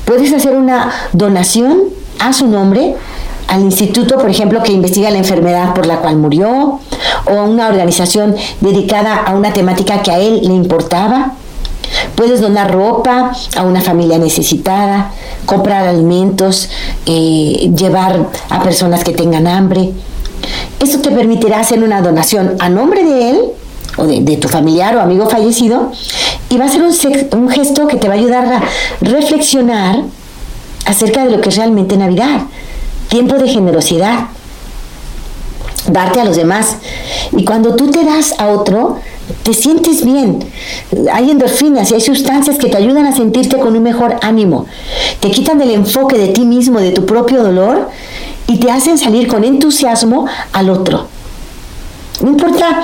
Puedes 0.05 0.33
hacer 0.33 0.55
una 0.55 0.91
donación 1.13 1.83
a 2.19 2.33
su 2.33 2.47
nombre 2.47 2.95
al 3.47 3.61
instituto, 3.61 4.17
por 4.17 4.29
ejemplo, 4.29 4.63
que 4.63 4.71
investiga 4.71 5.11
la 5.11 5.17
enfermedad 5.17 5.73
por 5.73 5.85
la 5.85 5.97
cual 5.97 6.15
murió, 6.15 6.79
o 7.25 7.31
a 7.31 7.43
una 7.43 7.67
organización 7.67 8.35
dedicada 8.61 9.15
a 9.15 9.35
una 9.35 9.51
temática 9.51 10.01
que 10.01 10.11
a 10.11 10.19
él 10.19 10.39
le 10.41 10.53
importaba. 10.53 11.33
Puedes 12.15 12.39
donar 12.39 12.71
ropa 12.71 13.33
a 13.57 13.63
una 13.63 13.81
familia 13.81 14.17
necesitada, 14.17 15.11
comprar 15.45 15.85
alimentos, 15.85 16.69
eh, 17.05 17.69
llevar 17.75 18.29
a 18.49 18.63
personas 18.63 19.03
que 19.03 19.11
tengan 19.11 19.47
hambre. 19.47 19.91
Esto 20.81 20.99
te 20.99 21.11
permitirá 21.11 21.59
hacer 21.59 21.83
una 21.83 22.01
donación 22.01 22.55
a 22.57 22.67
nombre 22.67 23.03
de 23.03 23.29
él 23.29 23.41
o 23.97 24.05
de, 24.07 24.37
tu 24.37 24.47
familiar 24.47 24.95
o 24.95 25.01
amigo 25.01 25.29
fallecido 25.29 25.91
y 26.49 26.57
va 26.57 26.65
a 26.65 26.69
ser 26.69 26.81
un, 26.81 27.49
gesto 27.49 27.87
que 27.87 27.97
te 27.97 28.07
va 28.07 28.15
a 28.15 28.17
ayudar 28.17 28.45
a 28.45 28.63
reflexionar 28.99 30.01
acerca 30.85 31.23
de 31.23 31.29
lo 31.29 31.39
que 31.39 31.49
es 31.49 31.57
realmente 31.57 31.97
Navidad, 31.97 32.41
tiempo 33.09 33.35
de 33.35 33.47
generosidad, 33.47 34.29
darte 35.87 36.19
a 36.19 36.25
los 36.25 36.35
demás. 36.35 36.77
Y 37.31 37.45
cuando 37.45 37.75
tú 37.75 37.91
te 37.91 38.03
das 38.03 38.33
a 38.39 38.47
otro, 38.47 38.97
te 39.43 39.53
sientes 39.53 40.03
bien. 40.03 40.39
Hay 41.13 41.29
endorfinas 41.29 41.91
y 41.91 41.93
hay 41.93 42.01
sustancias 42.01 42.57
que 42.57 42.69
te 42.69 42.77
ayudan 42.77 43.05
a 43.05 43.15
sentirte 43.15 43.59
con 43.59 43.75
un 43.75 43.83
mejor 43.83 44.15
ánimo. 44.23 44.65
Te 45.19 45.29
quitan 45.29 45.61
el 45.61 45.69
enfoque 45.69 46.17
de 46.17 46.29
ti 46.29 46.43
mismo, 46.43 46.79
de 46.79 46.91
tu 46.91 47.05
propio 47.05 47.43
dolor 47.43 47.87
y 48.51 48.57
te 48.57 48.69
hacen 48.69 48.97
salir 48.97 49.29
con 49.29 49.45
entusiasmo 49.45 50.25
al 50.51 50.69
otro. 50.69 51.07
No 52.21 52.31
importa 52.31 52.83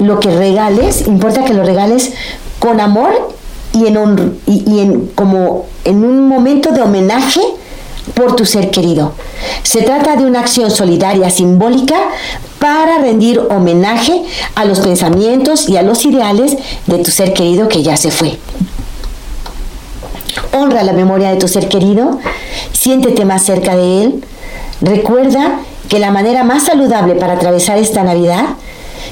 lo 0.00 0.20
que 0.20 0.30
regales, 0.30 1.06
importa 1.06 1.44
que 1.44 1.54
lo 1.54 1.64
regales 1.64 2.12
con 2.58 2.78
amor 2.78 3.34
y 3.72 3.86
en, 3.86 4.38
en 4.46 5.06
como 5.14 5.64
en 5.84 6.04
un 6.04 6.28
momento 6.28 6.72
de 6.72 6.82
homenaje 6.82 7.40
por 8.12 8.36
tu 8.36 8.44
ser 8.44 8.70
querido. 8.70 9.14
Se 9.62 9.80
trata 9.80 10.16
de 10.16 10.26
una 10.26 10.40
acción 10.40 10.70
solidaria 10.70 11.30
simbólica 11.30 11.96
para 12.58 12.98
rendir 12.98 13.38
homenaje 13.38 14.22
a 14.56 14.66
los 14.66 14.80
pensamientos 14.80 15.70
y 15.70 15.78
a 15.78 15.82
los 15.82 16.04
ideales 16.04 16.58
de 16.86 16.98
tu 16.98 17.10
ser 17.10 17.32
querido 17.32 17.68
que 17.68 17.82
ya 17.82 17.96
se 17.96 18.10
fue. 18.10 18.38
Honra 20.52 20.82
la 20.82 20.92
memoria 20.92 21.30
de 21.30 21.36
tu 21.36 21.48
ser 21.48 21.68
querido, 21.68 22.18
siéntete 22.72 23.24
más 23.24 23.42
cerca 23.42 23.74
de 23.74 24.02
él. 24.02 24.24
Recuerda 24.82 25.60
que 25.88 26.00
la 26.00 26.10
manera 26.10 26.42
más 26.42 26.64
saludable 26.64 27.14
para 27.14 27.34
atravesar 27.34 27.78
esta 27.78 28.02
Navidad 28.02 28.44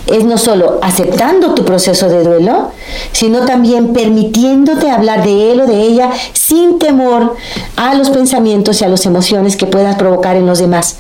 es 0.07 0.25
no 0.25 0.37
solo 0.37 0.81
aceptando 0.83 1.55
tu 1.55 1.65
proceso 1.65 2.09
de 2.09 2.25
duelo, 2.25 2.71
sino 3.13 3.45
también 3.45 3.93
permitiéndote 3.93 4.91
hablar 4.91 5.23
de 5.25 5.53
él 5.53 5.61
o 5.61 5.67
de 5.67 5.81
ella 5.81 6.11
sin 6.33 6.81
temor 6.81 7.37
a 7.77 7.95
los 7.95 8.11
pensamientos 8.11 8.81
y 8.81 8.85
a 8.85 8.89
las 8.89 9.07
emociones 9.07 9.57
que 9.57 9.67
puedas 9.67 9.95
provocar 9.95 10.37
en 10.37 10.47
los 10.47 10.59
demás. 10.59 10.97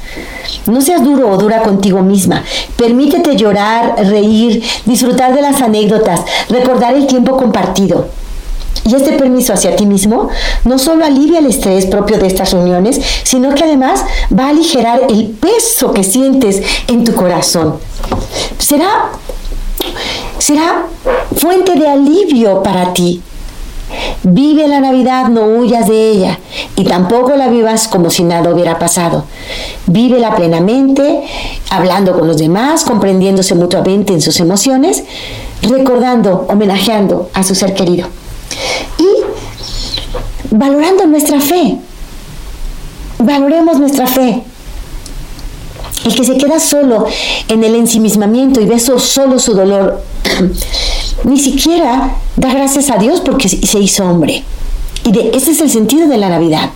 No 0.66 0.81
seas 0.81 1.03
duro 1.03 1.29
o 1.29 1.37
dura 1.37 1.62
contigo 1.62 2.03
misma. 2.03 2.45
Permítete 2.77 3.37
llorar, 3.37 3.97
reír, 4.07 4.62
disfrutar 4.87 5.35
de 5.35 5.43
las 5.43 5.61
anécdotas, 5.61 6.21
recordar 6.49 6.95
el 6.95 7.09
tiempo 7.09 7.37
compartido. 7.37 8.20
Y 8.85 8.95
este 8.95 9.12
permiso 9.12 9.53
hacia 9.53 9.76
ti 9.76 9.87
mismo 9.87 10.28
no 10.64 10.78
solo 10.78 11.05
alivia 11.05 11.41
el 11.41 11.47
estrés 11.47 11.87
propio 11.87 12.18
de 12.18 12.26
estas 12.26 12.53
reuniones, 12.53 13.01
sino 13.24 13.55
que 13.55 13.64
además 13.64 14.05
va 14.37 14.47
a 14.47 14.49
aligerar 14.51 15.03
el 15.09 15.28
peso 15.28 15.93
que 15.93 16.05
sientes 16.05 16.62
en 16.89 17.05
tu 17.05 17.14
corazón. 17.14 17.76
Será, 18.59 19.11
será 20.39 20.87
fuente 21.37 21.74
de 21.76 21.89
alivio 21.89 22.62
para 22.62 22.93
ti. 22.95 23.22
Vive 24.22 24.68
la 24.68 24.81
Navidad, 24.81 25.28
no 25.28 25.43
huyas 25.43 25.89
de 25.89 26.11
ella 26.11 26.39
y 26.76 26.85
tampoco 26.85 27.35
la 27.37 27.49
vivas 27.49 27.89
como 27.89 28.09
si 28.11 28.22
nada 28.22 28.53
hubiera 28.53 28.78
pasado. 28.78 29.24
Vívela 29.87 30.37
plenamente, 30.37 31.22
hablando 31.70 32.16
con 32.16 32.28
los 32.28 32.39
demás, 32.39 32.85
comprendiéndose 32.85 33.57
mutuamente 33.57 34.12
en 34.12 34.20
sus 34.20 34.39
emociones, 34.39 35.03
recordando, 35.62 36.47
homenajeando 36.49 37.31
a 37.35 37.43
su 37.43 37.55
ser 37.55 37.74
querido 37.74 38.07
y 38.98 40.55
valorando 40.55 41.07
nuestra 41.07 41.40
fe. 41.40 41.78
Valoremos 43.18 43.78
nuestra 43.78 44.07
fe. 44.07 44.42
El 46.05 46.14
que 46.14 46.24
se 46.24 46.38
queda 46.38 46.59
solo 46.59 47.07
en 47.48 47.62
el 47.62 47.74
ensimismamiento 47.74 48.61
y 48.61 48.66
ve 48.66 48.80
solo 48.80 49.38
su 49.38 49.53
dolor, 49.53 50.03
ni 51.24 51.38
siquiera 51.38 52.16
da 52.36 52.55
gracias 52.55 52.90
a 52.90 52.96
Dios 52.96 53.20
porque 53.20 53.48
se 53.48 53.78
hizo 53.78 54.05
hombre. 54.05 54.42
Y 55.05 55.12
de, 55.12 55.30
ese 55.34 55.51
es 55.51 55.61
el 55.61 55.70
sentido 55.70 56.09
de 56.09 56.16
la 56.16 56.30
Navidad. 56.30 56.70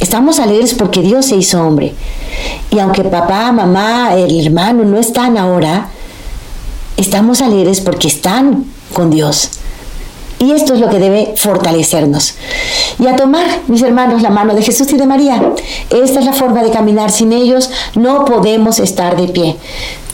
Estamos 0.00 0.40
alegres 0.40 0.74
porque 0.74 1.00
Dios 1.00 1.26
se 1.26 1.36
hizo 1.36 1.64
hombre. 1.64 1.94
Y 2.70 2.80
aunque 2.80 3.04
papá, 3.04 3.52
mamá, 3.52 4.14
el 4.16 4.44
hermano 4.44 4.84
no 4.84 4.98
están 4.98 5.38
ahora, 5.38 5.88
estamos 6.96 7.40
alegres 7.40 7.80
porque 7.80 8.08
están 8.08 8.64
con 8.92 9.10
Dios. 9.10 9.50
Y 10.44 10.52
esto 10.52 10.74
es 10.74 10.80
lo 10.80 10.90
que 10.90 10.98
debe 10.98 11.32
fortalecernos. 11.36 12.34
Y 12.98 13.06
a 13.06 13.16
tomar, 13.16 13.46
mis 13.66 13.82
hermanos, 13.82 14.20
la 14.20 14.28
mano 14.28 14.54
de 14.54 14.60
Jesús 14.60 14.92
y 14.92 14.98
de 14.98 15.06
María. 15.06 15.54
Esta 15.88 16.20
es 16.20 16.26
la 16.26 16.34
forma 16.34 16.62
de 16.62 16.70
caminar. 16.70 17.10
Sin 17.10 17.32
ellos 17.32 17.70
no 17.94 18.26
podemos 18.26 18.78
estar 18.78 19.16
de 19.16 19.28
pie. 19.28 19.56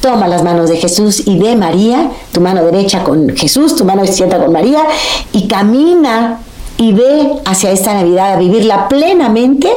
Toma 0.00 0.28
las 0.28 0.44
manos 0.44 0.70
de 0.70 0.76
Jesús 0.76 1.26
y 1.26 1.36
de 1.40 1.56
María, 1.56 2.12
tu 2.30 2.40
mano 2.40 2.64
derecha 2.64 3.02
con 3.02 3.36
Jesús, 3.36 3.74
tu 3.74 3.84
mano 3.84 4.04
izquierda 4.04 4.38
con 4.38 4.52
María, 4.52 4.84
y 5.32 5.48
camina 5.48 6.38
y 6.78 6.92
ve 6.92 7.32
hacia 7.44 7.72
esta 7.72 7.92
Navidad 7.92 8.34
a 8.34 8.38
vivirla 8.38 8.88
plenamente 8.88 9.68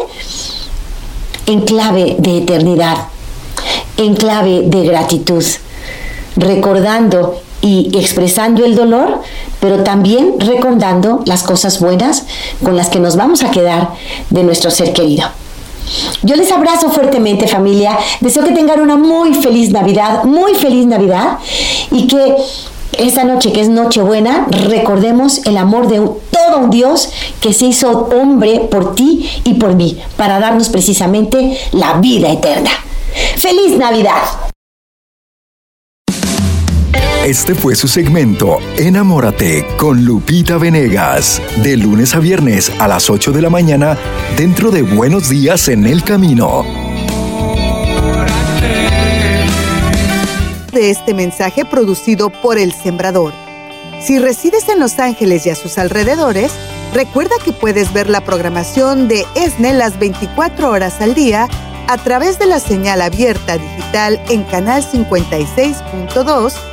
en 1.48 1.62
clave 1.62 2.16
de 2.20 2.38
eternidad, 2.38 3.08
en 3.98 4.16
clave 4.16 4.62
de 4.68 4.86
gratitud, 4.86 5.44
recordando 6.38 7.42
y 7.64 7.98
expresando 7.98 8.66
el 8.66 8.76
dolor, 8.76 9.22
pero 9.62 9.84
también 9.84 10.36
recordando 10.38 11.22
las 11.26 11.44
cosas 11.44 11.80
buenas 11.80 12.26
con 12.62 12.76
las 12.76 12.90
que 12.90 13.00
nos 13.00 13.16
vamos 13.16 13.42
a 13.42 13.52
quedar 13.52 13.92
de 14.30 14.44
nuestro 14.44 14.70
ser 14.70 14.92
querido. 14.92 15.30
Yo 16.24 16.36
les 16.36 16.52
abrazo 16.52 16.90
fuertemente 16.90 17.48
familia, 17.48 17.98
deseo 18.20 18.44
que 18.44 18.52
tengan 18.52 18.82
una 18.82 18.98
muy 18.98 19.34
feliz 19.34 19.72
Navidad, 19.72 20.26
muy 20.26 20.56
feliz 20.56 20.86
Navidad 20.86 21.38
y 21.90 22.08
que 22.08 22.36
esta 22.98 23.24
noche 23.24 23.54
que 23.54 23.62
es 23.62 23.70
Nochebuena, 23.70 24.48
recordemos 24.50 25.46
el 25.46 25.58
amor 25.58 25.88
de 25.88 25.98
todo 25.98 26.58
un 26.60 26.70
Dios 26.70 27.10
que 27.40 27.54
se 27.54 27.66
hizo 27.66 27.90
hombre 27.90 28.68
por 28.70 28.94
ti 28.94 29.30
y 29.46 29.54
por 29.56 29.76
mí, 29.76 29.98
para 30.18 30.40
darnos 30.40 30.70
precisamente 30.70 31.58
la 31.72 31.94
vida 31.94 32.30
eterna. 32.30 32.72
¡Feliz 33.38 33.78
Navidad! 33.78 34.53
Este 37.26 37.56
fue 37.56 37.74
su 37.76 37.88
segmento 37.88 38.58
Enamórate 38.76 39.66
con 39.78 40.04
Lupita 40.04 40.58
Venegas, 40.58 41.42
de 41.64 41.78
lunes 41.78 42.16
a 42.16 42.20
viernes 42.20 42.70
a 42.80 42.88
las 42.90 43.10
8 43.10 43.32
de 43.32 43.42
la 43.42 43.50
mañana 43.50 43.98
dentro 44.36 44.72
de 44.72 44.82
Buenos 44.82 45.30
Días 45.30 45.70
en 45.70 45.86
el 45.86 46.04
Camino. 46.04 46.66
De 50.74 50.90
este 50.90 51.14
mensaje 51.14 51.64
producido 51.64 52.30
por 52.30 52.58
El 52.58 52.74
Sembrador. 52.74 53.32
Si 54.02 54.20
resides 54.20 54.68
en 54.68 54.82
Los 54.82 55.00
Ángeles 55.00 55.46
y 55.46 55.50
a 55.50 55.56
sus 55.56 55.78
alrededores, 55.78 56.52
recuerda 56.94 57.36
que 57.46 57.54
puedes 57.54 57.94
ver 57.94 58.10
la 58.10 58.20
programación 58.20 59.08
de 59.08 59.26
ESNE 59.36 59.72
las 59.76 59.98
24 59.98 60.70
horas 60.70 61.00
al 61.00 61.14
día 61.14 61.48
a 61.88 61.98
través 62.00 62.38
de 62.38 62.48
la 62.48 62.60
señal 62.60 63.02
abierta 63.02 63.58
digital 63.58 64.22
en 64.28 64.44
canal 64.44 64.84
56.2 64.84 66.73